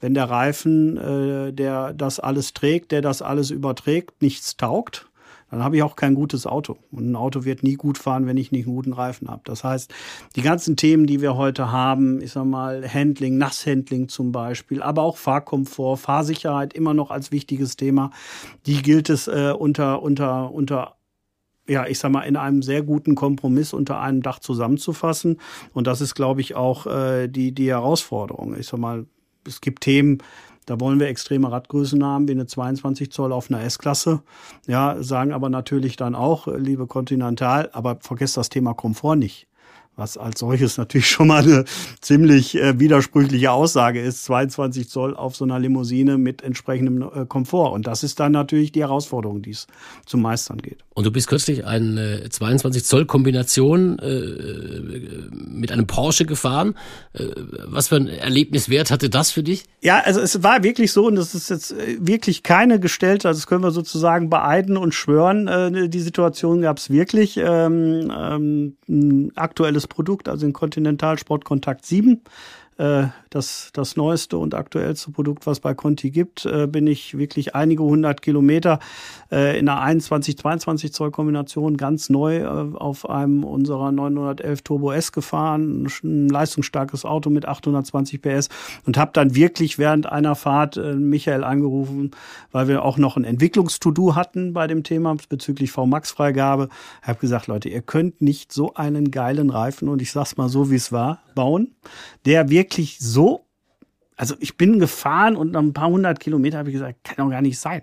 wenn 0.00 0.14
der 0.14 0.30
Reifen, 0.30 0.96
äh, 0.96 1.52
der 1.52 1.92
das 1.92 2.18
alles 2.18 2.54
trägt, 2.54 2.92
der 2.92 3.02
das 3.02 3.20
alles 3.20 3.50
überträgt, 3.50 4.22
nichts 4.22 4.56
taugt 4.56 5.08
dann 5.50 5.62
habe 5.62 5.76
ich 5.76 5.82
auch 5.82 5.96
kein 5.96 6.14
gutes 6.14 6.46
Auto. 6.46 6.76
Und 6.90 7.10
ein 7.10 7.16
Auto 7.16 7.44
wird 7.44 7.62
nie 7.62 7.74
gut 7.74 7.98
fahren, 7.98 8.26
wenn 8.26 8.36
ich 8.36 8.52
nicht 8.52 8.66
einen 8.66 8.74
guten 8.74 8.92
Reifen 8.92 9.28
habe. 9.28 9.42
Das 9.44 9.64
heißt, 9.64 9.92
die 10.36 10.42
ganzen 10.42 10.76
Themen, 10.76 11.06
die 11.06 11.20
wir 11.20 11.36
heute 11.36 11.72
haben, 11.72 12.20
ich 12.20 12.32
sag 12.32 12.44
mal, 12.44 12.86
Handling, 12.86 13.38
Nasshandling 13.38 14.08
zum 14.08 14.32
Beispiel, 14.32 14.82
aber 14.82 15.02
auch 15.02 15.16
Fahrkomfort, 15.16 15.96
Fahrsicherheit 15.96 16.74
immer 16.74 16.94
noch 16.94 17.10
als 17.10 17.32
wichtiges 17.32 17.76
Thema, 17.76 18.10
die 18.66 18.82
gilt 18.82 19.08
es 19.08 19.26
äh, 19.26 19.52
unter, 19.56 20.02
unter, 20.02 20.52
unter 20.52 20.96
ja, 21.66 21.86
ich 21.86 21.98
sag 21.98 22.10
mal, 22.10 22.22
in 22.22 22.36
einem 22.36 22.62
sehr 22.62 22.82
guten 22.82 23.14
Kompromiss 23.14 23.72
unter 23.72 24.00
einem 24.00 24.22
Dach 24.22 24.38
zusammenzufassen. 24.38 25.38
Und 25.74 25.86
das 25.86 26.00
ist, 26.00 26.14
glaube 26.14 26.40
ich, 26.40 26.54
auch 26.54 26.86
äh, 26.86 27.28
die, 27.28 27.52
die 27.52 27.68
Herausforderung. 27.68 28.56
Ich 28.58 28.66
sag 28.66 28.80
mal, 28.80 29.06
es 29.46 29.60
gibt 29.60 29.82
Themen, 29.82 30.18
da 30.68 30.80
wollen 30.80 31.00
wir 31.00 31.08
extreme 31.08 31.50
Radgrößen 31.50 32.04
haben, 32.04 32.28
wie 32.28 32.32
eine 32.32 32.46
22 32.46 33.10
Zoll 33.10 33.32
auf 33.32 33.50
einer 33.50 33.62
S-Klasse. 33.62 34.22
Ja, 34.66 35.02
sagen 35.02 35.32
aber 35.32 35.48
natürlich 35.48 35.96
dann 35.96 36.14
auch, 36.14 36.46
liebe 36.46 36.86
Continental, 36.86 37.70
aber 37.72 37.98
vergesst 38.00 38.36
das 38.36 38.48
Thema 38.48 38.74
Komfort 38.74 39.16
nicht 39.16 39.48
was 39.98 40.16
als 40.16 40.40
solches 40.40 40.78
natürlich 40.78 41.08
schon 41.10 41.28
mal 41.28 41.42
eine 41.42 41.64
ziemlich 42.00 42.56
äh, 42.56 42.78
widersprüchliche 42.78 43.50
Aussage 43.50 44.00
ist, 44.00 44.24
22 44.24 44.88
Zoll 44.88 45.16
auf 45.16 45.36
so 45.36 45.44
einer 45.44 45.58
Limousine 45.58 46.16
mit 46.16 46.42
entsprechendem 46.42 47.02
äh, 47.02 47.26
Komfort. 47.26 47.72
Und 47.72 47.86
das 47.86 48.02
ist 48.02 48.20
dann 48.20 48.32
natürlich 48.32 48.72
die 48.72 48.80
Herausforderung, 48.80 49.42
die 49.42 49.50
es 49.50 49.66
zu 50.06 50.16
meistern 50.16 50.58
geht. 50.58 50.84
Und 50.94 51.04
du 51.04 51.10
bist 51.10 51.28
kürzlich 51.28 51.64
eine 51.66 52.28
22 52.28 52.84
Zoll 52.84 53.06
Kombination 53.06 53.98
äh, 53.98 55.28
mit 55.30 55.72
einem 55.72 55.86
Porsche 55.86 56.26
gefahren. 56.26 56.74
Äh, 57.12 57.26
was 57.66 57.88
für 57.88 57.96
ein 57.96 58.08
Erlebniswert 58.08 58.90
hatte 58.90 59.10
das 59.10 59.30
für 59.30 59.42
dich? 59.42 59.64
Ja, 59.82 60.00
also 60.04 60.20
es 60.20 60.42
war 60.42 60.62
wirklich 60.62 60.92
so, 60.92 61.06
und 61.06 61.16
das 61.16 61.34
ist 61.34 61.50
jetzt 61.50 61.72
äh, 61.72 61.98
wirklich 62.00 62.42
keine 62.42 62.80
gestellte, 62.80 63.28
also 63.28 63.38
das 63.38 63.46
können 63.46 63.62
wir 63.62 63.70
sozusagen 63.70 64.30
beeiden 64.30 64.76
und 64.76 64.94
schwören, 64.94 65.48
äh, 65.48 65.88
die 65.88 66.00
Situation 66.00 66.62
gab 66.62 66.78
es 66.78 66.90
wirklich. 66.90 67.36
Ähm, 67.36 68.12
ähm, 68.16 68.76
ein 68.88 69.32
aktuelles 69.36 69.87
Produkt, 69.88 70.28
also 70.28 70.46
den 70.46 70.52
Continental 70.52 71.18
Sport 71.18 71.44
Kontakt 71.44 71.86
7 71.86 72.12
äh, 72.12 72.18
das, 72.78 73.70
das 73.72 73.96
neueste 73.96 74.38
und 74.38 74.54
aktuellste 74.54 75.10
Produkt, 75.10 75.46
was 75.46 75.58
bei 75.58 75.74
Conti 75.74 76.10
gibt, 76.10 76.46
äh, 76.46 76.68
bin 76.68 76.86
ich 76.86 77.18
wirklich 77.18 77.56
einige 77.56 77.82
hundert 77.82 78.22
Kilometer 78.22 78.78
äh, 79.32 79.58
in 79.58 79.68
einer 79.68 79.80
21, 79.80 80.38
22 80.38 80.92
Zoll 80.92 81.10
Kombination 81.10 81.76
ganz 81.76 82.08
neu 82.08 82.46
auf 82.46 83.10
einem 83.10 83.42
unserer 83.42 83.90
911 83.90 84.62
Turbo 84.62 84.92
S 84.92 85.10
gefahren, 85.10 85.88
ein 86.04 86.28
leistungsstarkes 86.28 87.04
Auto 87.04 87.30
mit 87.30 87.48
820 87.48 88.22
PS 88.22 88.48
und 88.86 88.96
habe 88.96 89.10
dann 89.12 89.34
wirklich 89.34 89.78
während 89.78 90.06
einer 90.06 90.36
Fahrt 90.36 90.76
Michael 90.76 91.42
angerufen, 91.42 92.12
weil 92.52 92.68
wir 92.68 92.84
auch 92.84 92.96
noch 92.96 93.16
ein 93.16 93.24
Entwicklungstudo 93.24 94.14
hatten 94.14 94.52
bei 94.52 94.68
dem 94.68 94.84
Thema 94.84 95.16
bezüglich 95.28 95.72
VMAX-Freigabe. 95.72 96.68
Habe 97.02 97.18
gesagt, 97.18 97.48
Leute, 97.48 97.68
ihr 97.68 97.82
könnt 97.82 98.22
nicht 98.22 98.52
so 98.52 98.74
einen 98.74 99.10
geilen 99.10 99.50
Reifen 99.50 99.88
und 99.88 100.00
ich 100.00 100.12
sag's 100.12 100.36
mal 100.36 100.48
so, 100.48 100.70
wie 100.70 100.76
es 100.76 100.92
war, 100.92 101.22
bauen, 101.34 101.74
der 102.24 102.50
wirklich 102.50 102.67
so, 102.98 103.46
also 104.16 104.34
ich 104.40 104.56
bin 104.56 104.78
gefahren 104.78 105.36
und 105.36 105.52
nach 105.52 105.60
ein 105.60 105.72
paar 105.72 105.88
hundert 105.88 106.20
Kilometer 106.20 106.58
habe 106.58 106.70
ich 106.70 106.74
gesagt, 106.74 107.04
kann 107.04 107.16
doch 107.16 107.30
gar 107.30 107.42
nicht 107.42 107.58
sein. 107.58 107.82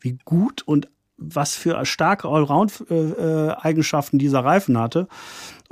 Wie 0.00 0.18
gut 0.24 0.62
und 0.62 0.88
was 1.20 1.54
für 1.54 1.84
starke 1.84 2.28
Allround-Eigenschaften 2.28 4.18
dieser 4.18 4.44
Reifen 4.44 4.78
hatte. 4.78 5.06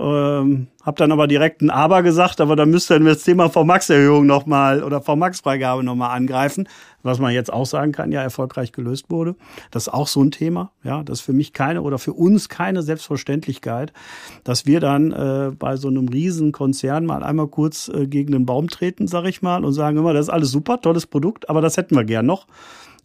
Ähm, 0.00 0.68
hab 0.84 0.94
dann 0.94 1.10
aber 1.10 1.26
direkt 1.26 1.60
ein 1.60 1.70
Aber 1.70 2.04
gesagt, 2.04 2.40
aber 2.40 2.54
da 2.54 2.66
müsste 2.66 3.00
wir 3.00 3.14
das 3.14 3.24
Thema 3.24 3.50
VMAX-Erhöhung 3.50 4.26
nochmal 4.26 4.84
oder 4.84 5.00
VMAX-Freigabe 5.00 5.82
nochmal 5.82 6.16
angreifen, 6.16 6.68
was 7.02 7.18
man 7.18 7.32
jetzt 7.32 7.52
auch 7.52 7.66
sagen 7.66 7.90
kann, 7.90 8.12
ja, 8.12 8.22
erfolgreich 8.22 8.70
gelöst 8.70 9.10
wurde. 9.10 9.34
Das 9.72 9.88
ist 9.88 9.92
auch 9.92 10.06
so 10.06 10.22
ein 10.22 10.30
Thema, 10.30 10.70
ja, 10.84 11.02
das 11.02 11.18
ist 11.18 11.24
für 11.24 11.32
mich 11.32 11.52
keine 11.52 11.82
oder 11.82 11.98
für 11.98 12.12
uns 12.12 12.48
keine 12.48 12.82
Selbstverständlichkeit, 12.82 13.92
dass 14.44 14.66
wir 14.66 14.78
dann 14.78 15.10
äh, 15.10 15.50
bei 15.58 15.76
so 15.76 15.88
einem 15.88 16.08
riesen 16.08 16.52
Konzern 16.52 17.04
mal 17.04 17.24
einmal 17.24 17.48
kurz 17.48 17.88
äh, 17.88 18.06
gegen 18.06 18.30
den 18.30 18.46
Baum 18.46 18.68
treten, 18.68 19.08
sag 19.08 19.24
ich 19.24 19.42
mal, 19.42 19.64
und 19.64 19.72
sagen 19.72 19.96
immer, 19.96 20.12
das 20.12 20.26
ist 20.26 20.32
alles 20.32 20.52
super, 20.52 20.80
tolles 20.80 21.06
Produkt, 21.06 21.50
aber 21.50 21.60
das 21.60 21.76
hätten 21.76 21.96
wir 21.96 22.04
gern 22.04 22.26
noch. 22.26 22.46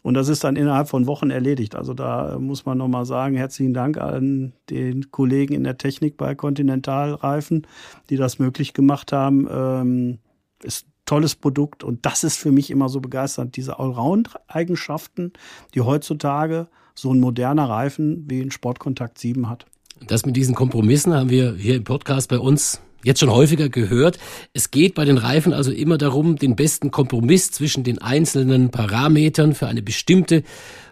Und 0.03 0.13
das 0.15 0.27
ist 0.27 0.43
dann 0.43 0.57
innerhalb 0.57 0.89
von 0.89 1.07
Wochen 1.07 1.31
erledigt. 1.31 1.75
Also 1.75 1.93
da 1.93 2.37
muss 2.37 2.65
man 2.65 2.77
nochmal 2.77 3.05
sagen, 3.05 3.35
herzlichen 3.35 3.73
Dank 3.73 3.97
an 3.97 4.53
den 4.69 5.09
Kollegen 5.11 5.53
in 5.53 5.63
der 5.63 5.77
Technik 5.77 6.17
bei 6.17 6.35
Continental 6.35 7.13
Reifen, 7.13 7.65
die 8.09 8.17
das 8.17 8.37
möglich 8.37 8.73
gemacht 8.73 9.13
haben. 9.13 9.47
Ähm, 9.49 10.19
ist 10.61 10.87
tolles 11.05 11.35
Produkt 11.35 11.83
und 11.83 12.05
das 12.05 12.23
ist 12.23 12.37
für 12.37 12.51
mich 12.51 12.69
immer 12.69 12.89
so 12.89 12.99
begeisternd. 12.99 13.55
Diese 13.55 13.79
Allround-Eigenschaften, 13.79 15.33
die 15.73 15.81
heutzutage 15.81 16.67
so 16.95 17.13
ein 17.13 17.19
moderner 17.19 17.69
Reifen 17.69 18.25
wie 18.29 18.41
ein 18.41 18.51
Sportkontakt 18.51 19.17
7 19.17 19.49
hat. 19.49 19.65
Das 20.07 20.25
mit 20.25 20.35
diesen 20.35 20.53
Kompromissen 20.53 21.13
haben 21.13 21.29
wir 21.29 21.55
hier 21.55 21.75
im 21.75 21.83
Podcast 21.83 22.29
bei 22.29 22.39
uns 22.39 22.81
jetzt 23.03 23.19
schon 23.19 23.31
häufiger 23.31 23.69
gehört. 23.69 24.17
Es 24.53 24.71
geht 24.71 24.95
bei 24.95 25.05
den 25.05 25.17
Reifen 25.17 25.53
also 25.53 25.71
immer 25.71 25.97
darum, 25.97 26.37
den 26.37 26.55
besten 26.55 26.91
Kompromiss 26.91 27.51
zwischen 27.51 27.83
den 27.83 28.01
einzelnen 28.01 28.69
Parametern 28.69 29.53
für 29.53 29.67
eine 29.67 29.81
bestimmte 29.81 30.43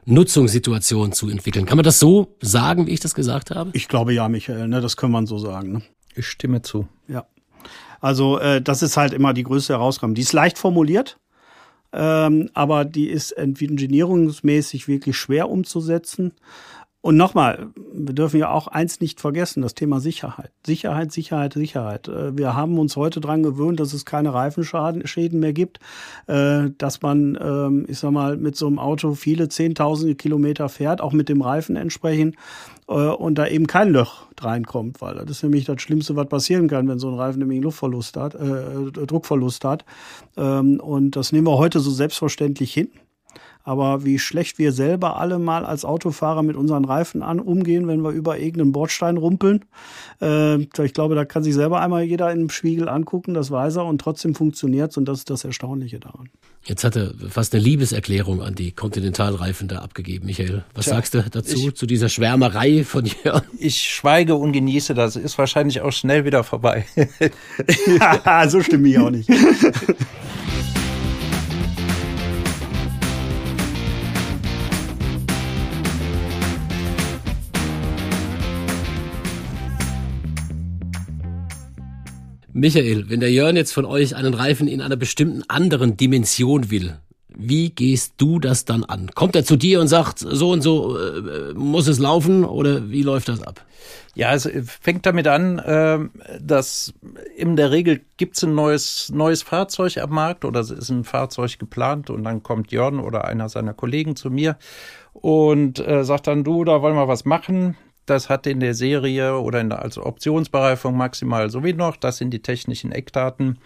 Nutzungssituation 0.06 1.14
zu 1.14 1.30
entwickeln. 1.30 1.66
Kann 1.66 1.78
man 1.78 1.86
das 1.86 2.00
so 2.00 2.36
sagen, 2.42 2.88
wie 2.88 2.92
ich 2.92 3.00
das 3.00 3.16
gesagt 3.16 3.52
habe? 3.52 3.72
Ich 3.74 3.88
glaube 3.88 4.14
ja, 4.14 4.28
Michael, 4.30 4.68
ne, 4.68 4.82
das 4.82 4.98
kann 4.98 5.12
man 5.12 5.26
so 5.26 5.38
sagen. 5.38 5.72
Ne? 5.72 5.82
Ich 6.16 6.28
stimme 6.28 6.62
zu. 6.62 6.88
Ja. 7.08 7.26
Also 8.00 8.40
äh, 8.40 8.62
das 8.62 8.82
ist 8.82 8.98
halt 8.98 9.14
immer 9.14 9.34
die 9.34 9.44
größte 9.44 9.74
Herausgabe. 9.74 10.14
Die 10.14 10.22
ist 10.22 10.34
leicht 10.34 10.58
formuliert, 10.58 11.20
ähm, 11.94 12.50
aber 12.54 12.84
die 12.84 13.08
ist 13.08 13.32
engineerungsmäßig 13.32 14.88
wirklich 14.88 15.18
schwer 15.18 15.50
umzusetzen. 15.50 16.34
Und 17.04 17.18
nochmal, 17.18 17.70
wir 17.94 18.14
dürfen 18.14 18.40
ja 18.40 18.52
auch 18.52 18.68
eins 18.68 19.00
nicht 19.00 19.20
vergessen, 19.20 19.64
das 19.64 19.74
Thema 19.74 20.00
Sicherheit. 20.00 20.52
Sicherheit, 20.64 21.12
Sicherheit, 21.12 21.54
Sicherheit. 21.54 22.08
Äh, 22.08 22.38
wir 22.38 22.56
haben 22.56 22.78
uns 22.78 22.96
heute 22.96 23.20
dran 23.20 23.42
gewöhnt, 23.42 23.80
dass 23.80 23.94
es 23.94 24.06
keine 24.06 24.36
Reifenschäden 24.36 25.40
mehr 25.40 25.54
gibt, 25.54 25.80
äh, 26.28 26.70
dass 26.78 27.02
man, 27.02 27.40
ähm, 27.42 27.86
ich 27.88 27.98
sag 27.98 28.12
mal, 28.12 28.38
mit 28.38 28.56
so 28.56 28.68
einem 28.68 28.78
Auto 28.78 29.16
viele 29.16 29.50
zehntausende 29.50 30.14
Kilometer 30.14 30.70
fährt, 30.70 31.02
auch 31.02 31.12
mit 31.12 31.28
dem 31.28 31.42
Reifen 31.42 31.76
entsprechend, 31.76 32.36
äh, 32.88 32.94
und 32.94 33.36
da 33.36 33.48
eben 33.48 33.66
kein 33.66 33.90
Loch 33.90 34.28
reinkommt, 34.40 35.02
weil 35.02 35.16
das 35.16 35.30
ist 35.38 35.44
nämlich 35.44 35.66
das 35.66 35.82
Schlimmste, 35.82 36.16
was 36.16 36.28
passieren 36.28 36.68
kann, 36.68 36.88
wenn 36.88 37.00
so 37.00 37.10
ein 37.10 37.16
Reifen 37.16 37.40
nämlich 37.40 37.62
Luftverlust 37.62 38.16
hat, 38.16 38.36
äh, 38.36 38.92
Druckverlust 38.92 39.66
hat. 39.66 39.86
Ähm, 40.38 40.80
und 40.80 41.16
das 41.16 41.32
nehmen 41.32 41.48
wir 41.48 41.58
heute 41.58 41.80
so 41.80 41.90
selbstverständlich 41.90 42.72
hin. 42.72 42.90
Aber 43.64 44.04
wie 44.06 44.20
schlecht 44.20 44.58
wir 44.60 44.72
selber 44.72 45.18
alle 45.18 45.40
mal 45.40 45.66
als 45.66 45.86
Autofahrer 45.86 46.44
mit 46.44 46.56
unseren 46.56 46.86
Reifen 46.86 47.22
an, 47.22 47.40
umgehen, 47.40 47.88
wenn 47.88 48.02
wir 48.02 48.12
über 48.12 48.38
irgendeinen 48.38 48.72
Bordstein 48.72 49.18
rumpeln. 49.18 49.66
Äh, 50.22 50.62
ich 50.62 50.94
glaube, 50.94 51.16
da 51.16 51.26
kann 51.26 51.44
sich 51.44 51.54
selber 51.54 51.82
einmal 51.82 52.04
jeder 52.04 52.32
im 52.32 52.50
Spiegel 52.50 52.90
angucken, 52.90 53.34
das 53.34 53.52
weiß 53.52 53.78
er 53.78 53.86
und 53.86 54.00
trotzdem 54.00 54.36
funktioniert's 54.36 54.98
und 54.98 55.06
das 55.06 55.20
ist 55.20 55.30
das 55.30 55.44
Erstaunliche 55.44 56.00
daran. 56.00 56.30
Jetzt 56.64 56.84
hat 56.84 56.96
er 56.96 57.14
fast 57.30 57.56
eine 57.56 57.64
Liebeserklärung 57.64 58.42
an 58.42 58.54
die 58.54 58.72
Kontinentalreifen 58.72 59.68
da 59.68 59.80
abgegeben, 59.80 60.28
Michael. 60.28 60.64
Was 60.76 60.86
Tja, 60.86 60.96
sagst 60.96 61.14
du 61.16 61.24
dazu, 61.30 61.70
ich, 61.70 61.76
zu 61.76 61.88
dieser 61.88 62.08
Schwärmerei 62.08 62.84
von 62.84 63.06
Jörn? 63.24 63.42
Ich 63.58 63.82
schweige 63.82 64.36
und 64.36 64.52
genieße 64.52 64.94
das. 64.94 65.16
Ist 65.16 65.40
wahrscheinlich 65.40 65.82
auch 65.82 65.92
schnell 65.92 66.24
wieder 66.24 66.44
vorbei. 66.44 66.86
so 68.48 68.62
stimme 68.62 68.90
ich 68.90 69.00
auch 69.00 69.10
nicht. 69.10 69.30
Michael, 82.54 83.10
wenn 83.10 83.22
der 83.22 83.32
Jörn 83.32 83.56
jetzt 83.56 83.72
von 83.72 83.86
euch 83.86 84.16
einen 84.16 84.34
Reifen 84.34 84.68
in 84.68 84.82
einer 84.82 84.98
bestimmten 84.98 85.44
anderen 85.48 85.96
Dimension 85.96 86.70
will, 86.70 86.98
wie 87.34 87.70
gehst 87.70 88.16
du 88.18 88.40
das 88.40 88.66
dann 88.66 88.84
an? 88.84 89.10
Kommt 89.16 89.36
er 89.36 89.46
zu 89.46 89.56
dir 89.56 89.80
und 89.80 89.88
sagt, 89.88 90.20
so 90.20 90.52
und 90.52 90.62
so 90.62 90.98
äh, 90.98 91.54
muss 91.54 91.88
es 91.88 91.98
laufen 91.98 92.44
oder 92.44 92.90
wie 92.90 93.04
läuft 93.04 93.30
das 93.30 93.42
ab? 93.42 93.66
Ja, 94.16 94.34
es 94.34 94.50
fängt 94.82 95.06
damit 95.06 95.28
an, 95.28 95.60
äh, 95.60 96.00
dass 96.42 96.94
in 97.38 97.56
der 97.56 97.72
Regel 97.72 98.02
gibt's 98.18 98.44
ein 98.44 98.54
neues, 98.54 99.10
neues 99.14 99.44
Fahrzeug 99.44 99.98
am 100.00 100.10
Markt 100.10 100.44
oder 100.44 100.60
es 100.60 100.72
ist 100.72 100.90
ein 100.90 101.06
Fahrzeug 101.06 101.58
geplant 101.58 102.10
und 102.10 102.26
dann 102.26 102.44
kommt 102.44 102.74
Jörn 102.74 103.00
oder 103.00 103.24
einer 103.26 103.48
seiner 103.48 103.74
Kollegen 103.74 104.18
zu 104.18 104.30
mir 104.30 104.58
und 105.14 105.80
äh, 105.80 106.04
sagt 106.04 106.28
dann, 106.28 106.44
du, 106.44 106.66
da 106.66 106.82
wollen 106.82 106.96
wir 106.96 107.08
was 107.08 107.24
machen 107.24 107.78
das 108.06 108.30
hat 108.30 108.48
in 108.48 108.60
der 108.60 108.74
Serie 108.74 109.40
oder 109.40 109.62
in 109.62 109.70
der, 109.70 109.82
als 109.82 109.98
Optionsbereifung 109.98 110.96
maximal 110.96 111.50
so 111.50 111.64
wie 111.64 111.74
noch. 111.74 111.98
Das 111.98 112.18
sind 112.18 112.32
die 112.32 112.42
technischen 112.42 112.92
Eckdaten. 112.92 113.60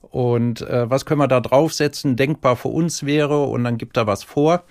Und 0.00 0.62
äh, 0.62 0.88
was 0.88 1.04
können 1.04 1.20
wir 1.20 1.28
da 1.28 1.40
draufsetzen, 1.40 2.16
denkbar 2.16 2.56
für 2.56 2.68
uns 2.68 3.04
wäre 3.04 3.44
und 3.44 3.64
dann 3.64 3.78
gibt 3.78 3.96
er 3.96 4.06
was 4.06 4.24
vor. 4.24 4.64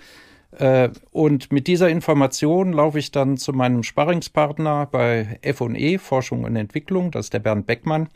Äh, 0.52 0.90
und 1.12 1.52
mit 1.52 1.66
dieser 1.66 1.88
Information 1.88 2.72
laufe 2.72 2.98
ich 2.98 3.12
dann 3.12 3.36
zu 3.36 3.52
meinem 3.52 3.82
Sparringspartner 3.82 4.86
bei 4.86 5.38
F&E, 5.42 5.98
Forschung 5.98 6.44
und 6.44 6.56
Entwicklung, 6.56 7.10
das 7.10 7.26
ist 7.26 7.34
der 7.34 7.38
Bernd 7.38 7.66
Beckmann. 7.66 8.08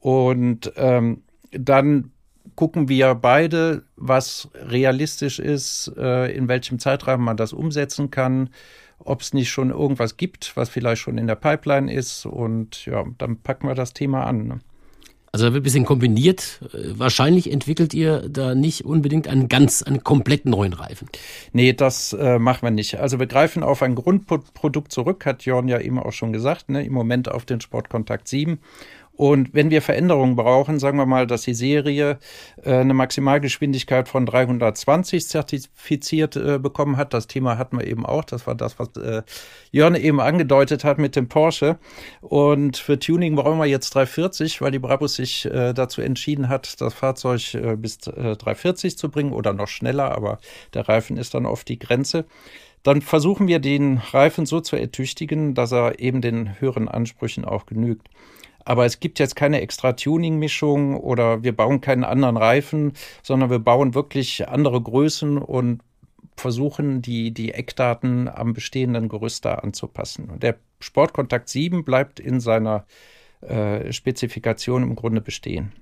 Und 0.00 0.72
ähm, 0.76 1.22
dann 1.52 2.10
gucken 2.56 2.88
wir 2.88 3.14
beide, 3.14 3.84
was 3.96 4.48
realistisch 4.54 5.38
ist, 5.38 5.92
äh, 5.96 6.32
in 6.32 6.48
welchem 6.48 6.78
Zeitraum 6.78 7.22
man 7.24 7.36
das 7.36 7.52
umsetzen 7.52 8.10
kann, 8.10 8.50
ob 9.04 9.20
es 9.20 9.32
nicht 9.32 9.50
schon 9.50 9.70
irgendwas 9.70 10.16
gibt, 10.16 10.56
was 10.56 10.68
vielleicht 10.68 11.02
schon 11.02 11.18
in 11.18 11.26
der 11.26 11.34
Pipeline 11.34 11.92
ist. 11.92 12.26
Und 12.26 12.86
ja, 12.86 13.04
dann 13.18 13.36
packen 13.36 13.68
wir 13.68 13.74
das 13.74 13.92
Thema 13.92 14.24
an. 14.24 14.46
Ne? 14.46 14.60
Also 15.34 15.46
da 15.46 15.54
wird 15.54 15.62
ein 15.62 15.64
bisschen 15.64 15.86
kombiniert. 15.86 16.60
Wahrscheinlich 16.72 17.50
entwickelt 17.50 17.94
ihr 17.94 18.28
da 18.28 18.54
nicht 18.54 18.84
unbedingt 18.84 19.28
einen 19.28 19.48
ganz, 19.48 19.82
einen 19.82 20.04
komplett 20.04 20.44
neuen 20.44 20.74
Reifen. 20.74 21.08
Nee, 21.54 21.72
das 21.72 22.12
äh, 22.12 22.38
machen 22.38 22.60
wir 22.62 22.70
nicht. 22.70 23.00
Also 23.00 23.18
wir 23.18 23.26
greifen 23.26 23.62
auf 23.62 23.82
ein 23.82 23.94
Grundprodukt 23.94 24.92
zurück, 24.92 25.24
hat 25.24 25.46
Jorn 25.46 25.68
ja 25.68 25.80
eben 25.80 25.98
auch 25.98 26.12
schon 26.12 26.34
gesagt, 26.34 26.68
ne? 26.68 26.84
im 26.84 26.92
Moment 26.92 27.30
auf 27.30 27.46
den 27.46 27.62
Sportkontakt 27.62 28.28
7. 28.28 28.58
Und 29.14 29.52
wenn 29.52 29.70
wir 29.70 29.82
Veränderungen 29.82 30.36
brauchen, 30.36 30.78
sagen 30.78 30.96
wir 30.96 31.04
mal, 31.06 31.26
dass 31.26 31.42
die 31.42 31.54
Serie 31.54 32.18
äh, 32.62 32.76
eine 32.76 32.94
Maximalgeschwindigkeit 32.94 34.08
von 34.08 34.24
320 34.24 35.28
zertifiziert 35.28 36.36
äh, 36.36 36.58
bekommen 36.58 36.96
hat, 36.96 37.12
das 37.12 37.26
Thema 37.26 37.58
hatten 37.58 37.78
wir 37.78 37.86
eben 37.86 38.06
auch, 38.06 38.24
das 38.24 38.46
war 38.46 38.54
das, 38.54 38.78
was 38.78 38.88
äh, 38.96 39.22
Jörn 39.70 39.94
eben 39.94 40.20
angedeutet 40.20 40.84
hat 40.84 40.98
mit 40.98 41.14
dem 41.14 41.28
Porsche. 41.28 41.78
Und 42.20 42.78
für 42.78 42.98
Tuning 42.98 43.36
brauchen 43.36 43.58
wir 43.58 43.66
jetzt 43.66 43.94
340, 43.94 44.62
weil 44.62 44.70
die 44.70 44.78
Brabus 44.78 45.16
sich 45.16 45.44
äh, 45.44 45.74
dazu 45.74 46.00
entschieden 46.00 46.48
hat, 46.48 46.80
das 46.80 46.94
Fahrzeug 46.94 47.54
äh, 47.54 47.76
bis 47.76 47.98
äh, 48.06 48.36
340 48.36 48.96
zu 48.96 49.10
bringen 49.10 49.32
oder 49.32 49.52
noch 49.52 49.68
schneller, 49.68 50.12
aber 50.12 50.38
der 50.72 50.88
Reifen 50.88 51.18
ist 51.18 51.34
dann 51.34 51.46
oft 51.46 51.68
die 51.68 51.78
Grenze 51.78 52.24
dann 52.82 53.00
versuchen 53.00 53.46
wir 53.46 53.60
den 53.60 53.98
Reifen 53.98 54.44
so 54.44 54.60
zu 54.60 54.74
ertüchtigen, 54.74 55.54
dass 55.54 55.72
er 55.72 56.00
eben 56.00 56.20
den 56.20 56.60
höheren 56.60 56.88
Ansprüchen 56.88 57.44
auch 57.44 57.66
genügt. 57.66 58.08
Aber 58.64 58.84
es 58.84 59.00
gibt 59.00 59.18
jetzt 59.18 59.36
keine 59.36 59.60
extra 59.60 59.92
Tuning-Mischung 59.92 60.96
oder 60.96 61.42
wir 61.42 61.54
bauen 61.54 61.80
keinen 61.80 62.04
anderen 62.04 62.36
Reifen, 62.36 62.92
sondern 63.22 63.50
wir 63.50 63.58
bauen 63.58 63.94
wirklich 63.94 64.48
andere 64.48 64.80
Größen 64.80 65.38
und 65.38 65.80
versuchen, 66.36 67.02
die, 67.02 67.32
die 67.32 67.52
Eckdaten 67.52 68.28
am 68.28 68.52
bestehenden 68.52 69.08
Gerüst 69.08 69.44
da 69.44 69.54
anzupassen. 69.54 70.30
Und 70.30 70.42
der 70.42 70.56
Sportkontakt 70.80 71.48
7 71.48 71.84
bleibt 71.84 72.20
in 72.20 72.40
seiner 72.40 72.86
äh, 73.42 73.92
Spezifikation 73.92 74.82
im 74.82 74.96
Grunde 74.96 75.20
bestehen. 75.20 75.72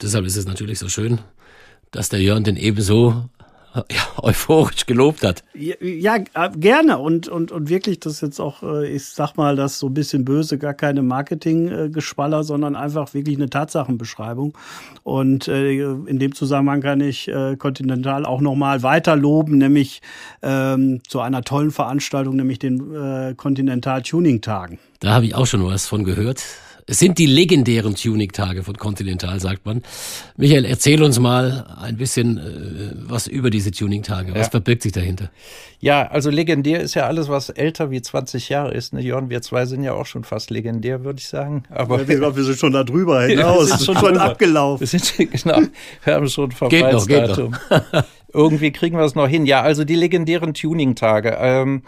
deshalb 0.00 0.24
ist 0.24 0.36
es 0.36 0.46
natürlich 0.46 0.78
so 0.78 0.88
schön, 0.88 1.20
dass 1.90 2.08
der 2.08 2.20
Jörn 2.20 2.44
den 2.44 2.56
ebenso 2.56 3.28
ja, 3.90 4.22
euphorisch 4.22 4.86
gelobt 4.86 5.22
hat. 5.22 5.42
Ja, 5.54 6.16
äh, 6.16 6.50
gerne 6.56 6.98
und, 6.98 7.28
und, 7.28 7.52
und 7.52 7.68
wirklich, 7.68 8.00
das 8.00 8.14
ist 8.14 8.20
jetzt 8.22 8.40
auch, 8.40 8.62
äh, 8.62 8.88
ich 8.88 9.04
sag 9.04 9.36
mal, 9.36 9.56
das 9.56 9.78
so 9.78 9.88
ein 9.88 9.94
bisschen 9.94 10.24
böse, 10.24 10.58
gar 10.58 10.74
keine 10.74 11.02
Marketing-Geschwaller, 11.02 12.44
sondern 12.44 12.76
einfach 12.76 13.14
wirklich 13.14 13.36
eine 13.36 13.50
Tatsachenbeschreibung. 13.50 14.56
Und 15.02 15.48
äh, 15.48 15.80
in 15.80 16.18
dem 16.18 16.34
Zusammenhang 16.34 16.80
kann 16.80 17.00
ich 17.00 17.30
Continental 17.58 18.24
auch 18.24 18.40
nochmal 18.40 18.82
weiter 18.82 19.16
loben, 19.16 19.58
nämlich 19.58 20.00
ähm, 20.42 21.00
zu 21.08 21.20
einer 21.20 21.42
tollen 21.42 21.70
Veranstaltung, 21.70 22.36
nämlich 22.36 22.58
den 22.58 22.94
äh, 22.94 23.34
Continental 23.34 24.02
Tuning 24.02 24.40
Tagen. 24.40 24.78
Da 25.00 25.12
habe 25.12 25.26
ich 25.26 25.34
auch 25.34 25.46
schon 25.46 25.64
was 25.64 25.86
von 25.86 26.04
gehört. 26.04 26.42
Es 26.88 27.00
sind 27.00 27.18
die 27.18 27.26
legendären 27.26 27.96
Tuning-Tage 27.96 28.62
von 28.62 28.76
Continental, 28.76 29.40
sagt 29.40 29.66
man. 29.66 29.82
Michael, 30.36 30.64
erzähl 30.64 31.02
uns 31.02 31.18
mal 31.18 31.66
ein 31.82 31.96
bisschen 31.96 32.38
äh, 32.38 32.92
was 33.08 33.26
über 33.26 33.50
diese 33.50 33.72
Tuning-Tage. 33.72 34.32
Was 34.34 34.46
ja. 34.46 34.50
verbirgt 34.50 34.82
sich 34.82 34.92
dahinter? 34.92 35.30
Ja, 35.80 36.06
also 36.06 36.30
legendär 36.30 36.80
ist 36.80 36.94
ja 36.94 37.08
alles, 37.08 37.28
was 37.28 37.48
älter 37.48 37.90
wie 37.90 38.00
20 38.00 38.48
Jahre 38.50 38.72
ist. 38.72 38.92
Ne, 38.92 39.00
Jörn, 39.00 39.30
wir 39.30 39.42
zwei 39.42 39.66
sind 39.66 39.82
ja 39.82 39.94
auch 39.94 40.06
schon 40.06 40.22
fast 40.22 40.50
legendär, 40.50 41.02
würde 41.02 41.18
ich 41.18 41.26
sagen. 41.26 41.64
Aber 41.70 42.02
ja, 42.02 42.06
wir, 42.06 42.16
glaub, 42.18 42.36
wir 42.36 42.44
sind 42.44 42.56
schon 42.56 42.72
da 42.72 42.84
drüber 42.84 43.22
hinaus. 43.26 43.68
wir 43.68 43.76
sind 43.78 43.84
schon, 43.84 43.96
schon 43.96 44.18
abgelaufen. 44.18 44.80
Wir 44.80 44.86
sind, 44.86 45.32
genau, 45.42 45.62
wir 46.04 46.14
haben 46.14 46.28
schon 46.28 46.52
Verfallsdatum. 46.52 47.56
Irgendwie 48.32 48.70
kriegen 48.70 48.96
wir 48.96 49.04
es 49.04 49.16
noch 49.16 49.26
hin. 49.26 49.44
Ja, 49.44 49.62
also 49.62 49.82
die 49.82 49.96
legendären 49.96 50.54
Tuning-Tage. 50.54 51.36
Ähm, 51.40 51.82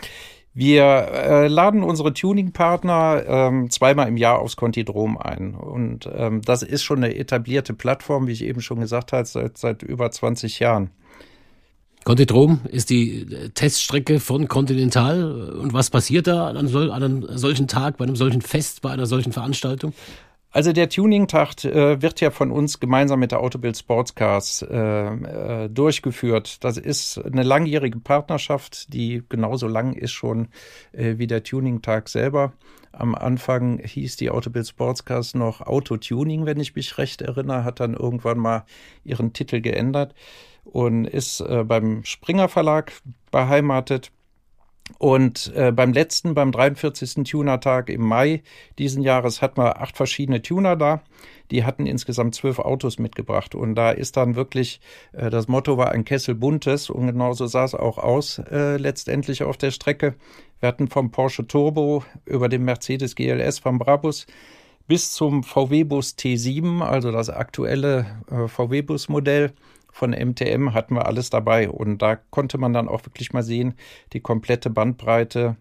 wir 0.55 0.83
äh, 0.83 1.49
laden 1.49 1.83
unsere 1.83 2.13
Tuning-Partner 2.13 3.25
ähm, 3.27 3.71
zweimal 3.71 4.09
im 4.09 4.17
Jahr 4.17 4.41
aufs 4.41 4.57
Contidrom 4.57 5.17
ein. 5.17 5.55
Und 5.55 6.09
ähm, 6.13 6.43
das 6.43 6.63
ist 6.63 6.83
schon 6.83 6.99
eine 6.99 7.15
etablierte 7.15 7.75
Plattform, 7.75 8.27
wie 8.27 8.33
ich 8.33 8.45
eben 8.45 8.61
schon 8.61 8.81
gesagt 8.81 9.13
habe, 9.13 9.25
seit, 9.25 9.57
seit 9.59 9.83
über 9.83 10.11
20 10.11 10.59
Jahren. 10.59 10.91
Contidrom 12.05 12.61
ist 12.71 12.91
die 12.91 13.21
äh, 13.23 13.51
Teststrecke 13.51 14.19
von 14.19 14.49
Continental. 14.49 15.53
Und 15.53 15.73
was 15.75 15.91
passiert 15.91 16.27
da 16.27 16.49
an 16.49 16.57
einem 16.57 17.27
solchen 17.37 17.69
Tag, 17.69 17.99
bei 17.99 18.05
einem 18.05 18.17
solchen 18.17 18.41
Fest, 18.41 18.83
bei 18.83 18.91
einer 18.91 19.07
solchen 19.07 19.33
Veranstaltung? 19.33 19.93
Also 20.51 20.73
der 20.73 20.89
Tuning-Tag 20.89 21.65
äh, 21.65 22.01
wird 22.01 22.23
ja 22.23 22.31
von 22.31 22.51
uns 22.51 22.81
gemeinsam 22.81 23.21
mit 23.21 23.33
der 23.33 23.41
Autobild 23.41 23.77
Sportscars 23.77 24.63
äh, 24.63 24.77
äh, 24.77 25.69
durchgeführt. 25.69 26.65
Das 26.65 26.79
ist 26.79 27.19
eine 27.19 27.43
langjährige 27.43 27.99
Partnerschaft, 28.01 28.93
die 28.95 29.23
genauso 29.29 29.69
lang 29.69 29.93
ist 29.93 30.13
schon 30.13 30.49
äh, 30.93 31.19
wie 31.19 31.27
der 31.27 31.43
Tuning-Tag 31.43 32.09
selber. 32.09 32.55
Am 32.93 33.15
Anfang 33.15 33.79
hieß 33.79 34.17
die 34.17 34.31
Autobild 34.31 34.67
Sportscars 34.67 35.35
noch 35.35 35.61
Autotuning, 35.61 36.47
wenn 36.47 36.59
ich 36.59 36.75
mich 36.75 36.97
recht 36.97 37.21
erinnere, 37.21 37.65
hat 37.65 37.81
dann 37.81 37.93
irgendwann 37.93 38.39
mal 38.39 38.65
ihren 39.05 39.35
Titel 39.35 39.61
geändert 39.61 40.15
und 40.65 41.05
ist 41.05 41.41
äh, 41.41 41.63
beim 41.65 42.05
Springer 42.05 42.49
Verlag 42.49 42.93
beheimatet. 43.31 44.13
Und 44.97 45.53
äh, 45.55 45.71
beim 45.73 45.93
letzten, 45.93 46.35
beim 46.35 46.51
43. 46.51 47.25
Tuner-Tag 47.25 47.91
im 47.91 48.03
Mai 48.03 48.43
diesen 48.79 49.03
Jahres, 49.03 49.43
hatten 49.43 49.61
wir 49.61 49.81
acht 49.81 49.97
verschiedene 49.97 50.43
Tuner 50.43 50.77
da. 50.77 51.03
Die 51.51 51.65
hatten 51.65 51.87
insgesamt 51.87 52.35
zwölf 52.35 52.59
Autos 52.59 52.99
mitgebracht. 52.99 53.55
Und 53.55 53.75
da 53.75 53.91
ist 53.91 54.17
dann 54.17 54.35
wirklich, 54.35 54.81
äh, 55.13 55.31
das 55.31 55.49
Motto 55.49 55.77
war 55.77 55.93
ein 55.93 56.05
Kessel 56.05 56.35
buntes 56.35 56.91
und 56.91 57.07
genauso 57.07 57.47
sah 57.47 57.65
es 57.65 57.75
auch 57.75 57.99
aus 57.99 58.39
äh, 58.51 58.77
letztendlich 58.77 59.43
auf 59.43 59.57
der 59.57 59.71
Strecke. 59.71 60.15
Wir 60.61 60.69
hatten 60.69 60.89
vom 60.89 61.11
Porsche 61.11 61.47
Turbo 61.47 62.05
über 62.25 62.49
den 62.49 62.65
Mercedes 62.65 63.15
GLS 63.15 63.59
vom 63.59 63.79
Brabus 63.79 64.27
bis 64.89 65.13
zum 65.13 65.45
VW-Bus 65.45 66.17
T7, 66.17 66.81
also 66.81 67.13
das 67.13 67.29
aktuelle 67.29 68.07
äh, 68.31 68.49
VW-Bus-Modell 68.49 69.53
von 69.99 70.11
MTM 70.11 70.75
hatten 70.75 70.95
wir 70.95 71.07
alles 71.07 71.29
dabei. 71.29 71.69
Und 71.69 72.03
da 72.03 72.17
konnte 72.17 72.57
man 72.57 72.73
dann 72.73 72.89
auch 72.89 73.05
wirklich 73.05 73.33
mal 73.33 73.43
sehen, 73.43 73.75
die 74.13 74.21
komplette 74.21 74.71
Bandbreite 74.71 75.57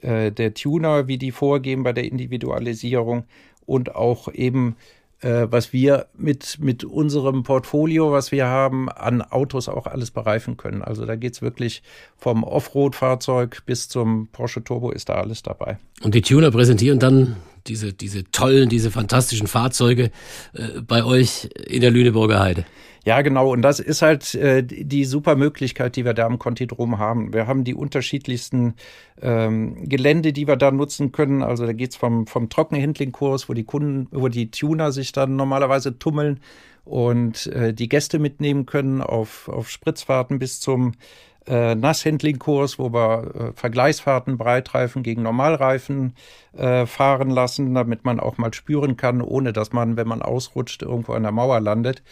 äh, 0.00 0.30
der 0.30 0.54
Tuner, 0.54 1.08
wie 1.08 1.18
die 1.18 1.32
vorgehen 1.32 1.82
bei 1.82 1.92
der 1.92 2.04
Individualisierung 2.04 3.24
und 3.66 3.94
auch 3.96 4.32
eben 4.32 4.76
äh, 5.20 5.46
was 5.50 5.72
wir 5.72 6.06
mit, 6.16 6.58
mit 6.60 6.84
unserem 6.84 7.42
Portfolio, 7.42 8.12
was 8.12 8.32
wir 8.32 8.46
haben, 8.46 8.88
an 8.88 9.20
Autos 9.22 9.68
auch 9.68 9.86
alles 9.86 10.10
bereifen 10.12 10.56
können. 10.56 10.82
Also 10.82 11.04
da 11.04 11.16
geht 11.16 11.34
es 11.34 11.42
wirklich 11.42 11.82
vom 12.16 12.44
Offroad-Fahrzeug 12.44 13.62
bis 13.66 13.88
zum 13.88 14.28
Porsche 14.28 14.62
Turbo 14.62 14.90
ist 14.90 15.08
da 15.08 15.14
alles 15.14 15.42
dabei. 15.42 15.78
Und 16.02 16.14
die 16.14 16.22
Tuner 16.22 16.50
präsentieren 16.50 16.98
dann 16.98 17.36
diese, 17.66 17.92
diese 17.92 18.24
tollen, 18.24 18.68
diese 18.68 18.90
fantastischen 18.90 19.46
Fahrzeuge 19.46 20.10
äh, 20.54 20.80
bei 20.80 21.04
euch 21.04 21.48
in 21.66 21.80
der 21.80 21.90
Lüneburger 21.90 22.40
Heide. 22.40 22.64
Ja, 23.04 23.20
genau. 23.22 23.50
Und 23.50 23.62
das 23.62 23.80
ist 23.80 24.00
halt 24.00 24.34
äh, 24.36 24.62
die 24.62 25.04
super 25.04 25.34
Möglichkeit, 25.34 25.96
die 25.96 26.04
wir 26.04 26.14
da 26.14 26.24
am 26.24 26.38
Contidrom 26.38 26.98
haben. 26.98 27.32
Wir 27.32 27.48
haben 27.48 27.64
die 27.64 27.74
unterschiedlichsten 27.74 28.74
ähm, 29.20 29.88
Gelände, 29.88 30.32
die 30.32 30.46
wir 30.46 30.54
da 30.54 30.70
nutzen 30.70 31.10
können. 31.10 31.42
Also 31.42 31.66
da 31.66 31.72
geht's 31.72 31.96
vom, 31.96 32.28
vom 32.28 32.48
Trockenhandling-Kurs, 32.48 33.48
wo 33.48 33.54
die 33.54 33.64
Kunden, 33.64 34.06
wo 34.12 34.28
die 34.28 34.52
Tuner 34.52 34.92
sich 34.92 35.10
dann 35.10 35.34
normalerweise 35.34 35.98
tummeln 35.98 36.38
und 36.84 37.48
äh, 37.48 37.74
die 37.74 37.88
Gäste 37.88 38.20
mitnehmen 38.20 38.66
können 38.66 39.00
auf, 39.00 39.48
auf 39.48 39.68
Spritzfahrten 39.68 40.38
bis 40.38 40.60
zum 40.60 40.92
äh, 41.46 41.74
Nasshandling-Kurs, 41.74 42.78
wo 42.78 42.92
wir 42.92 43.34
äh, 43.34 43.52
Vergleichsfahrten 43.54 44.38
Breitreifen 44.38 45.02
gegen 45.02 45.22
Normalreifen 45.22 46.14
äh, 46.56 46.86
fahren 46.86 47.30
lassen, 47.30 47.74
damit 47.74 48.04
man 48.04 48.20
auch 48.20 48.38
mal 48.38 48.54
spüren 48.54 48.96
kann, 48.96 49.20
ohne 49.20 49.52
dass 49.52 49.72
man, 49.72 49.96
wenn 49.96 50.08
man 50.08 50.22
ausrutscht, 50.22 50.82
irgendwo 50.82 51.12
an 51.12 51.22
der 51.22 51.32
Mauer 51.32 51.60
landet 51.60 52.02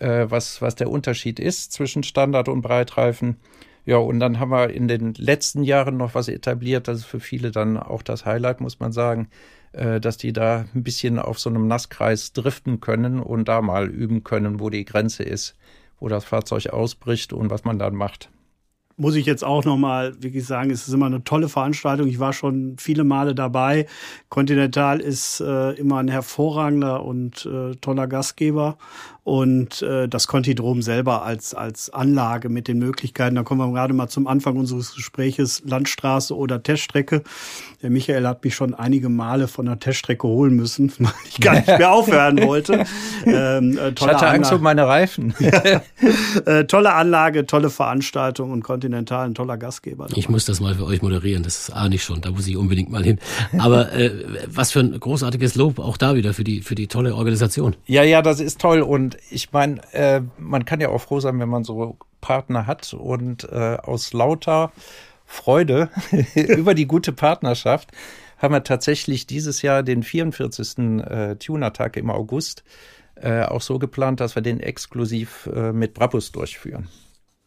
äh, 0.00 0.26
was, 0.28 0.62
was 0.62 0.74
der 0.74 0.90
Unterschied 0.90 1.40
ist 1.40 1.72
zwischen 1.72 2.02
Standard- 2.02 2.48
und 2.48 2.62
Breitreifen. 2.62 3.36
Ja, 3.84 3.96
und 3.96 4.20
dann 4.20 4.38
haben 4.38 4.50
wir 4.50 4.70
in 4.70 4.86
den 4.86 5.14
letzten 5.14 5.62
Jahren 5.62 5.96
noch 5.96 6.14
was 6.14 6.28
etabliert. 6.28 6.88
Das 6.88 6.98
ist 6.98 7.06
für 7.06 7.20
viele 7.20 7.50
dann 7.50 7.78
auch 7.78 8.02
das 8.02 8.26
Highlight, 8.26 8.60
muss 8.60 8.80
man 8.80 8.92
sagen, 8.92 9.28
äh, 9.72 10.00
dass 10.00 10.18
die 10.18 10.32
da 10.32 10.66
ein 10.74 10.82
bisschen 10.82 11.18
auf 11.18 11.38
so 11.38 11.50
einem 11.50 11.66
Nasskreis 11.66 12.32
driften 12.32 12.80
können 12.80 13.20
und 13.20 13.48
da 13.48 13.62
mal 13.62 13.88
üben 13.88 14.24
können, 14.24 14.60
wo 14.60 14.70
die 14.70 14.84
Grenze 14.84 15.22
ist, 15.22 15.56
wo 16.00 16.08
das 16.08 16.24
Fahrzeug 16.24 16.68
ausbricht 16.68 17.32
und 17.32 17.50
was 17.50 17.64
man 17.64 17.78
dann 17.78 17.94
macht 17.94 18.30
muss 18.98 19.14
ich 19.14 19.26
jetzt 19.26 19.44
auch 19.44 19.64
nochmal 19.64 20.22
wirklich 20.22 20.44
sagen, 20.44 20.70
es 20.70 20.86
ist 20.86 20.92
immer 20.92 21.06
eine 21.06 21.24
tolle 21.24 21.48
Veranstaltung. 21.48 22.08
Ich 22.08 22.18
war 22.18 22.32
schon 22.32 22.76
viele 22.78 23.04
Male 23.04 23.34
dabei. 23.34 23.86
Continental 24.28 25.00
ist 25.00 25.40
äh, 25.40 25.72
immer 25.72 25.98
ein 25.98 26.08
hervorragender 26.08 27.04
und 27.04 27.46
äh, 27.46 27.76
toller 27.76 28.08
Gastgeber 28.08 28.76
und 29.28 29.82
äh, 29.82 30.08
das 30.08 30.26
Contidrom 30.26 30.80
selber 30.80 31.22
als, 31.22 31.52
als 31.52 31.90
Anlage 31.90 32.48
mit 32.48 32.66
den 32.66 32.78
Möglichkeiten. 32.78 33.34
Da 33.34 33.42
kommen 33.42 33.60
wir 33.60 33.70
gerade 33.70 33.92
mal 33.92 34.08
zum 34.08 34.26
Anfang 34.26 34.56
unseres 34.56 34.94
Gespräches, 34.94 35.62
Landstraße 35.66 36.34
oder 36.34 36.62
Teststrecke. 36.62 37.22
Der 37.82 37.90
Michael 37.90 38.26
hat 38.26 38.42
mich 38.42 38.54
schon 38.54 38.72
einige 38.72 39.10
Male 39.10 39.46
von 39.46 39.66
der 39.66 39.78
Teststrecke 39.78 40.26
holen 40.26 40.56
müssen, 40.56 40.90
weil 40.98 41.12
ich 41.28 41.40
gar 41.40 41.56
nicht 41.56 41.66
mehr 41.66 41.92
aufhören 41.92 42.42
wollte. 42.42 42.84
Ähm, 43.26 43.76
äh, 43.76 43.90
ich 43.90 44.00
hatte 44.00 44.18
Anlage. 44.18 44.26
Angst 44.28 44.52
um 44.52 44.62
meine 44.62 44.86
Reifen. 44.86 45.34
äh, 46.46 46.64
tolle 46.64 46.94
Anlage, 46.94 47.46
tolle 47.46 47.68
Veranstaltung 47.68 48.52
und 48.52 48.62
Continental 48.62 49.26
ein 49.26 49.34
toller 49.34 49.58
Gastgeber. 49.58 50.06
Dabei. 50.06 50.18
Ich 50.18 50.28
muss 50.28 50.44
das 50.44 50.60
mal 50.60 50.74
für 50.76 50.86
euch 50.86 51.02
moderieren, 51.02 51.42
das 51.42 51.70
ahne 51.70 51.96
ich 51.96 52.04
schon, 52.04 52.20
da 52.20 52.30
muss 52.30 52.46
ich 52.46 52.56
unbedingt 52.56 52.90
mal 52.90 53.02
hin. 53.02 53.18
Aber 53.58 53.92
äh, 53.92 54.12
was 54.46 54.72
für 54.72 54.80
ein 54.80 54.98
großartiges 54.98 55.56
Lob 55.56 55.78
auch 55.78 55.96
da 55.96 56.14
wieder 56.14 56.32
für 56.32 56.44
die, 56.44 56.62
für 56.62 56.74
die 56.74 56.86
tolle 56.86 57.14
Organisation. 57.14 57.76
Ja, 57.86 58.02
ja, 58.02 58.22
das 58.22 58.40
ist 58.40 58.60
toll 58.60 58.80
und 58.80 59.17
ich 59.30 59.52
meine, 59.52 59.80
äh, 59.92 60.22
man 60.38 60.64
kann 60.64 60.80
ja 60.80 60.88
auch 60.88 61.00
froh 61.00 61.20
sein, 61.20 61.38
wenn 61.40 61.48
man 61.48 61.64
so 61.64 61.96
Partner 62.20 62.66
hat 62.66 62.92
und 62.94 63.44
äh, 63.50 63.76
aus 63.82 64.12
lauter 64.12 64.72
Freude 65.24 65.90
über 66.34 66.74
die 66.74 66.86
gute 66.86 67.12
Partnerschaft 67.12 67.92
haben 68.38 68.54
wir 68.54 68.64
tatsächlich 68.64 69.26
dieses 69.26 69.62
Jahr 69.62 69.82
den 69.82 70.02
44. 70.02 70.78
Äh, 70.78 71.36
Tuner-Tag 71.36 71.96
im 71.96 72.10
August 72.10 72.64
äh, 73.16 73.42
auch 73.42 73.60
so 73.60 73.78
geplant, 73.78 74.20
dass 74.20 74.36
wir 74.36 74.42
den 74.42 74.60
exklusiv 74.60 75.48
äh, 75.52 75.72
mit 75.72 75.94
Brabus 75.94 76.32
durchführen. 76.32 76.88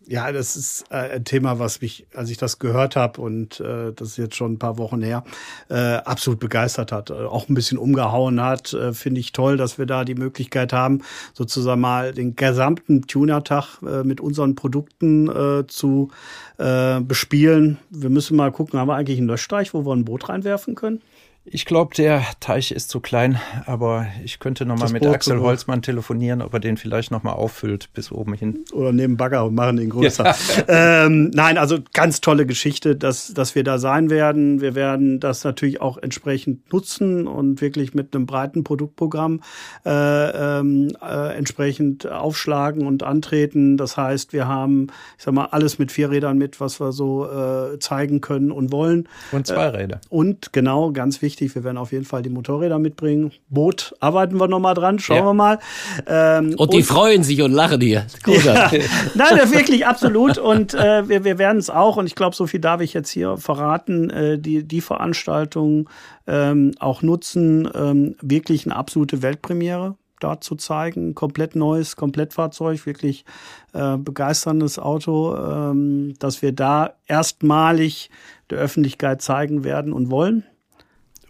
Ja, 0.08 0.32
das 0.32 0.56
ist 0.56 0.86
äh, 0.90 1.16
ein 1.16 1.26
Thema, 1.26 1.60
was 1.60 1.80
mich, 1.80 2.08
als 2.16 2.30
ich 2.32 2.38
das 2.38 2.58
gehört 2.58 2.96
habe 2.96 3.22
und 3.22 3.60
äh, 3.60 3.94
das 3.94 4.10
ist 4.10 4.18
jetzt 4.18 4.36
schon 4.36 4.54
ein 4.54 4.60
paar 4.60 4.78
Wochen 4.80 5.02
her, 5.02 5.24
äh, 5.70 5.76
absolut 5.76 6.40
begeistert 6.40 6.92
hat, 6.92 7.12
äh, 7.12 7.14
auch 7.14 7.50
ein 7.50 7.54
bisschen 7.54 7.78
umgehauen 7.78 8.42
hat. 8.42 8.74
Äh, 8.74 8.94
Finde 8.94 9.20
ich 9.20 9.32
toll, 9.32 9.58
dass 9.58 9.78
wir 9.78 9.86
da 9.86 10.04
die 10.04 10.16
Möglichkeit 10.16 10.74
haben, 10.74 11.04
sozusagen 11.34 11.82
mal 11.82 12.14
den 12.14 12.36
gesamten 12.36 13.04
Tunertag 13.04 13.78
äh, 13.84 14.04
mit 14.04 14.20
unseren 14.20 14.56
Produkten 14.56 15.30
äh, 15.30 15.68
zu 15.68 16.10
äh, 16.58 17.00
bespielen. 17.00 17.78
Wir 17.92 18.10
müssen 18.10 18.36
mal 18.36 18.52
gucken, 18.52 18.80
haben 18.80 18.88
wir 18.88 18.96
eigentlich 18.96 19.20
einen 19.20 19.28
Löschstreich, 19.28 19.74
wo 19.76 19.86
wir 19.86 19.94
ein 19.94 20.06
Boot 20.06 20.30
reinwerfen 20.30 20.74
können? 20.74 21.02
Ich 21.44 21.66
glaube, 21.66 21.96
der 21.96 22.24
Teich 22.40 22.72
ist 22.72 22.90
zu 22.90 23.00
klein, 23.00 23.40
aber 23.66 24.06
ich 24.24 24.38
könnte 24.38 24.64
noch 24.64 24.78
mal 24.78 24.92
mit 24.92 25.02
Boot 25.02 25.16
Axel 25.16 25.40
Holzmann 25.40 25.82
telefonieren, 25.82 26.40
ob 26.40 26.54
er 26.54 26.60
den 26.60 26.78
vielleicht 26.78 27.10
noch 27.10 27.24
mal 27.24 27.32
auffüllt 27.32 27.90
bis 27.96 28.12
oben 28.12 28.36
hin. 28.36 28.64
Oder 28.74 28.92
neben 28.92 29.18
Bagger 29.18 29.46
und 29.46 29.56
machen 29.56 29.80
ihn 29.80 29.90
größer. 29.90 30.24
Ja. 30.24 30.36
ähm, 31.06 31.32
nein, 31.34 31.58
also 31.58 31.80
ganz 31.94 32.22
tolle 32.22 32.46
Geschichte, 32.46 32.96
dass, 32.96 33.34
dass 33.34 33.56
wir 33.56 33.64
da 33.64 33.80
sein 33.80 34.12
werden. 34.12 34.62
Wir 34.62 34.76
werden 34.76 35.20
das 35.20 35.44
natürlich 35.44 35.82
auch 35.82 35.98
entsprechend 35.98 36.72
nutzen 36.72 37.26
und 37.26 37.60
wirklich 37.60 37.96
mit 37.96 38.16
einem 38.16 38.28
breiten 38.28 38.64
Produktprogramm 38.64 39.42
äh, 39.84 40.60
ähm, 40.60 40.96
äh, 41.02 41.36
entsprechend 41.36 42.06
aufschlagen 42.06 42.86
und 42.86 43.02
antreten. 43.02 43.78
Das 43.78 43.98
heißt, 43.98 44.32
wir 44.32 44.48
haben, 44.48 44.90
ich 45.18 45.24
sag 45.24 45.34
mal, 45.34 45.46
alles 45.46 45.80
mit 45.80 45.92
vier 45.92 46.12
Rädern 46.12 46.38
mit, 46.38 46.60
was 46.62 46.80
wir 46.80 46.92
so 46.92 47.28
äh, 47.28 47.80
zeigen 47.80 48.22
können 48.22 48.52
und 48.52 48.72
wollen. 48.72 49.10
Und 49.32 49.48
zwei 49.48 49.70
Räder. 49.70 49.96
Äh, 49.96 50.08
und 50.10 50.54
genau, 50.54 50.92
ganz 50.92 51.24
wichtig, 51.24 51.31
wichtig. 51.32 51.56
Wir 51.56 51.64
werden 51.64 51.78
auf 51.78 51.94
jeden 51.94 52.04
Fall 52.04 52.22
die 52.22 52.30
Motorräder 52.30 52.78
mitbringen. 52.78 53.32
Boot 53.50 53.96
arbeiten 54.02 54.38
wir 54.38 54.50
nochmal 54.50 54.74
dran, 54.74 55.00
schauen 55.00 55.18
ja. 55.18 55.26
wir 55.26 55.34
mal. 55.34 55.60
Ähm, 56.08 56.56
und 56.58 56.74
die 56.74 56.78
und, 56.78 56.84
freuen 56.84 57.24
sich 57.24 57.42
und 57.42 57.52
lachen 57.52 57.82
hier. 57.82 58.06
Ja, 58.44 58.72
nein, 59.14 59.52
wirklich 59.52 59.86
absolut. 59.86 60.38
Und 60.38 60.74
äh, 60.74 61.08
wir, 61.08 61.24
wir 61.24 61.38
werden 61.38 61.58
es 61.58 61.70
auch, 61.70 61.98
und 61.98 62.08
ich 62.08 62.16
glaube, 62.16 62.36
so 62.36 62.48
viel 62.48 62.60
darf 62.60 62.82
ich 62.82 62.94
jetzt 62.94 63.10
hier 63.10 63.38
verraten, 63.38 64.10
äh, 64.10 64.40
die, 64.40 64.64
die 64.64 64.82
Veranstaltung 64.82 65.90
ähm, 66.28 66.72
auch 66.80 67.02
nutzen. 67.02 67.70
Ähm, 67.74 68.16
wirklich 68.22 68.66
eine 68.66 68.76
absolute 68.76 69.22
Weltpremiere 69.22 69.96
da 70.20 70.40
zu 70.40 70.56
zeigen. 70.56 71.14
Komplett 71.16 71.56
neues 71.56 71.96
Komplettfahrzeug, 71.96 72.86
wirklich 72.86 73.26
äh, 73.74 73.98
begeisterndes 73.98 74.80
Auto, 74.80 75.36
ähm, 75.36 76.14
dass 76.20 76.42
wir 76.42 76.52
da 76.52 76.94
erstmalig 77.08 78.10
der 78.50 78.60
Öffentlichkeit 78.60 79.22
zeigen 79.22 79.64
werden 79.64 79.94
und 79.94 80.10
wollen. 80.10 80.44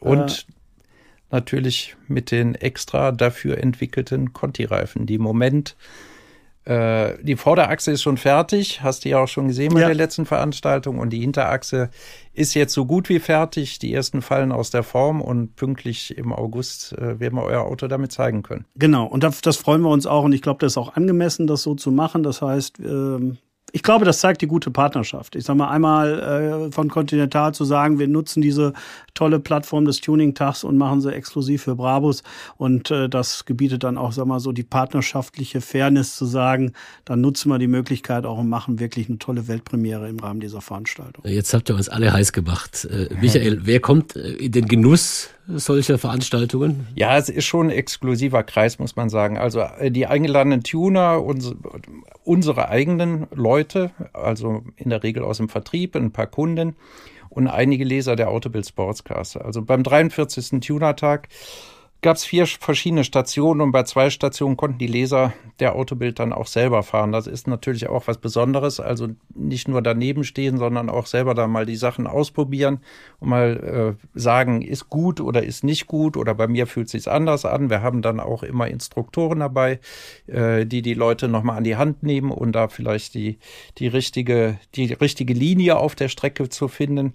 Und 0.02 0.48
äh, 0.50 0.54
natürlich 1.32 1.96
mit 2.08 2.32
den 2.32 2.56
extra 2.56 3.12
dafür 3.12 3.58
entwickelten 3.58 4.34
Conti-Reifen, 4.34 5.06
die 5.06 5.16
im 5.16 5.22
Moment 5.22 5.78
äh, 6.64 7.18
die 7.24 7.38
Vorderachse 7.38 7.92
ist 7.92 8.04
schon 8.04 8.18
fertig, 8.18 8.84
hast 8.84 9.04
du 9.04 9.10
ja 9.10 9.20
auch 9.20 9.28
schon 9.28 9.48
gesehen 9.48 9.74
bei 9.74 9.82
ja. 9.82 9.88
der 9.88 9.96
letzten 9.96 10.26
Veranstaltung. 10.26 11.00
Und 11.00 11.10
die 11.10 11.22
Hinterachse 11.22 11.90
ist 12.34 12.54
jetzt 12.54 12.74
so 12.74 12.86
gut 12.86 13.10
wie 13.10 13.20
fertig. 13.20 13.80
Die 13.80 13.94
ersten 13.94 14.22
fallen 14.22 14.52
aus 14.52 14.70
der 14.70 14.84
Form 14.84 15.22
und 15.22 15.56
pünktlich 15.56 16.18
im 16.18 16.32
August 16.32 16.94
äh, 16.94 17.20
werden 17.20 17.36
wir 17.36 17.44
euer 17.44 17.64
Auto 17.64 17.88
damit 17.88 18.12
zeigen 18.12 18.44
können. 18.44 18.66
Genau, 18.76 19.06
und 19.06 19.24
das, 19.24 19.42
das 19.42 19.58
freuen 19.58 19.82
wir 19.82 19.90
uns 19.90 20.06
auch. 20.06 20.24
Und 20.24 20.34
ich 20.34 20.44
glaube, 20.44 20.60
das 20.60 20.74
ist 20.74 20.78
auch 20.78 20.96
angemessen, 20.96 21.48
das 21.48 21.64
so 21.64 21.74
zu 21.74 21.92
machen. 21.92 22.22
Das 22.22 22.44
heißt, 22.44 22.80
ähm, 22.80 23.40
ich 23.74 23.84
glaube, 23.84 24.06
das 24.06 24.20
zeigt 24.20 24.42
die 24.42 24.48
gute 24.48 24.72
Partnerschaft. 24.72 25.36
Ich 25.36 25.46
sage 25.46 25.58
mal, 25.58 25.70
einmal 25.70 26.68
äh, 26.68 26.72
von 26.72 26.90
Continental 26.90 27.54
zu 27.54 27.64
sagen, 27.64 28.00
wir 28.00 28.08
nutzen 28.08 28.42
diese 28.42 28.74
tolle 29.14 29.40
Plattform 29.40 29.86
des 29.86 30.02
Tuning-Tags 30.02 30.64
und 30.64 30.78
machen 30.78 31.02
sie 31.02 31.14
exklusiv 31.14 31.64
für 31.64 31.76
Brabus. 31.76 32.24
Und 32.58 32.92
äh, 32.92 33.08
das 33.08 33.46
gebietet 33.46 33.84
dann 33.84 33.98
auch, 33.98 34.12
sag 34.12 34.26
mal, 34.26 34.40
so 34.40 34.52
die 34.52 34.64
partnerschaftliche 34.64 35.62
Fairness 35.62 36.16
zu 36.16 36.26
sagen, 36.26 36.74
dann 37.06 37.22
nutzen 37.22 37.50
wir 37.50 37.60
die 37.60 37.68
Möglichkeit 37.68 38.26
auch 38.26 38.40
und 38.40 38.50
machen 38.50 38.80
wirklich 38.80 39.08
eine 39.08 39.20
tolle 39.20 39.48
Weltpremiere 39.48 40.10
im 40.10 40.20
Rahmen 40.20 40.40
dieser 40.40 40.62
Veranstaltung. 40.62 41.24
Jetzt 41.26 41.54
habt 41.54 41.70
ihr 41.70 41.76
uns 41.76 41.90
alle 41.90 42.12
heiß 42.12 42.34
gemacht. 42.34 42.86
Äh, 42.86 43.14
Michael, 43.22 43.62
wer 43.64 43.80
kommt 43.80 44.16
äh, 44.16 44.34
in 44.34 44.52
den 44.52 44.68
Genuss 44.68 45.30
solcher 45.48 45.98
Veranstaltungen? 45.98 46.88
Ja, 46.96 47.18
es 47.18 47.30
ist 47.30 47.46
schon 47.46 47.68
ein 47.68 47.72
exklusiver 47.72 48.44
Kreis, 48.44 48.80
muss 48.80 48.96
man 48.96 49.10
sagen. 49.10 49.38
Also 49.38 49.62
äh, 49.62 49.92
die 49.92 50.08
eingeladenen 50.08 50.64
Tuner, 50.64 51.24
unsere, 51.24 51.56
unsere 52.24 52.70
eigenen 52.70 53.28
Leute, 53.34 53.61
also 54.14 54.64
in 54.76 54.90
der 54.90 55.04
Regel 55.04 55.24
aus 55.24 55.38
dem 55.38 55.50
Vertrieb, 55.50 55.96
ein 55.96 56.12
paar 56.12 56.28
Kunden 56.28 56.76
und 57.30 57.48
einige 57.48 57.84
Leser 57.84 58.16
der 58.16 58.30
Autobild 58.30 58.68
Sportscast. 58.68 59.38
Also 59.38 59.62
beim 59.62 59.84
43. 59.84 60.60
Tuner-Tag 60.60 61.30
gab 62.02 62.16
es 62.16 62.26
vier 62.26 62.48
verschiedene 62.48 63.04
Stationen 63.04 63.62
und 63.62 63.72
bei 63.72 63.84
zwei 63.84 64.10
Stationen 64.10 64.58
konnten 64.58 64.80
die 64.80 64.88
Leser 64.88 65.34
der 65.60 65.76
Autobild 65.76 66.18
dann 66.18 66.34
auch 66.34 66.48
selber 66.48 66.82
fahren. 66.82 67.12
Das 67.12 67.28
ist 67.28 67.48
natürlich 67.48 67.88
auch 67.90 68.08
was 68.08 68.18
Besonderes. 68.18 68.80
Also 68.80 69.10
nicht 69.36 69.68
nur 69.68 69.84
daneben 69.84 70.24
stehen, 70.24 70.58
sondern 70.58 70.90
auch 70.90 71.06
selber 71.06 71.36
da 71.36 71.48
mal 71.48 71.68
die 71.68 71.76
Sachen 71.76 72.08
ausprobieren 72.08 72.80
und 73.20 73.30
mal 73.30 73.98
äh, 73.98 74.20
sagen, 74.20 74.64
ist 74.64 74.90
gut 74.90 75.22
oder 75.22 75.44
ist 75.44 75.64
nicht 75.64 75.86
gut 75.86 76.18
oder 76.18 76.34
bei 76.34 76.48
mir 76.48 76.66
fühlt 76.66 76.90
sich 76.90 77.08
anders 77.08 77.46
an. 77.46 77.70
Wir 77.70 77.84
haben 77.84 78.02
dann 78.02 78.20
auch 78.20 78.42
immer 78.42 78.68
Instruktoren 78.68 79.40
dabei, 79.40 79.80
äh, 80.26 80.66
die 80.66 80.82
die 80.82 80.96
Leute 80.96 81.28
nochmal 81.28 81.58
an 81.58 81.64
die 81.64 81.76
Hand 81.76 82.02
nehmen 82.02 82.32
und 82.32 82.54
da 82.54 82.68
vielleicht 82.68 83.14
die, 83.14 83.38
die 83.78 83.88
richtige, 83.88 84.58
die 84.74 84.94
richtige 84.94 85.36
Linie 85.36 85.78
auf 85.78 85.94
der 85.94 86.10
Strecke 86.10 86.50
zu 86.50 86.68
finden. 86.68 87.14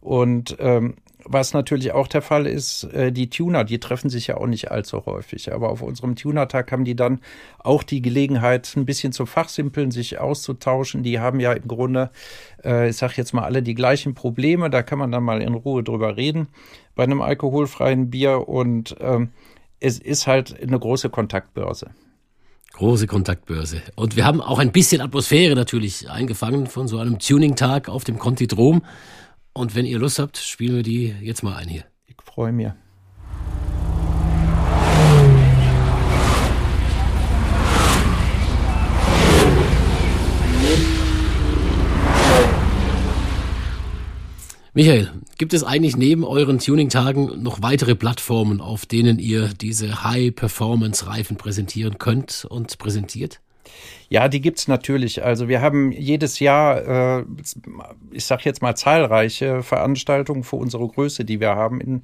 Und 0.00 0.56
ähm, 0.60 0.94
was 1.30 1.52
natürlich 1.52 1.92
auch 1.92 2.08
der 2.08 2.22
Fall 2.22 2.46
ist, 2.46 2.84
äh, 2.84 3.12
die 3.12 3.28
Tuner, 3.28 3.64
die 3.64 3.78
treffen 3.78 4.08
sich 4.08 4.28
ja 4.28 4.38
auch 4.38 4.46
nicht 4.46 4.70
allzu 4.70 5.04
häufig. 5.04 5.52
Aber 5.52 5.68
auf 5.68 5.82
unserem 5.82 6.16
Tuner-Tag 6.16 6.72
haben 6.72 6.84
die 6.84 6.96
dann 6.96 7.20
auch 7.58 7.82
die 7.82 8.00
Gelegenheit, 8.00 8.72
ein 8.76 8.86
bisschen 8.86 9.12
zu 9.12 9.26
fachsimpeln, 9.26 9.90
sich 9.90 10.18
auszutauschen. 10.18 11.02
Die 11.02 11.20
haben 11.20 11.38
ja 11.38 11.52
im 11.52 11.68
Grunde, 11.68 12.10
äh, 12.64 12.88
ich 12.88 12.96
sag 12.96 13.16
jetzt 13.16 13.34
mal, 13.34 13.44
alle 13.44 13.62
die 13.62 13.74
gleichen 13.74 14.14
Probleme. 14.14 14.70
Da 14.70 14.82
kann 14.82 14.98
man 14.98 15.12
dann 15.12 15.22
mal 15.22 15.42
in 15.42 15.54
Ruhe 15.54 15.82
drüber 15.82 16.16
reden 16.16 16.48
bei 16.94 17.04
einem 17.04 17.20
alkoholfreien 17.20 18.10
Bier. 18.10 18.48
Und 18.48 18.96
ähm, 19.00 19.30
es 19.80 19.98
ist 19.98 20.26
halt 20.26 20.60
eine 20.60 20.78
große 20.78 21.10
Kontaktbörse. 21.10 21.90
Große 22.72 23.06
Kontaktbörse. 23.06 23.82
Und 23.96 24.16
wir 24.16 24.24
haben 24.24 24.40
auch 24.40 24.58
ein 24.58 24.72
bisschen 24.72 25.00
Atmosphäre 25.00 25.54
natürlich 25.54 26.08
eingefangen 26.08 26.66
von 26.66 26.88
so 26.88 26.98
einem 26.98 27.18
Tuning-Tag 27.18 27.88
auf 27.88 28.04
dem 28.04 28.18
Contidrom. 28.18 28.82
Und 29.52 29.74
wenn 29.74 29.86
ihr 29.86 29.98
Lust 29.98 30.18
habt, 30.18 30.36
spielen 30.36 30.76
wir 30.76 30.82
die 30.82 31.14
jetzt 31.20 31.42
mal 31.42 31.56
ein 31.56 31.68
hier. 31.68 31.84
Ich 32.06 32.16
freue 32.24 32.52
mich. 32.52 32.68
Michael, 44.74 45.10
gibt 45.38 45.54
es 45.54 45.64
eigentlich 45.64 45.96
neben 45.96 46.22
euren 46.22 46.60
Tuning-Tagen 46.60 47.42
noch 47.42 47.62
weitere 47.62 47.96
Plattformen, 47.96 48.60
auf 48.60 48.86
denen 48.86 49.18
ihr 49.18 49.48
diese 49.48 50.04
High-Performance-Reifen 50.04 51.36
präsentieren 51.36 51.98
könnt 51.98 52.46
und 52.48 52.78
präsentiert? 52.78 53.40
Ja, 54.10 54.28
die 54.28 54.40
gibt's 54.40 54.68
natürlich. 54.68 55.22
Also 55.22 55.48
wir 55.48 55.60
haben 55.60 55.92
jedes 55.92 56.40
Jahr, 56.40 57.18
äh, 57.18 57.24
ich 58.10 58.24
sage 58.24 58.42
jetzt 58.46 58.62
mal, 58.62 58.74
zahlreiche 58.74 59.62
Veranstaltungen 59.62 60.44
für 60.44 60.56
unsere 60.56 60.88
Größe, 60.88 61.24
die 61.26 61.40
wir 61.40 61.56
haben 61.56 61.80
im 61.80 62.02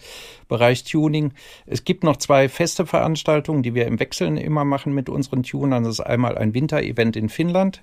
Bereich 0.49 0.85
Tuning. 0.85 1.33
Es 1.67 1.85
gibt 1.85 2.05
noch 2.05 2.19
zwei 2.19 2.51
feste 2.51 2.85
Veranstaltungen, 2.85 3.63
die 3.63 3.75
wir 3.75 3.87
im 3.87 4.01
Wechseln 4.01 4.37
immer 4.37 4.65
machen 4.65 4.93
mit 4.93 5.09
unseren 5.09 5.43
Tunern. 5.43 5.85
Das 5.85 5.95
ist 5.95 6.01
einmal 6.01 6.37
ein 6.37 6.53
Winterevent 6.53 7.17
in 7.17 7.31
Finnland 7.31 7.83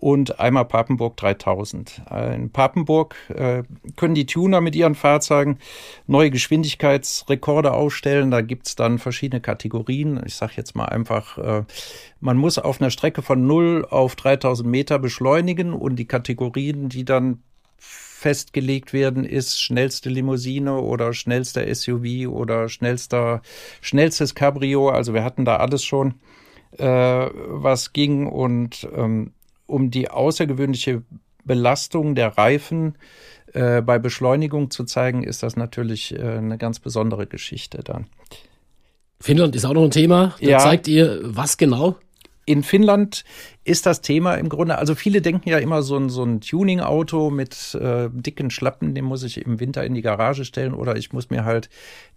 und 0.00 0.38
einmal 0.38 0.64
Papenburg 0.64 1.16
3000. 1.16 2.02
In 2.34 2.50
Papenburg 2.50 3.16
äh, 3.34 3.64
können 3.96 4.14
die 4.14 4.26
Tuner 4.26 4.60
mit 4.60 4.76
ihren 4.76 4.94
Fahrzeugen 4.94 5.58
neue 6.06 6.30
Geschwindigkeitsrekorde 6.30 7.72
aufstellen. 7.72 8.30
Da 8.30 8.40
gibt's 8.40 8.76
dann 8.76 8.98
verschiedene 8.98 9.40
Kategorien. 9.40 10.20
Ich 10.24 10.36
sage 10.36 10.52
jetzt 10.56 10.76
mal 10.76 10.86
einfach, 10.86 11.38
äh, 11.38 11.64
man 12.20 12.36
muss 12.36 12.58
auf 12.58 12.80
einer 12.80 12.90
Strecke 12.90 13.22
von 13.22 13.46
0 13.46 13.86
auf 13.90 14.14
3000 14.14 14.68
Meter 14.68 14.98
beschleunigen 14.98 15.72
und 15.72 15.96
die 15.96 16.06
Kategorien, 16.06 16.88
die 16.88 17.04
dann 17.04 17.42
festgelegt 17.78 18.92
werden, 18.92 19.24
ist 19.24 19.60
schnellste 19.60 20.10
Limousine 20.10 20.80
oder 20.80 21.12
schnellster 21.12 21.72
SUV 21.72 22.28
oder 22.28 22.68
schnellster, 22.68 23.42
schnellstes 23.80 24.34
Cabrio. 24.34 24.90
Also 24.90 25.14
wir 25.14 25.22
hatten 25.22 25.44
da 25.44 25.56
alles 25.56 25.84
schon, 25.84 26.14
äh, 26.76 26.84
was 26.84 27.92
ging 27.92 28.26
und 28.26 28.88
ähm, 28.94 29.32
um 29.68 29.90
die 29.90 30.10
außergewöhnliche 30.10 31.02
Belastung 31.44 32.14
der 32.14 32.36
Reifen 32.36 32.96
äh, 33.52 33.80
bei 33.80 33.98
Beschleunigung 33.98 34.70
zu 34.70 34.84
zeigen, 34.84 35.22
ist 35.22 35.42
das 35.42 35.56
natürlich 35.56 36.14
äh, 36.14 36.38
eine 36.38 36.58
ganz 36.58 36.80
besondere 36.80 37.26
Geschichte 37.26 37.82
dann. 37.84 38.06
Finnland 39.20 39.56
ist 39.56 39.64
auch 39.64 39.74
noch 39.74 39.84
ein 39.84 39.90
Thema. 39.90 40.34
Da 40.40 40.48
ja. 40.48 40.58
zeigt 40.58 40.88
ihr 40.88 41.20
was 41.22 41.56
genau? 41.56 41.96
In 42.44 42.62
Finnland 42.62 43.24
ist 43.68 43.84
das 43.84 44.00
Thema 44.00 44.34
im 44.34 44.48
Grunde, 44.48 44.78
also 44.78 44.94
viele 44.94 45.20
denken 45.20 45.48
ja 45.48 45.58
immer, 45.58 45.82
so 45.82 45.96
ein, 45.96 46.08
so 46.08 46.24
ein 46.24 46.40
Tuning-Auto 46.40 47.28
mit 47.28 47.74
äh, 47.74 48.08
dicken 48.10 48.50
Schlappen, 48.50 48.94
den 48.94 49.04
muss 49.04 49.22
ich 49.22 49.44
im 49.44 49.60
Winter 49.60 49.84
in 49.84 49.94
die 49.94 50.00
Garage 50.00 50.46
stellen 50.46 50.72
oder 50.72 50.96
ich 50.96 51.12
muss 51.12 51.28
mir 51.28 51.44
halt 51.44 51.68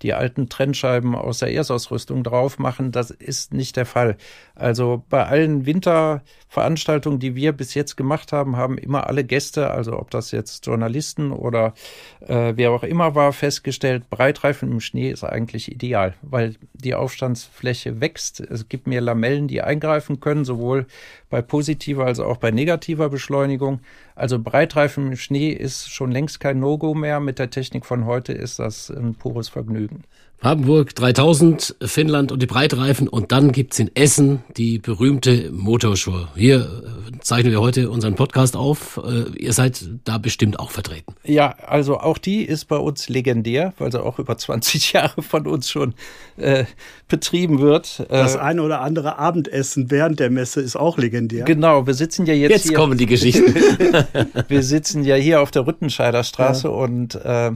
die 0.02 0.14
alten 0.14 0.48
Trennscheiben 0.48 1.14
aus 1.14 1.40
der 1.40 1.52
Erstausrüstung 1.52 2.24
drauf 2.24 2.58
machen. 2.58 2.92
Das 2.92 3.12
ist 3.12 3.54
nicht 3.54 3.76
der 3.76 3.86
Fall. 3.86 4.16
Also 4.56 5.04
bei 5.10 5.26
allen 5.26 5.66
Winterveranstaltungen, 5.66 7.20
die 7.20 7.36
wir 7.36 7.52
bis 7.52 7.74
jetzt 7.74 7.98
gemacht 7.98 8.32
haben, 8.32 8.56
haben 8.56 8.78
immer 8.78 9.08
alle 9.08 9.26
Gäste, 9.26 9.72
also 9.72 10.00
ob 10.00 10.10
das 10.10 10.32
jetzt 10.32 10.66
Journalisten 10.66 11.32
oder 11.32 11.74
äh, 12.22 12.54
wer 12.56 12.72
auch 12.72 12.84
immer 12.84 13.14
war, 13.14 13.34
festgestellt, 13.34 14.10
Breitreifen 14.10 14.72
im 14.72 14.80
Schnee 14.80 15.12
ist 15.12 15.26
eigentlich 15.26 15.70
ideal, 15.70 16.14
weil 16.22 16.56
die 16.74 16.96
Aufstandsfläche 16.96 18.00
wächst. 18.00 18.40
Es 18.40 18.70
gibt 18.70 18.88
mehr 18.88 19.02
Lamellen, 19.02 19.50
die 19.50 19.62
eingreifen 19.62 20.22
können, 20.22 20.46
sowohl 20.46 20.86
bei 21.30 21.41
positiver 21.42 22.06
als 22.06 22.20
auch 22.20 22.38
bei 22.38 22.52
negativer 22.52 23.10
Beschleunigung. 23.10 23.80
Also 24.16 24.40
Breitreifen 24.40 25.08
im 25.08 25.18
Schnee 25.18 25.50
ist 25.50 25.90
schon 25.90 26.12
längst 26.12 26.40
kein 26.40 26.60
No-Go 26.60 26.94
mehr. 26.94 27.20
Mit 27.20 27.40
der 27.40 27.50
Technik 27.50 27.86
von 27.86 28.06
heute 28.06 28.34
ist 28.34 28.60
das 28.60 28.90
ein 28.90 29.16
pures 29.16 29.50
Vergnügen. 29.50 30.04
Papenburg 30.40 30.96
3000, 30.96 31.76
Finnland 31.82 32.32
und 32.32 32.42
die 32.42 32.48
Breitreifen. 32.48 33.08
Und 33.08 33.32
dann 33.32 33.52
gibt's 33.52 33.78
in 33.78 33.96
Essen 33.96 34.44
die 34.58 34.80
berühmte 34.80 35.52
Motorshow. 35.52 36.28
Hier 36.36 36.62
äh, 36.62 37.01
zeichnen 37.22 37.52
wir 37.52 37.62
heute 37.62 37.90
unseren 37.90 38.16
Podcast 38.16 38.56
auf. 38.56 39.00
Äh, 39.04 39.38
ihr 39.38 39.54
seid 39.54 39.90
da 40.04 40.18
bestimmt 40.18 40.60
auch 40.60 40.72
vertreten. 40.72 41.16
Ja, 41.24 41.56
also 41.66 42.00
auch 42.00 42.18
die 42.18 42.44
ist 42.44 42.66
bei 42.66 42.78
uns 42.78 43.10
legendär, 43.10 43.74
weil 43.78 43.92
sie 43.92 44.04
auch 44.04 44.20
über 44.20 44.38
20 44.38 44.94
Jahre 44.94 45.22
von 45.22 45.48
uns 45.48 45.70
schon 45.70 45.94
äh, 46.38 46.66
betrieben 47.08 47.60
wird. 47.60 48.02
Äh, 48.02 48.08
das 48.10 48.36
eine 48.36 48.64
oder 48.64 48.82
andere 48.82 49.18
Abendessen 49.18 49.92
während 49.92 50.20
der 50.20 50.30
Messe 50.30 50.62
ist 50.62 50.76
auch 50.76 50.98
legendär. 50.98 51.46
Genau, 51.46 51.88
wir 51.88 51.94
sitzen 51.94 52.26
ja 52.26 52.34
jetzt. 52.34 52.52
Jetzt 52.52 52.68
hier, 52.68 52.78
kommen 52.78 52.98
die 52.98 53.06
Geschichten. 53.06 53.56
wir 54.48 54.64
sitzen 54.64 55.04
ja 55.04 55.16
hier 55.16 55.42
auf 55.42 55.52
der 55.52 55.66
Rüttenscheider 55.68 56.24
Straße 56.24 56.68
ja. 56.68 56.74
und 56.74 57.16
äh, 57.16 57.52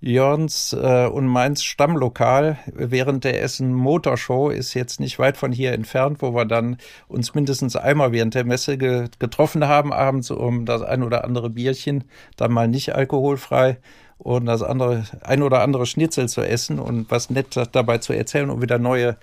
Jörns 0.00 0.74
äh, 0.74 1.06
und 1.06 1.26
meins 1.26 1.64
Stammlokal 1.64 2.58
während 2.72 3.24
der 3.24 3.42
Essen 3.42 3.72
Motorshow 3.72 4.50
ist 4.50 4.74
jetzt 4.74 5.00
nicht 5.00 5.18
weit 5.18 5.36
von 5.36 5.52
hier 5.52 5.72
entfernt, 5.72 6.20
wo 6.20 6.34
wir 6.34 6.44
dann 6.44 6.76
uns 7.08 7.34
mindestens 7.34 7.76
einmal 7.76 8.12
während 8.12 8.34
der 8.34 8.44
Messe 8.44 8.76
ge 8.76 9.08
getroffen 9.18 9.66
haben, 9.66 9.92
abends 9.92 10.30
um 10.30 10.66
das 10.66 10.82
ein 10.82 11.02
oder 11.02 11.24
andere 11.24 11.48
Bierchen, 11.48 12.04
dann 12.36 12.52
mal 12.52 12.68
nicht 12.68 12.94
alkoholfrei 12.94 13.78
und 14.18 14.46
das 14.46 14.62
andere, 14.62 15.04
ein 15.22 15.42
oder 15.42 15.62
andere 15.62 15.86
Schnitzel 15.86 16.28
zu 16.28 16.42
essen 16.42 16.78
und 16.78 17.10
was 17.10 17.30
nett 17.30 17.58
dabei 17.72 17.98
zu 17.98 18.12
erzählen 18.12 18.50
und 18.50 18.62
wieder 18.62 18.78
neue 18.78 19.16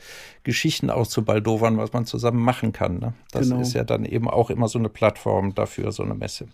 Geschichten 0.44 0.90
auszubaldowern, 0.90 1.78
was 1.78 1.94
man 1.94 2.06
zusammen 2.06 2.44
machen 2.44 2.74
kann. 2.74 3.00
Ne? 3.00 3.14
Das 3.32 3.50
genau. 3.50 3.62
ist 3.62 3.74
ja 3.74 3.84
dann 3.84 4.06
eben 4.06 4.30
auch 4.30 4.50
immer 4.50 4.68
so 4.68 4.80
eine 4.80 4.90
Plattform 4.90 5.56
dafür, 5.56 5.92
so 5.92 6.04
eine 6.04 6.14
Messe. 6.14 6.48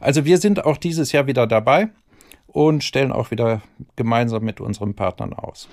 Also 0.00 0.24
wir 0.24 0.38
sind 0.38 0.64
auch 0.64 0.76
dieses 0.76 1.12
Jahr 1.12 1.26
wieder 1.26 1.46
dabei 1.46 1.88
und 2.54 2.84
stellen 2.84 3.12
auch 3.12 3.30
wieder 3.30 3.60
gemeinsam 3.96 4.44
mit 4.44 4.60
unseren 4.60 4.94
Partnern 4.94 5.34
aus. 5.34 5.68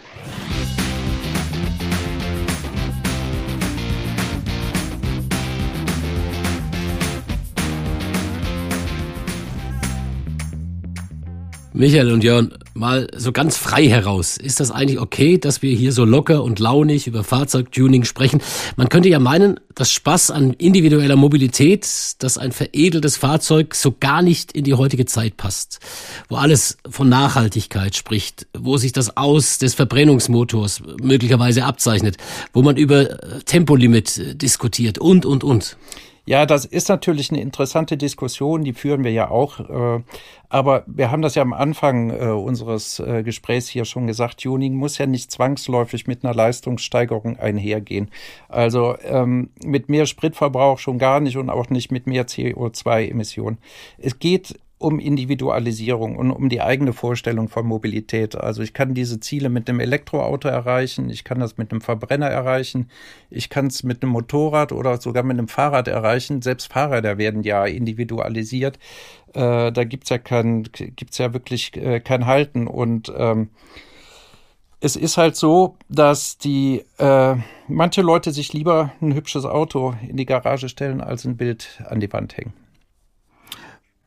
Michael 11.73 12.11
und 12.11 12.21
Jörn, 12.21 12.53
mal 12.73 13.07
so 13.15 13.31
ganz 13.31 13.55
frei 13.55 13.87
heraus. 13.87 14.35
Ist 14.35 14.59
das 14.59 14.71
eigentlich 14.71 14.99
okay, 14.99 15.37
dass 15.37 15.61
wir 15.61 15.73
hier 15.73 15.93
so 15.93 16.03
locker 16.03 16.43
und 16.43 16.59
launig 16.59 17.07
über 17.07 17.23
Fahrzeugtuning 17.23 18.03
sprechen? 18.03 18.41
Man 18.75 18.89
könnte 18.89 19.07
ja 19.07 19.19
meinen, 19.19 19.57
dass 19.73 19.89
Spaß 19.89 20.31
an 20.31 20.51
individueller 20.51 21.15
Mobilität, 21.15 21.87
dass 22.19 22.37
ein 22.37 22.51
veredeltes 22.51 23.15
Fahrzeug 23.15 23.73
so 23.73 23.95
gar 23.97 24.21
nicht 24.21 24.51
in 24.51 24.65
die 24.65 24.73
heutige 24.73 25.05
Zeit 25.05 25.37
passt. 25.37 25.79
Wo 26.27 26.35
alles 26.35 26.77
von 26.89 27.07
Nachhaltigkeit 27.07 27.95
spricht, 27.95 28.47
wo 28.57 28.75
sich 28.75 28.91
das 28.91 29.15
Aus 29.15 29.57
des 29.57 29.73
Verbrennungsmotors 29.73 30.83
möglicherweise 31.01 31.63
abzeichnet, 31.63 32.17
wo 32.51 32.61
man 32.63 32.75
über 32.75 33.17
Tempolimit 33.45 34.41
diskutiert 34.41 34.97
und, 34.97 35.25
und, 35.25 35.45
und. 35.45 35.77
Ja, 36.25 36.45
das 36.45 36.65
ist 36.65 36.87
natürlich 36.87 37.31
eine 37.31 37.41
interessante 37.41 37.97
Diskussion, 37.97 38.63
die 38.63 38.73
führen 38.73 39.03
wir 39.03 39.11
ja 39.11 39.29
auch. 39.29 39.59
Äh, 39.59 40.03
aber 40.49 40.83
wir 40.85 41.09
haben 41.09 41.23
das 41.23 41.33
ja 41.35 41.41
am 41.41 41.53
Anfang 41.53 42.11
äh, 42.11 42.25
unseres 42.27 42.99
äh, 42.99 43.23
Gesprächs 43.23 43.67
hier 43.67 43.85
schon 43.85 44.05
gesagt, 44.05 44.41
Tuning 44.41 44.75
muss 44.75 44.99
ja 44.99 45.07
nicht 45.07 45.31
zwangsläufig 45.31 46.05
mit 46.05 46.23
einer 46.23 46.35
Leistungssteigerung 46.35 47.37
einhergehen. 47.37 48.11
Also 48.49 48.95
ähm, 49.03 49.49
mit 49.63 49.89
mehr 49.89 50.05
Spritverbrauch 50.05 50.77
schon 50.77 50.99
gar 50.99 51.19
nicht 51.21 51.37
und 51.37 51.49
auch 51.49 51.69
nicht 51.69 51.91
mit 51.91 52.05
mehr 52.05 52.27
CO2-Emissionen. 52.27 53.57
Es 53.97 54.19
geht 54.19 54.59
um 54.81 54.99
Individualisierung 54.99 56.17
und 56.17 56.31
um 56.31 56.49
die 56.49 56.61
eigene 56.61 56.93
Vorstellung 56.93 57.49
von 57.49 57.65
Mobilität. 57.65 58.35
Also 58.35 58.63
ich 58.63 58.73
kann 58.73 58.93
diese 58.93 59.19
Ziele 59.19 59.49
mit 59.49 59.69
einem 59.69 59.79
Elektroauto 59.79 60.47
erreichen, 60.47 61.09
ich 61.09 61.23
kann 61.23 61.39
das 61.39 61.57
mit 61.57 61.71
einem 61.71 61.81
Verbrenner 61.81 62.27
erreichen, 62.27 62.89
ich 63.29 63.49
kann 63.49 63.67
es 63.67 63.83
mit 63.83 64.01
einem 64.01 64.11
Motorrad 64.11 64.71
oder 64.71 64.99
sogar 64.99 65.23
mit 65.23 65.37
einem 65.37 65.47
Fahrrad 65.47 65.87
erreichen. 65.87 66.41
Selbst 66.41 66.73
Fahrräder 66.73 67.17
werden 67.17 67.43
ja 67.43 67.65
individualisiert. 67.65 68.79
Äh, 69.33 69.71
da 69.71 69.83
gibt's 69.83 70.09
ja 70.09 70.17
kein, 70.17 70.63
gibt's 70.73 71.19
ja 71.19 71.31
wirklich 71.33 71.77
äh, 71.77 71.99
kein 71.99 72.25
Halten 72.25 72.67
und 72.67 73.13
ähm, 73.15 73.49
es 74.83 74.95
ist 74.95 75.17
halt 75.17 75.35
so, 75.35 75.77
dass 75.89 76.39
die 76.39 76.83
äh, 76.97 77.35
manche 77.67 78.01
Leute 78.01 78.31
sich 78.31 78.51
lieber 78.51 78.93
ein 78.99 79.13
hübsches 79.13 79.45
Auto 79.45 79.93
in 80.07 80.17
die 80.17 80.25
Garage 80.25 80.69
stellen, 80.69 81.01
als 81.01 81.23
ein 81.23 81.37
Bild 81.37 81.83
an 81.87 81.99
die 81.99 82.11
Wand 82.11 82.35
hängen. 82.35 82.53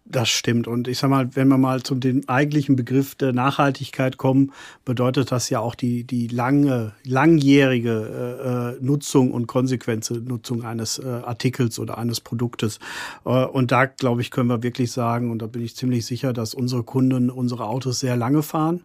Das 0.07 0.29
stimmt. 0.29 0.69
Und 0.69 0.87
ich 0.87 0.99
sag 0.99 1.09
mal, 1.09 1.35
wenn 1.35 1.49
wir 1.49 1.57
mal 1.57 1.83
zum 1.83 1.99
dem 1.99 2.29
eigentlichen 2.29 2.77
Begriff 2.77 3.15
der 3.15 3.33
Nachhaltigkeit 3.33 4.19
kommen, 4.19 4.53
bedeutet 4.85 5.33
das 5.33 5.49
ja 5.49 5.61
auch 5.61 5.75
die, 5.75 6.05
die 6.05 6.29
lange, 6.29 6.93
langjährige 7.05 8.77
äh, 8.79 8.85
Nutzung 8.85 9.33
und 9.33 9.47
konsequente 9.47 10.21
Nutzung 10.21 10.63
eines 10.63 10.99
äh, 10.99 11.07
Artikels 11.07 11.79
oder 11.79 11.97
eines 11.97 12.21
Produktes. 12.21 12.81
Äh, 13.25 13.47
und 13.47 13.73
da, 13.73 13.87
glaube 13.87 14.21
ich, 14.21 14.31
können 14.31 14.51
wir 14.51 14.63
wirklich 14.63 14.93
sagen, 14.93 15.31
und 15.31 15.41
da 15.41 15.47
bin 15.47 15.63
ich 15.63 15.75
ziemlich 15.75 16.05
sicher, 16.05 16.35
dass 16.35 16.53
unsere 16.53 16.83
Kunden 16.83 17.31
unsere 17.31 17.67
Autos 17.67 18.01
sehr 18.01 18.17
lange 18.17 18.43
fahren 18.43 18.85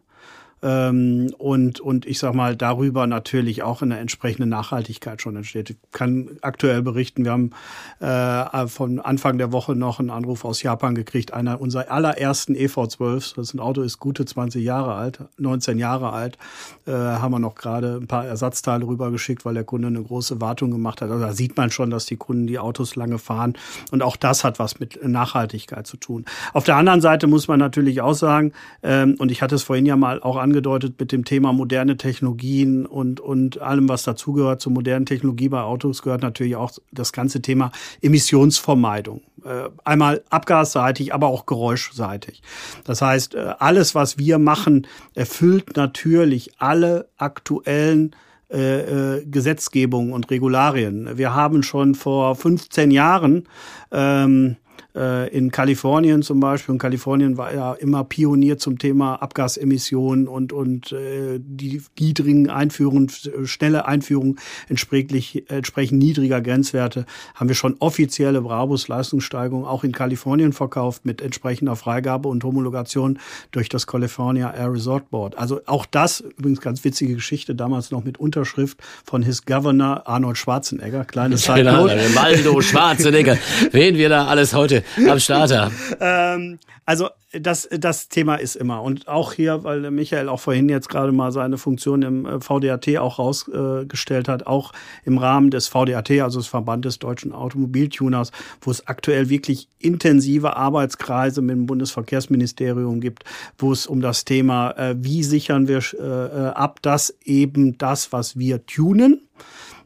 ähm, 0.61 1.33
und, 1.37 1.79
und 1.79 2.05
ich 2.05 2.19
sag 2.19 2.33
mal, 2.33 2.55
darüber 2.55 3.07
natürlich 3.07 3.63
auch 3.63 3.81
eine 3.81 3.97
entsprechende 3.97 4.47
Nachhaltigkeit 4.47 5.21
schon 5.21 5.35
entsteht. 5.35 5.69
Ich 5.69 5.77
kann 5.91 6.37
aktuell 6.41 6.81
berichten, 6.81 7.25
wir 7.25 7.31
haben 7.31 7.51
äh, 7.99 8.67
von 8.67 8.99
Anfang 8.99 9.37
der 9.37 9.51
Woche 9.51 9.75
noch 9.75 9.99
einen 9.99 10.09
Anruf 10.09 10.45
aus 10.45 10.63
Japan 10.63 10.95
gekriegt, 10.95 11.33
einer 11.33 11.61
unserer 11.61 11.91
allerersten 11.91 12.55
EV12, 12.55 13.35
das 13.35 13.49
ist 13.49 13.53
ein 13.53 13.59
Auto 13.59 13.81
ist 13.81 13.99
gute 13.99 14.25
20 14.25 14.63
Jahre 14.63 14.95
alt, 14.95 15.19
19 15.37 15.77
Jahre 15.77 16.11
alt, 16.11 16.37
äh, 16.85 16.91
haben 16.91 17.31
wir 17.31 17.39
noch 17.39 17.55
gerade 17.55 17.99
ein 18.01 18.07
paar 18.07 18.25
Ersatzteile 18.25 18.85
rübergeschickt, 18.85 19.45
weil 19.45 19.53
der 19.53 19.63
Kunde 19.63 19.87
eine 19.87 20.01
große 20.01 20.41
Wartung 20.41 20.71
gemacht 20.71 21.01
hat. 21.01 21.09
Also 21.09 21.23
da 21.23 21.33
sieht 21.33 21.57
man 21.57 21.71
schon, 21.71 21.89
dass 21.89 22.05
die 22.05 22.17
Kunden 22.17 22.47
die 22.47 22.59
Autos 22.59 22.95
lange 22.95 23.17
fahren 23.17 23.53
und 23.91 24.03
auch 24.03 24.15
das 24.15 24.43
hat 24.43 24.59
was 24.59 24.79
mit 24.79 24.99
Nachhaltigkeit 25.05 25.87
zu 25.87 25.97
tun. 25.97 26.25
Auf 26.53 26.63
der 26.63 26.75
anderen 26.75 27.01
Seite 27.01 27.27
muss 27.27 27.47
man 27.47 27.59
natürlich 27.59 28.01
auch 28.01 28.13
sagen, 28.13 28.53
ähm, 28.83 29.15
und 29.19 29.31
ich 29.31 29.41
hatte 29.41 29.55
es 29.55 29.63
vorhin 29.63 29.85
ja 29.85 29.95
mal 29.95 30.21
auch 30.21 30.37
angedeutet 30.49 30.99
mit 30.99 31.11
dem 31.11 31.25
Thema 31.25 31.53
moderne 31.53 31.95
Technologien 31.95 32.85
und, 32.87 33.19
und 33.19 33.61
allem, 33.61 33.87
was 33.87 34.03
dazugehört 34.03 34.61
zur 34.61 34.71
modernen 34.71 35.05
Technologie 35.05 35.49
bei 35.49 35.61
Autos, 35.61 36.01
gehört 36.01 36.23
natürlich 36.23 36.55
auch 36.55 36.71
das 36.91 37.13
ganze 37.13 37.41
Thema 37.41 37.71
Emissionsvermeidung. 38.01 39.21
Äh, 39.45 39.69
einmal 39.85 40.23
abgasseitig, 40.31 41.13
aber 41.13 41.27
auch 41.27 41.45
geräuschseitig. 41.45 42.41
Das 42.83 43.01
heißt, 43.01 43.35
äh, 43.35 43.53
alles, 43.59 43.93
was 43.93 44.17
wir 44.17 44.39
machen, 44.39 44.87
erfüllt 45.13 45.77
natürlich 45.77 46.59
alle 46.59 47.07
aktuellen 47.17 48.15
äh, 48.49 49.23
Gesetzgebungen 49.25 50.11
und 50.11 50.31
Regularien. 50.31 51.17
Wir 51.17 51.35
haben 51.35 51.61
schon 51.61 51.93
vor 51.93 52.35
15 52.35 52.89
Jahren 52.89 53.47
ähm, 53.91 54.57
äh, 54.95 55.29
in 55.29 55.51
Kalifornien 55.51 56.21
zum 56.21 56.39
Beispiel. 56.39 56.73
Und 56.73 56.79
Kalifornien 56.79 57.37
war 57.37 57.53
ja 57.53 57.73
immer 57.73 58.03
Pionier 58.03 58.57
zum 58.57 58.79
Thema 58.79 59.15
Abgasemissionen 59.15 60.27
und, 60.27 60.53
und 60.53 60.91
äh, 60.91 61.39
die 61.39 61.81
niedrigen 61.99 62.49
Einführungen, 62.49 63.09
schnelle 63.43 63.85
Einführung 63.85 64.37
entsprechend, 64.67 65.49
entsprechend 65.49 65.99
niedriger 65.99 66.41
Grenzwerte 66.41 67.05
haben 67.35 67.49
wir 67.49 67.55
schon 67.55 67.75
offizielle 67.79 68.41
Brabus-Leistungssteigerung 68.41 69.65
auch 69.65 69.83
in 69.83 69.91
Kalifornien 69.91 70.53
verkauft 70.53 71.05
mit 71.05 71.21
entsprechender 71.21 71.75
Freigabe 71.75 72.27
und 72.27 72.43
Homologation 72.43 73.19
durch 73.51 73.69
das 73.69 73.87
California 73.87 74.53
Air 74.53 74.73
Resort 74.73 75.09
Board. 75.09 75.37
Also 75.37 75.61
auch 75.65 75.85
das, 75.85 76.21
übrigens 76.21 76.61
ganz 76.61 76.83
witzige 76.83 77.15
Geschichte, 77.15 77.55
damals 77.55 77.91
noch 77.91 78.03
mit 78.03 78.19
Unterschrift 78.19 78.79
von 79.05 79.23
His 79.23 79.45
Governor 79.45 80.07
Arnold 80.07 80.37
Schwarzenegger. 80.37 81.05
Kleines 81.05 81.45
Genau, 81.45 81.85
Waldo 81.85 82.61
Schwarzenegger. 82.61 83.37
Wen 83.71 83.95
wir 83.95 84.09
da 84.09 84.25
alles 84.25 84.53
heute 84.53 84.78
am 85.09 85.19
Start 85.19 85.71
ähm, 85.99 86.59
also 86.85 87.09
das, 87.31 87.69
das 87.71 88.09
Thema 88.09 88.35
ist 88.35 88.55
immer. 88.55 88.81
Und 88.81 89.07
auch 89.07 89.33
hier, 89.33 89.63
weil 89.63 89.91
Michael 89.91 90.27
auch 90.27 90.39
vorhin 90.39 90.69
jetzt 90.69 90.89
gerade 90.89 91.11
mal 91.11 91.31
seine 91.31 91.59
Funktion 91.59 92.01
im 92.01 92.25
äh, 92.25 92.39
VDAT 92.41 92.97
auch 92.97 93.19
rausgestellt 93.19 94.27
hat, 94.27 94.47
auch 94.47 94.73
im 95.05 95.19
Rahmen 95.19 95.51
des 95.51 95.67
VDAT, 95.67 96.09
also 96.21 96.39
des 96.39 96.47
Verband 96.47 96.85
des 96.85 96.97
deutschen 96.97 97.31
Automobiltuners, 97.31 98.31
wo 98.61 98.71
es 98.71 98.87
aktuell 98.87 99.29
wirklich 99.29 99.67
intensive 99.77 100.57
Arbeitskreise 100.57 101.43
mit 101.43 101.55
dem 101.55 101.65
Bundesverkehrsministerium 101.67 103.01
gibt, 103.01 103.23
wo 103.59 103.71
es 103.71 103.85
um 103.85 104.01
das 104.01 104.25
Thema, 104.25 104.71
äh, 104.71 104.95
wie 104.97 105.23
sichern 105.23 105.67
wir 105.67 105.83
äh, 105.93 106.47
ab, 106.55 106.81
dass 106.81 107.15
eben 107.23 107.77
das, 107.77 108.11
was 108.11 108.39
wir 108.39 108.65
tunen, 108.65 109.21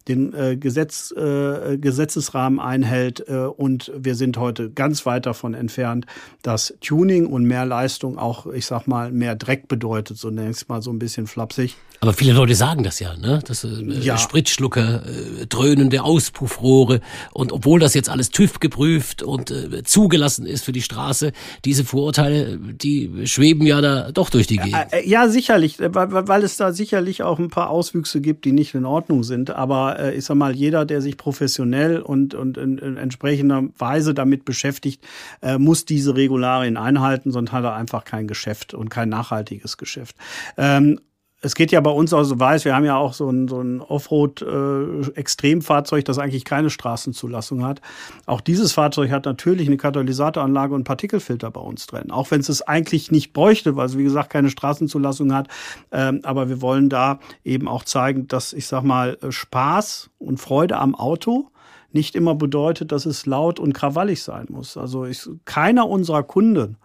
den 0.07 0.33
äh, 0.33 0.57
Gesetz, 0.57 1.11
äh, 1.11 1.77
Gesetzesrahmen 1.77 2.59
einhält. 2.59 3.27
Äh, 3.27 3.33
und 3.35 3.91
wir 3.97 4.15
sind 4.15 4.37
heute 4.37 4.69
ganz 4.69 5.05
weit 5.05 5.25
davon 5.25 5.53
entfernt, 5.53 6.05
dass 6.41 6.73
Tuning 6.81 7.27
und 7.27 7.45
mehr 7.45 7.65
Leistung 7.65 8.17
auch, 8.17 8.47
ich 8.47 8.65
sag 8.65 8.87
mal, 8.87 9.11
mehr 9.11 9.35
Dreck 9.35 9.67
bedeutet, 9.67 10.17
so 10.17 10.29
nenne 10.29 10.49
ich 10.49 10.57
es 10.57 10.67
mal 10.67 10.81
so 10.81 10.91
ein 10.91 10.99
bisschen 10.99 11.27
flapsig. 11.27 11.75
Aber 12.03 12.11
viele 12.11 12.33
Leute 12.33 12.53
sagen 12.53 12.83
das 12.83 12.99
ja, 12.99 13.15
ne? 13.15 13.39
Das, 13.47 13.63
äh, 13.63 13.69
ja. 13.69 14.17
Spritschlucker, 14.17 15.03
äh, 15.05 15.45
dröhnende 15.45 16.03
Auspuffrohre. 16.03 16.99
Und 17.31 17.53
obwohl 17.53 17.79
das 17.79 17.93
jetzt 17.93 18.09
alles 18.09 18.29
TÜV 18.29 18.59
geprüft 18.59 19.23
und 19.23 19.51
äh, 19.51 19.83
zugelassen 19.83 20.45
ist 20.45 20.65
für 20.65 20.73
die 20.73 20.81
Straße, 20.81 21.31
diese 21.63 21.85
Vorurteile, 21.85 22.57
die 22.57 23.25
schweben 23.25 23.65
ja 23.65 23.79
da 23.79 24.11
doch 24.11 24.29
durch 24.29 24.47
die 24.47 24.57
Gegend. 24.57 24.85
Äh, 24.91 25.07
ja, 25.07 25.29
sicherlich, 25.29 25.79
äh, 25.79 25.95
weil, 25.95 26.27
weil 26.27 26.43
es 26.43 26.57
da 26.57 26.73
sicherlich 26.73 27.23
auch 27.23 27.39
ein 27.39 27.49
paar 27.49 27.69
Auswüchse 27.69 28.19
gibt, 28.19 28.43
die 28.43 28.51
nicht 28.51 28.75
in 28.75 28.83
Ordnung 28.83 29.23
sind. 29.23 29.51
Aber 29.51 29.92
äh, 29.99 30.13
ich 30.13 30.25
sag 30.25 30.35
mal, 30.35 30.55
jeder, 30.55 30.85
der 30.85 31.01
sich 31.01 31.17
professionell 31.17 31.99
und, 31.99 32.33
und 32.33 32.57
in, 32.57 32.77
in 32.77 32.97
entsprechender 32.97 33.63
Weise 33.77 34.13
damit 34.13 34.45
beschäftigt, 34.45 35.03
äh, 35.41 35.57
muss 35.57 35.85
diese 35.85 36.15
Regularien 36.15 36.77
einhalten, 36.77 37.31
sonst 37.31 37.51
hat 37.51 37.63
er 37.63 37.75
einfach 37.75 38.03
kein 38.03 38.27
Geschäft 38.27 38.73
und 38.73 38.89
kein 38.89 39.09
nachhaltiges 39.09 39.77
Geschäft. 39.77 40.15
Ähm, 40.57 40.99
es 41.43 41.53
geht 41.55 41.71
ja 41.73 41.81
bei 41.81 41.91
uns 41.91 42.13
auch 42.13 42.23
so 42.23 42.39
weiß, 42.39 42.63
wir 42.63 42.73
haben 42.73 42.85
ja 42.85 42.95
auch 42.95 43.11
so 43.13 43.29
ein, 43.29 43.49
so 43.49 43.59
ein 43.59 43.81
Offroad-Extremfahrzeug, 43.81 45.99
äh, 45.99 46.03
das 46.03 46.17
eigentlich 46.17 46.45
keine 46.45 46.69
Straßenzulassung 46.69 47.65
hat. 47.65 47.81
Auch 48.25 48.39
dieses 48.39 48.71
Fahrzeug 48.71 49.11
hat 49.11 49.25
natürlich 49.25 49.67
eine 49.67 49.75
Katalysatoranlage 49.75 50.73
und 50.73 50.85
Partikelfilter 50.85 51.51
bei 51.51 51.59
uns 51.59 51.85
drin. 51.85 52.11
Auch 52.11 52.31
wenn 52.31 52.39
es 52.39 52.47
es 52.47 52.61
eigentlich 52.61 53.11
nicht 53.11 53.33
bräuchte, 53.33 53.75
weil 53.75 53.87
es 53.87 53.97
wie 53.97 54.05
gesagt 54.05 54.29
keine 54.29 54.49
Straßenzulassung 54.49 55.33
hat. 55.33 55.49
Ähm, 55.91 56.21
aber 56.23 56.47
wir 56.47 56.61
wollen 56.61 56.87
da 56.87 57.19
eben 57.43 57.67
auch 57.67 57.83
zeigen, 57.83 58.29
dass 58.29 58.53
ich 58.53 58.67
sag 58.67 58.83
mal 58.83 59.17
Spaß 59.27 60.11
und 60.19 60.39
Freude 60.39 60.77
am 60.77 60.95
Auto 60.95 61.49
nicht 61.91 62.15
immer 62.15 62.35
bedeutet, 62.35 62.93
dass 62.93 63.05
es 63.05 63.25
laut 63.25 63.59
und 63.59 63.73
krawallig 63.73 64.23
sein 64.23 64.45
muss. 64.49 64.77
Also 64.77 65.03
ich, 65.05 65.27
keiner 65.43 65.89
unserer 65.89 66.23
Kunden 66.23 66.77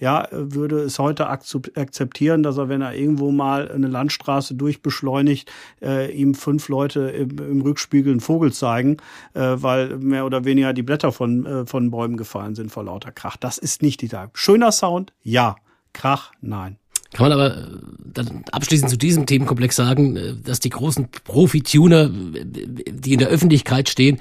ja, 0.00 0.26
würde 0.32 0.80
es 0.80 0.98
heute 0.98 1.28
akzeptieren, 1.28 2.42
dass 2.42 2.56
er, 2.56 2.68
wenn 2.68 2.80
er 2.80 2.94
irgendwo 2.94 3.30
mal 3.30 3.70
eine 3.70 3.86
Landstraße 3.86 4.54
durchbeschleunigt, 4.54 5.50
äh, 5.82 6.10
ihm 6.12 6.34
fünf 6.34 6.68
Leute 6.68 7.10
im, 7.10 7.38
im, 7.38 7.60
Rückspiegel 7.60 8.10
einen 8.10 8.20
Vogel 8.20 8.52
zeigen, 8.52 8.96
äh, 9.34 9.40
weil 9.40 9.98
mehr 9.98 10.26
oder 10.26 10.44
weniger 10.44 10.72
die 10.72 10.82
Blätter 10.82 11.12
von, 11.12 11.46
äh, 11.46 11.66
von 11.66 11.90
Bäumen 11.90 12.16
gefallen 12.16 12.54
sind 12.54 12.72
vor 12.72 12.84
lauter 12.84 13.12
Krach. 13.12 13.36
Das 13.36 13.58
ist 13.58 13.82
nicht 13.82 14.00
die 14.00 14.08
Tag. 14.08 14.38
Schöner 14.38 14.72
Sound, 14.72 15.12
ja. 15.22 15.56
Krach, 15.92 16.32
nein. 16.40 16.78
Kann 17.12 17.28
man 17.28 17.32
aber 17.32 17.56
äh, 17.56 17.66
dann 18.12 18.44
abschließend 18.52 18.88
zu 18.88 18.96
diesem 18.96 19.26
Themenkomplex 19.26 19.74
sagen, 19.74 20.16
äh, 20.16 20.34
dass 20.36 20.60
die 20.60 20.70
großen 20.70 21.08
Profi-Tuner, 21.24 22.04
äh, 22.04 22.10
die 22.44 23.12
in 23.12 23.18
der 23.18 23.28
Öffentlichkeit 23.28 23.88
stehen, 23.88 24.20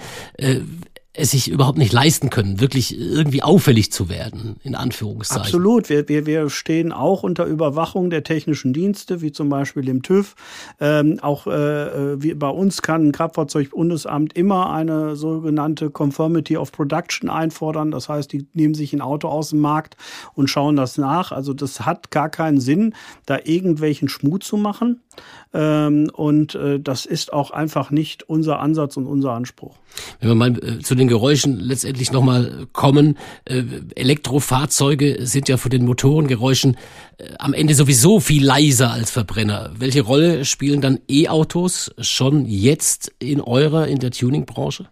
es 1.13 1.31
sich 1.31 1.49
überhaupt 1.49 1.79
nicht 1.79 1.91
leisten 1.91 2.29
können, 2.29 2.61
wirklich 2.61 2.97
irgendwie 2.97 3.41
auffällig 3.41 3.91
zu 3.91 4.09
werden, 4.09 4.57
in 4.61 4.75
Anführungszeichen. 4.75 5.41
Absolut. 5.41 5.89
Wir, 5.89 6.07
wir, 6.07 6.27
wir 6.27 6.49
stehen 6.51 6.91
auch 6.91 7.23
unter 7.23 7.45
Überwachung 7.45 8.11
der 8.11 8.23
technischen 8.23 8.73
Dienste, 8.73 9.21
wie 9.21 9.31
zum 9.31 9.49
Beispiel 9.49 9.83
dem 9.83 10.03
TÜV. 10.03 10.35
Ähm, 10.79 11.19
auch 11.21 11.47
äh, 11.47 11.53
äh, 12.11 12.21
wie 12.21 12.35
bei 12.35 12.49
uns 12.49 12.83
kann 12.83 13.07
ein 13.07 13.11
Kraftfahrzeugbundesamt 13.11 14.33
immer 14.33 14.71
eine 14.71 15.15
sogenannte 15.15 15.89
Conformity 15.89 16.57
of 16.57 16.71
Production 16.71 17.29
einfordern. 17.29 17.89
Das 17.89 18.07
heißt, 18.07 18.31
die 18.31 18.47
nehmen 18.53 18.75
sich 18.75 18.93
ein 18.93 19.01
Auto 19.01 19.29
aus 19.29 19.49
dem 19.49 19.59
Markt 19.59 19.97
und 20.35 20.47
schauen 20.47 20.75
das 20.75 20.99
nach. 20.99 21.31
Also 21.31 21.53
das 21.55 21.87
hat 21.87 22.11
gar 22.11 22.29
keinen 22.29 22.61
Sinn, 22.61 22.93
da 23.25 23.39
irgendwelchen 23.43 24.09
Schmut 24.09 24.43
zu 24.43 24.57
machen. 24.57 25.01
Ähm, 25.53 26.11
und 26.13 26.53
äh, 26.55 26.79
das 26.79 27.05
ist 27.05 27.33
auch 27.33 27.51
einfach 27.51 27.89
nicht 27.89 28.29
unser 28.29 28.59
Ansatz 28.59 28.97
und 28.97 29.07
unser 29.07 29.31
Anspruch. 29.31 29.75
Wenn 30.19 30.29
wir 30.29 30.35
mal 30.35 30.57
äh, 30.63 30.79
zu 30.79 30.95
den 30.99 31.07
Geräuschen 31.07 31.59
letztendlich 31.59 32.11
nochmal 32.11 32.67
kommen, 32.73 33.17
äh, 33.45 33.63
Elektrofahrzeuge 33.95 35.25
sind 35.25 35.49
ja 35.49 35.57
von 35.57 35.71
den 35.71 35.85
Motorengeräuschen 35.85 36.77
äh, 37.17 37.25
am 37.39 37.53
Ende 37.53 37.73
sowieso 37.73 38.19
viel 38.19 38.45
leiser 38.45 38.91
als 38.91 39.11
Verbrenner. 39.11 39.71
Welche 39.77 40.01
Rolle 40.01 40.45
spielen 40.45 40.81
dann 40.81 40.99
E-Autos 41.09 41.91
schon 41.99 42.45
jetzt 42.45 43.11
in 43.19 43.41
eurer, 43.41 43.87
in 43.87 43.99
der 43.99 44.11
Tuningbranche? 44.11 44.87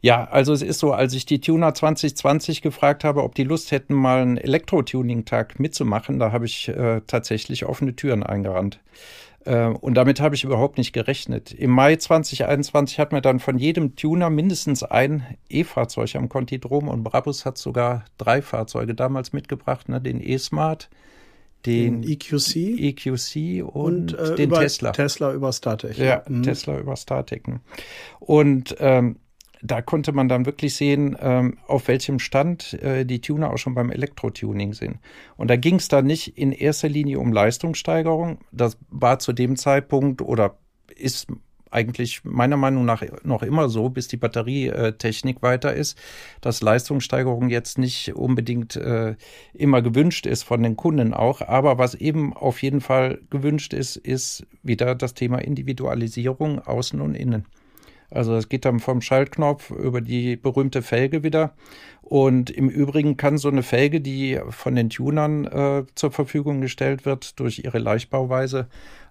Ja, 0.00 0.28
also 0.30 0.52
es 0.52 0.62
ist 0.62 0.78
so, 0.78 0.92
als 0.92 1.12
ich 1.14 1.26
die 1.26 1.40
Tuner 1.40 1.74
2020 1.74 2.62
gefragt 2.62 3.02
habe, 3.02 3.24
ob 3.24 3.34
die 3.34 3.42
Lust 3.42 3.72
hätten, 3.72 3.94
mal 3.94 4.22
einen 4.22 4.38
Elektro-Tuning-Tag 4.38 5.58
mitzumachen, 5.58 6.20
da 6.20 6.30
habe 6.30 6.46
ich 6.46 6.68
äh, 6.68 7.00
tatsächlich 7.06 7.66
offene 7.66 7.96
Türen 7.96 8.22
eingerannt. 8.22 8.78
Äh, 9.48 9.68
und 9.68 9.94
damit 9.94 10.20
habe 10.20 10.34
ich 10.34 10.44
überhaupt 10.44 10.76
nicht 10.76 10.92
gerechnet. 10.92 11.52
Im 11.52 11.70
Mai 11.70 11.96
2021 11.96 12.98
hat 13.00 13.12
mir 13.12 13.22
dann 13.22 13.40
von 13.40 13.56
jedem 13.58 13.96
Tuner 13.96 14.28
mindestens 14.28 14.82
ein 14.82 15.24
E-Fahrzeug 15.48 16.14
am 16.16 16.28
Contidrom 16.28 16.88
und 16.88 17.02
Brabus 17.02 17.46
hat 17.46 17.56
sogar 17.56 18.04
drei 18.18 18.42
Fahrzeuge 18.42 18.94
damals 18.94 19.32
mitgebracht, 19.32 19.88
ne, 19.88 20.02
den 20.02 20.20
E-Smart, 20.20 20.90
den, 21.64 22.02
den 22.02 22.12
EQC, 22.12 22.56
EQC 22.56 23.64
und, 23.64 24.12
und 24.12 24.18
äh, 24.18 24.34
den 24.34 24.50
Tesla. 24.50 24.92
Tesla 24.92 25.32
über 25.32 25.50
Startech. 25.50 25.96
Ja, 25.96 26.22
mhm. 26.28 26.42
Tesla 26.42 26.78
über 26.78 26.94
Startech. 26.96 27.42
Und 28.20 28.76
ähm, 28.80 29.16
da 29.62 29.82
konnte 29.82 30.12
man 30.12 30.28
dann 30.28 30.46
wirklich 30.46 30.74
sehen, 30.74 31.16
ähm, 31.20 31.58
auf 31.66 31.88
welchem 31.88 32.18
Stand 32.18 32.74
äh, 32.74 33.04
die 33.04 33.20
Tuner 33.20 33.52
auch 33.52 33.58
schon 33.58 33.74
beim 33.74 33.90
Elektro-Tuning 33.90 34.72
sind. 34.72 34.98
Und 35.36 35.48
da 35.48 35.56
ging 35.56 35.76
es 35.76 35.88
dann 35.88 36.06
nicht 36.06 36.38
in 36.38 36.52
erster 36.52 36.88
Linie 36.88 37.18
um 37.18 37.32
Leistungssteigerung. 37.32 38.38
Das 38.52 38.78
war 38.90 39.18
zu 39.18 39.32
dem 39.32 39.56
Zeitpunkt 39.56 40.22
oder 40.22 40.58
ist 40.96 41.28
eigentlich 41.70 42.24
meiner 42.24 42.56
Meinung 42.56 42.84
nach 42.84 43.02
noch 43.24 43.42
immer 43.42 43.68
so, 43.68 43.90
bis 43.90 44.08
die 44.08 44.16
Batterietechnik 44.16 45.42
weiter 45.42 45.74
ist, 45.74 45.98
dass 46.40 46.62
Leistungssteigerung 46.62 47.50
jetzt 47.50 47.78
nicht 47.78 48.14
unbedingt 48.14 48.76
äh, 48.76 49.16
immer 49.52 49.82
gewünscht 49.82 50.26
ist 50.26 50.44
von 50.44 50.62
den 50.62 50.76
Kunden 50.76 51.12
auch. 51.14 51.42
Aber 51.42 51.78
was 51.78 51.94
eben 51.94 52.32
auf 52.34 52.62
jeden 52.62 52.80
Fall 52.80 53.20
gewünscht 53.30 53.74
ist, 53.74 53.96
ist 53.96 54.46
wieder 54.62 54.94
das 54.94 55.14
Thema 55.14 55.38
Individualisierung 55.38 56.60
außen 56.60 57.00
und 57.00 57.14
innen. 57.14 57.44
Also 58.10 58.34
es 58.36 58.48
geht 58.48 58.64
dann 58.64 58.80
vom 58.80 59.00
Schaltknopf 59.00 59.70
über 59.70 60.00
die 60.00 60.36
berühmte 60.36 60.82
Felge 60.82 61.22
wieder. 61.22 61.54
Und 62.02 62.48
im 62.48 62.70
Übrigen 62.70 63.16
kann 63.18 63.36
so 63.36 63.48
eine 63.48 63.62
Felge, 63.62 64.00
die 64.00 64.40
von 64.48 64.74
den 64.74 64.88
Tunern 64.88 65.44
äh, 65.44 65.84
zur 65.94 66.10
Verfügung 66.10 66.60
gestellt 66.60 67.04
wird, 67.04 67.38
durch 67.38 67.64
ihre 67.64 67.78
Leichtbauweise 67.78 68.68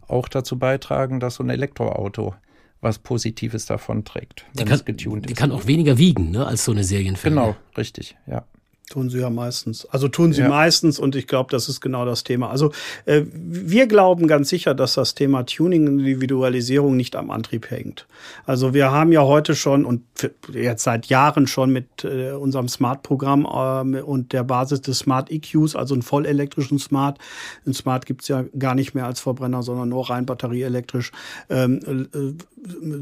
auch 0.08 0.28
dazu 0.28 0.58
beitragen, 0.58 1.20
dass 1.20 1.36
so 1.36 1.44
ein 1.44 1.50
Elektroauto 1.50 2.34
was 2.82 3.00
Positives 3.00 3.66
davon 3.66 4.06
trägt, 4.06 4.46
wenn 4.54 4.66
die 4.66 4.70
kann, 4.70 4.80
es 4.80 4.86
getunt 4.86 5.26
ist. 5.26 5.30
Die 5.30 5.34
kann 5.34 5.52
auch 5.52 5.66
weniger 5.66 5.98
wiegen, 5.98 6.32
ne, 6.32 6.46
als 6.46 6.64
so 6.64 6.72
eine 6.72 6.84
Serienfelge. 6.84 7.36
Genau, 7.36 7.56
richtig, 7.76 8.16
ja. 8.28 8.46
Tun 8.90 9.10
sie 9.10 9.20
ja 9.20 9.30
meistens. 9.30 9.86
Also 9.86 10.08
tun 10.08 10.32
sie 10.32 10.44
ja. 10.44 10.48
meistens 10.48 10.98
und 10.98 11.14
ich 11.18 11.28
glaube, 11.28 11.52
das 11.52 11.68
ist 11.68 11.82
genau 11.82 12.06
das 12.06 12.24
Thema. 12.24 12.50
Also 12.50 12.72
äh, 13.06 13.24
wir 13.34 13.86
glauben 13.86 14.28
ganz 14.28 14.48
sicher, 14.48 14.74
dass 14.74 14.94
das 14.94 15.14
Thema 15.14 15.44
Tuning 15.46 15.90
und 15.90 16.00
Individualisierung 16.00 16.96
nicht 16.96 17.18
am 17.18 17.30
Antrieb 17.30 17.70
hängt. 17.70 18.08
Also 18.46 18.74
wir 18.74 18.90
haben 18.90 19.12
ja 19.12 19.24
heute 19.24 19.56
schon 19.56 19.84
und 19.84 20.04
jetzt 20.54 20.84
seit 20.84 21.08
Jahren 21.08 21.48
schon 21.48 21.72
mit 21.72 22.06
äh, 22.06 22.32
unserem 22.32 22.70
Smart-Programm 22.70 23.94
äh, 23.94 24.02
und 24.02 24.32
der 24.32 24.46
Basis 24.46 24.80
des 24.80 25.00
Smart 25.00 25.30
EQs, 25.32 25.76
also 25.76 25.94
einen 25.94 26.02
vollelektrischen 26.02 26.80
Smart. 26.80 27.20
Ein 27.66 27.74
Smart 27.74 28.06
gibt's 28.06 28.30
ja 28.30 28.46
gar 28.58 28.74
nicht 28.74 28.96
mehr 28.96 29.06
als 29.06 29.20
Verbrenner, 29.20 29.64
sondern 29.64 29.90
nur 29.90 30.10
rein 30.10 30.26
batterieelektrisch. 30.26 31.12
Ähm, 31.50 32.08
äh, 32.14 32.34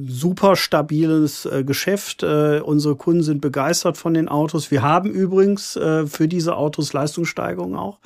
super 0.07 0.55
stabiles 0.55 1.45
äh, 1.45 1.63
Geschäft. 1.63 2.23
Äh, 2.23 2.61
unsere 2.63 2.95
Kunden 2.95 3.21
sind 3.21 3.39
begeistert 3.39 3.97
von 3.97 4.15
den 4.15 4.27
Autos. 4.29 4.71
Wir 4.71 4.81
haben 4.81 5.11
übrigens 5.11 5.74
äh, 5.75 6.07
für 6.07 6.27
diese 6.27 6.55
Autos 6.55 6.93
Leistungssteigerungen 6.93 7.77
auch 7.77 7.99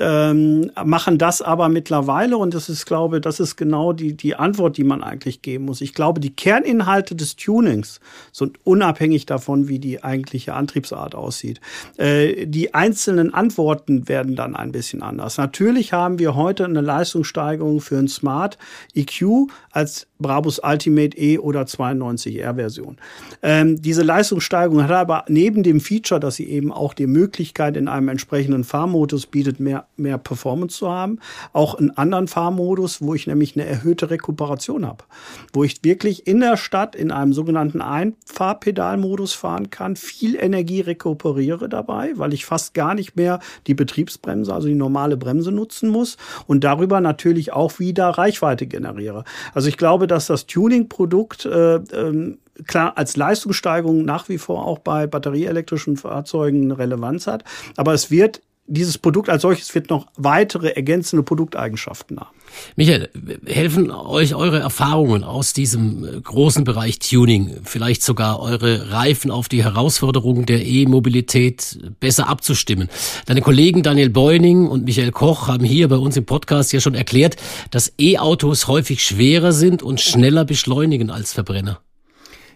ähm, 0.00 0.70
machen 0.82 1.18
das 1.18 1.42
aber 1.42 1.68
mittlerweile, 1.68 2.38
und 2.38 2.54
das 2.54 2.68
ist, 2.68 2.86
glaube 2.86 3.20
das 3.20 3.38
ist 3.38 3.56
genau 3.56 3.92
die, 3.92 4.14
die 4.14 4.34
Antwort, 4.34 4.76
die 4.76 4.84
man 4.84 5.02
eigentlich 5.02 5.42
geben 5.42 5.66
muss. 5.66 5.80
Ich 5.82 5.94
glaube, 5.94 6.20
die 6.20 6.34
Kerninhalte 6.34 7.14
des 7.14 7.36
Tunings 7.36 8.00
sind 8.32 8.58
unabhängig 8.64 9.26
davon, 9.26 9.68
wie 9.68 9.78
die 9.78 10.02
eigentliche 10.02 10.54
Antriebsart 10.54 11.14
aussieht. 11.14 11.60
Äh, 11.98 12.46
die 12.46 12.74
einzelnen 12.74 13.34
Antworten 13.34 14.08
werden 14.08 14.36
dann 14.36 14.56
ein 14.56 14.72
bisschen 14.72 15.02
anders. 15.02 15.36
Natürlich 15.36 15.92
haben 15.92 16.18
wir 16.18 16.34
heute 16.34 16.64
eine 16.64 16.80
Leistungssteigerung 16.80 17.80
für 17.80 17.98
ein 17.98 18.08
Smart 18.08 18.56
EQ 18.94 19.48
als 19.70 20.06
Brabus 20.20 20.60
Ultimate 20.62 21.16
E 21.18 21.38
oder 21.38 21.62
92R 21.62 22.54
Version. 22.54 22.96
Ähm, 23.42 23.80
diese 23.80 24.02
Leistungssteigerung 24.02 24.82
hat 24.82 24.90
aber 24.90 25.24
neben 25.28 25.62
dem 25.62 25.80
Feature, 25.80 26.20
dass 26.20 26.36
sie 26.36 26.48
eben 26.48 26.72
auch 26.72 26.94
die 26.94 27.06
Möglichkeit 27.06 27.76
in 27.76 27.88
einem 27.88 28.08
entsprechenden 28.08 28.64
Fahrmodus 28.64 29.26
bietet, 29.26 29.58
mehr 29.60 29.86
mehr, 29.96 30.18
Performance 30.18 30.78
zu 30.78 30.90
haben. 30.90 31.18
Auch 31.52 31.74
einen 31.74 31.90
anderen 31.96 32.26
Fahrmodus, 32.26 33.00
wo 33.00 33.14
ich 33.14 33.26
nämlich 33.26 33.54
eine 33.56 33.66
erhöhte 33.66 34.10
Rekuperation 34.10 34.86
habe. 34.86 35.04
Wo 35.52 35.64
ich 35.64 35.84
wirklich 35.84 36.26
in 36.26 36.40
der 36.40 36.56
Stadt 36.56 36.96
in 36.96 37.10
einem 37.10 37.32
sogenannten 37.32 37.80
Einfahrpedalmodus 37.80 39.34
fahren 39.34 39.70
kann, 39.70 39.96
viel 39.96 40.36
Energie 40.36 40.80
rekuperiere 40.80 41.68
dabei, 41.68 42.12
weil 42.16 42.32
ich 42.32 42.44
fast 42.44 42.74
gar 42.74 42.94
nicht 42.94 43.16
mehr 43.16 43.40
die 43.66 43.74
Betriebsbremse, 43.74 44.52
also 44.52 44.68
die 44.68 44.74
normale 44.74 45.16
Bremse 45.16 45.52
nutzen 45.52 45.90
muss 45.90 46.16
und 46.46 46.64
darüber 46.64 47.00
natürlich 47.00 47.52
auch 47.52 47.78
wieder 47.78 48.08
Reichweite 48.08 48.66
generiere. 48.66 49.24
Also 49.54 49.68
ich 49.68 49.76
glaube, 49.76 50.06
dass 50.10 50.26
das 50.26 50.46
Tuning-Produkt 50.46 51.44
äh, 51.46 51.76
ähm, 51.76 52.38
klar 52.66 52.96
als 52.96 53.16
Leistungssteigerung 53.16 54.04
nach 54.04 54.28
wie 54.28 54.38
vor 54.38 54.66
auch 54.66 54.78
bei 54.78 55.06
batterieelektrischen 55.06 55.96
Fahrzeugen 55.96 56.64
eine 56.64 56.78
Relevanz 56.78 57.26
hat, 57.26 57.44
aber 57.76 57.94
es 57.94 58.10
wird 58.10 58.42
dieses 58.70 58.98
Produkt 58.98 59.28
als 59.28 59.42
solches 59.42 59.74
wird 59.74 59.90
noch 59.90 60.06
weitere 60.16 60.70
ergänzende 60.70 61.22
Produkteigenschaften 61.22 62.20
haben. 62.20 62.30
Michael, 62.76 63.10
helfen 63.46 63.90
euch 63.90 64.34
eure 64.34 64.60
Erfahrungen 64.60 65.24
aus 65.24 65.52
diesem 65.52 66.04
äh, 66.04 66.20
großen 66.20 66.64
Bereich 66.64 66.98
Tuning, 66.98 67.58
vielleicht 67.64 68.02
sogar 68.02 68.40
eure 68.40 68.90
Reifen 68.90 69.30
auf 69.30 69.48
die 69.48 69.64
Herausforderungen 69.64 70.46
der 70.46 70.64
E-Mobilität 70.64 71.78
besser 72.00 72.28
abzustimmen? 72.28 72.88
Deine 73.26 73.40
Kollegen 73.40 73.82
Daniel 73.82 74.10
Beuning 74.10 74.68
und 74.68 74.84
Michael 74.84 75.12
Koch 75.12 75.48
haben 75.48 75.64
hier 75.64 75.88
bei 75.88 75.96
uns 75.96 76.16
im 76.16 76.24
Podcast 76.24 76.72
ja 76.72 76.80
schon 76.80 76.94
erklärt, 76.94 77.36
dass 77.70 77.92
E-Autos 77.98 78.68
häufig 78.68 79.02
schwerer 79.02 79.52
sind 79.52 79.82
und 79.82 80.00
schneller 80.00 80.44
beschleunigen 80.44 81.10
als 81.10 81.32
Verbrenner. 81.32 81.80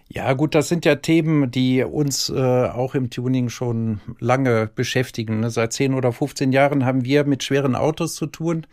Ja, 0.07 0.33
gut, 0.33 0.53
das 0.53 0.69
sind 0.69 0.85
ja 0.85 0.95
Themen, 0.95 1.49
die 1.49 1.83
uns 1.83 2.29
äh, 2.29 2.35
auch 2.35 2.93
im 2.93 3.09
Tuning 3.09 3.49
schon 3.49 4.01
lange 4.19 4.67
beschäftigen. 4.73 5.39
Ne? 5.39 5.49
Seit 5.49 5.73
10 5.73 5.95
oder 5.95 6.11
15 6.11 6.51
Jahren 6.51 6.85
haben 6.85 7.03
wir 7.03 7.25
mit 7.25 7.43
schweren 7.43 7.75
Autos 7.75 8.13
zu 8.13 8.27
tun 8.27 8.67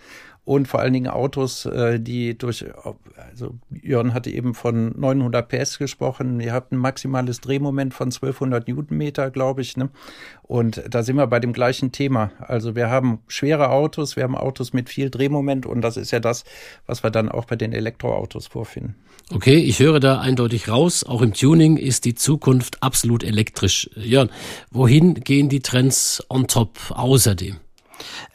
und 0.44 0.66
vor 0.66 0.80
allen 0.80 0.92
Dingen 0.92 1.06
Autos, 1.06 1.66
äh, 1.66 2.00
die 2.00 2.36
durch, 2.36 2.66
also 3.30 3.54
Jörn 3.70 4.12
hatte 4.12 4.30
eben 4.30 4.54
von 4.54 4.92
900 4.98 5.48
PS 5.48 5.78
gesprochen, 5.78 6.40
ihr 6.40 6.52
habt 6.52 6.72
ein 6.72 6.78
maximales 6.78 7.40
Drehmoment 7.40 7.94
von 7.94 8.08
1200 8.10 8.66
Newtonmeter, 8.66 9.30
glaube 9.30 9.62
ich, 9.62 9.76
ne? 9.76 9.88
Und 10.42 10.82
da 10.90 11.04
sind 11.04 11.16
wir 11.16 11.28
bei 11.28 11.38
dem 11.38 11.52
gleichen 11.52 11.92
Thema. 11.92 12.32
Also 12.40 12.74
wir 12.74 12.90
haben 12.90 13.20
schwere 13.28 13.70
Autos, 13.70 14.16
wir 14.16 14.24
haben 14.24 14.36
Autos 14.36 14.72
mit 14.72 14.90
viel 14.90 15.10
Drehmoment 15.10 15.64
und 15.64 15.80
das 15.80 15.96
ist 15.96 16.10
ja 16.10 16.18
das, 16.18 16.44
was 16.86 17.04
wir 17.04 17.10
dann 17.10 17.28
auch 17.28 17.44
bei 17.44 17.56
den 17.56 17.72
Elektroautos 17.72 18.48
vorfinden. 18.48 18.96
Okay, 19.34 19.56
ich 19.56 19.80
höre 19.80 19.98
da 19.98 20.20
eindeutig 20.20 20.68
raus. 20.68 21.04
Auch 21.04 21.22
im 21.22 21.32
Tuning 21.32 21.78
ist 21.78 22.04
die 22.04 22.14
Zukunft 22.14 22.82
absolut 22.82 23.24
elektrisch. 23.24 23.88
Jörn, 23.96 24.28
wohin 24.70 25.14
gehen 25.14 25.48
die 25.48 25.60
Trends 25.60 26.22
on 26.28 26.46
top 26.46 26.78
außerdem? 26.90 27.56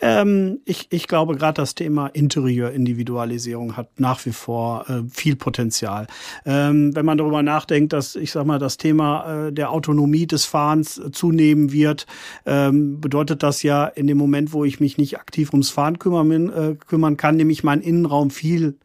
Ähm, 0.01 0.59
ich, 0.65 0.87
ich 0.89 1.07
glaube, 1.07 1.35
gerade 1.35 1.61
das 1.61 1.75
Thema 1.75 2.07
Interieur-Individualisierung 2.07 3.77
hat 3.77 3.99
nach 3.99 4.25
wie 4.25 4.31
vor 4.31 4.89
äh, 4.89 5.03
viel 5.09 5.35
Potenzial. 5.35 6.07
Ähm, 6.45 6.95
wenn 6.95 7.05
man 7.05 7.19
darüber 7.19 7.43
nachdenkt, 7.43 7.93
dass, 7.93 8.15
ich 8.15 8.31
sag 8.31 8.45
mal, 8.45 8.59
das 8.59 8.77
Thema 8.77 9.47
äh, 9.47 9.53
der 9.53 9.71
Autonomie 9.71 10.25
des 10.25 10.45
Fahrens 10.45 10.99
zunehmen 11.11 11.71
wird, 11.71 12.07
ähm, 12.45 12.99
bedeutet 12.99 13.43
das 13.43 13.61
ja 13.61 13.85
in 13.85 14.07
dem 14.07 14.17
Moment, 14.17 14.51
wo 14.51 14.65
ich 14.65 14.79
mich 14.79 14.97
nicht 14.97 15.19
aktiv 15.19 15.51
ums 15.51 15.69
Fahren 15.69 15.99
kümmern, 15.99 16.49
äh, 16.49 16.75
kümmern 16.75 17.17
kann, 17.17 17.35
nämlich 17.35 17.63
mein 17.63 17.81
Innenraum 17.81 18.31
viel 18.31 18.77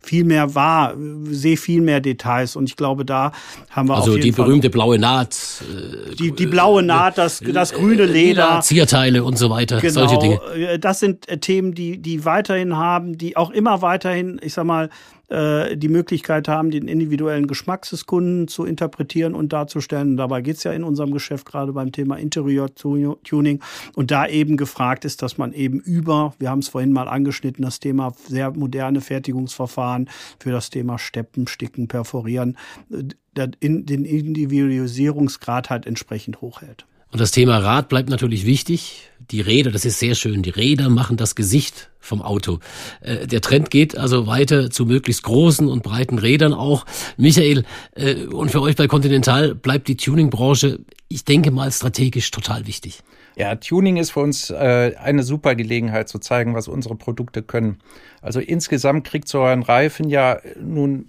viel 0.00 0.24
mehr 0.24 0.54
wahr, 0.54 0.94
sehe 1.30 1.56
viel 1.56 1.80
mehr 1.80 2.00
Details 2.00 2.56
und 2.56 2.68
ich 2.68 2.76
glaube, 2.76 3.04
da 3.04 3.32
haben 3.70 3.88
wir 3.88 3.96
also 3.96 4.10
auf 4.10 4.16
jeden 4.16 4.22
die 4.22 4.32
Fall 4.32 4.46
berühmte 4.46 4.70
blaue 4.70 4.98
Naht, 4.98 5.36
äh, 5.62 6.14
die, 6.14 6.32
die 6.32 6.46
blaue 6.46 6.82
Naht, 6.82 7.18
das, 7.18 7.40
das 7.40 7.72
grüne 7.72 8.04
Leder, 8.04 8.60
Zierteile 8.60 9.24
und 9.24 9.36
so 9.36 9.50
weiter, 9.50 9.80
genau, 9.80 10.06
solche 10.06 10.18
Dinge. 10.18 10.40
Äh, 10.54 10.78
das 10.78 11.00
sind 11.00 11.28
äh, 11.28 11.38
Themen, 11.38 11.74
die 11.74 11.98
die 11.98 12.24
weiterhin 12.24 12.76
haben, 12.76 13.18
die 13.18 13.36
auch 13.36 13.50
immer 13.50 13.82
weiterhin, 13.82 14.38
ich 14.42 14.54
sag 14.54 14.64
mal, 14.64 14.90
äh, 15.28 15.76
die 15.76 15.88
Möglichkeit 15.88 16.46
haben, 16.46 16.70
den 16.70 16.88
individuellen 16.88 17.46
Geschmack 17.46 17.88
des 17.88 18.06
Kunden 18.06 18.46
zu 18.48 18.64
interpretieren 18.64 19.34
und 19.34 19.52
darzustellen. 19.52 20.10
Und 20.10 20.16
dabei 20.18 20.40
geht's 20.40 20.64
ja 20.64 20.72
in 20.72 20.84
unserem 20.84 21.12
Geschäft 21.12 21.46
gerade 21.46 21.72
beim 21.72 21.92
Thema 21.92 22.16
Interior-Tuning. 22.16 23.60
Und 23.94 24.10
da 24.10 24.26
eben 24.26 24.56
gefragt 24.56 25.04
ist, 25.04 25.22
dass 25.22 25.36
man 25.38 25.52
eben 25.52 25.80
über, 25.80 26.34
wir 26.38 26.50
haben 26.50 26.60
es 26.60 26.68
vorhin 26.68 26.92
mal 26.92 27.08
angeschnitten, 27.08 27.64
das 27.64 27.80
Thema 27.80 28.12
sehr 28.28 28.52
moderne 28.52 29.00
Fertigungsverfahren 29.00 30.08
für 30.38 30.52
das 30.52 30.70
Thema 30.70 30.98
Steppen, 30.98 31.48
Sticken, 31.48 31.88
Perforieren, 31.88 32.56
äh, 32.90 33.48
den 33.60 34.04
Individualisierungsgrad 34.04 35.70
halt 35.70 35.86
entsprechend 35.86 36.40
hochhält. 36.40 36.86
Und 37.16 37.20
das 37.20 37.30
Thema 37.30 37.56
Rad 37.56 37.88
bleibt 37.88 38.10
natürlich 38.10 38.44
wichtig. 38.44 39.08
Die 39.30 39.40
Räder, 39.40 39.70
das 39.70 39.86
ist 39.86 39.98
sehr 39.98 40.14
schön. 40.14 40.42
Die 40.42 40.50
Räder 40.50 40.90
machen 40.90 41.16
das 41.16 41.34
Gesicht 41.34 41.88
vom 41.98 42.20
Auto. 42.20 42.58
Äh, 43.00 43.26
der 43.26 43.40
Trend 43.40 43.70
geht 43.70 43.96
also 43.96 44.26
weiter 44.26 44.70
zu 44.70 44.84
möglichst 44.84 45.22
großen 45.22 45.66
und 45.66 45.82
breiten 45.82 46.18
Rädern 46.18 46.52
auch. 46.52 46.84
Michael, 47.16 47.64
äh, 47.94 48.26
und 48.26 48.50
für 48.50 48.60
euch 48.60 48.76
bei 48.76 48.86
Continental 48.86 49.54
bleibt 49.54 49.88
die 49.88 49.96
Tuningbranche, 49.96 50.80
ich 51.08 51.24
denke 51.24 51.50
mal, 51.50 51.72
strategisch 51.72 52.30
total 52.30 52.66
wichtig. 52.66 53.02
Ja, 53.34 53.54
Tuning 53.54 53.96
ist 53.96 54.10
für 54.10 54.20
uns 54.20 54.50
äh, 54.50 54.92
eine 55.02 55.22
super 55.22 55.54
Gelegenheit 55.54 56.10
zu 56.10 56.18
zeigen, 56.18 56.54
was 56.54 56.68
unsere 56.68 56.96
Produkte 56.96 57.42
können. 57.42 57.78
Also 58.20 58.40
insgesamt 58.40 59.06
kriegt 59.06 59.28
so 59.28 59.40
ein 59.40 59.62
Reifen 59.62 60.10
ja 60.10 60.38
nun 60.60 61.08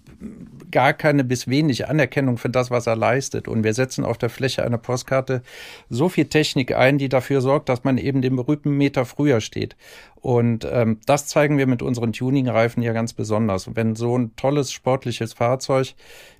gar 0.72 0.94
keine 0.94 1.24
bis 1.24 1.48
wenig 1.48 1.88
Anerkennung 1.88 2.38
für 2.38 2.50
das, 2.50 2.72
was 2.72 2.88
er 2.88 2.96
leistet. 2.96 3.48
Und 3.48 3.64
wir 3.64 3.74
setzen 3.74 4.04
auf 4.04 4.18
der 4.18 4.30
Fläche 4.30 4.64
einer 4.64 4.78
Postkarte 4.78 5.42
so 5.90 6.10
viel 6.10 6.26
Technik 6.26 6.76
ein, 6.76 6.98
die 6.98 7.10
dafür 7.10 7.42
sorgt, 7.42 7.70
dass 7.70 7.84
man 7.84 7.98
eben 7.98 8.22
den 8.22 8.36
berühmten 8.36 8.72
Meter 8.72 9.06
früher 9.06 9.42
steht. 9.42 9.76
Und 10.16 10.68
ähm, 10.70 11.00
das 11.06 11.28
zeigen 11.28 11.58
wir 11.58 11.68
mit 11.68 11.82
unseren 11.82 12.14
Tuning-Reifen 12.14 12.82
ja 12.82 12.94
ganz 12.94 13.14
besonders. 13.14 13.68
Und 13.68 13.76
wenn 13.76 13.96
so 13.96 14.18
ein 14.18 14.36
tolles 14.36 14.72
sportliches 14.72 15.34
Fahrzeug 15.34 15.94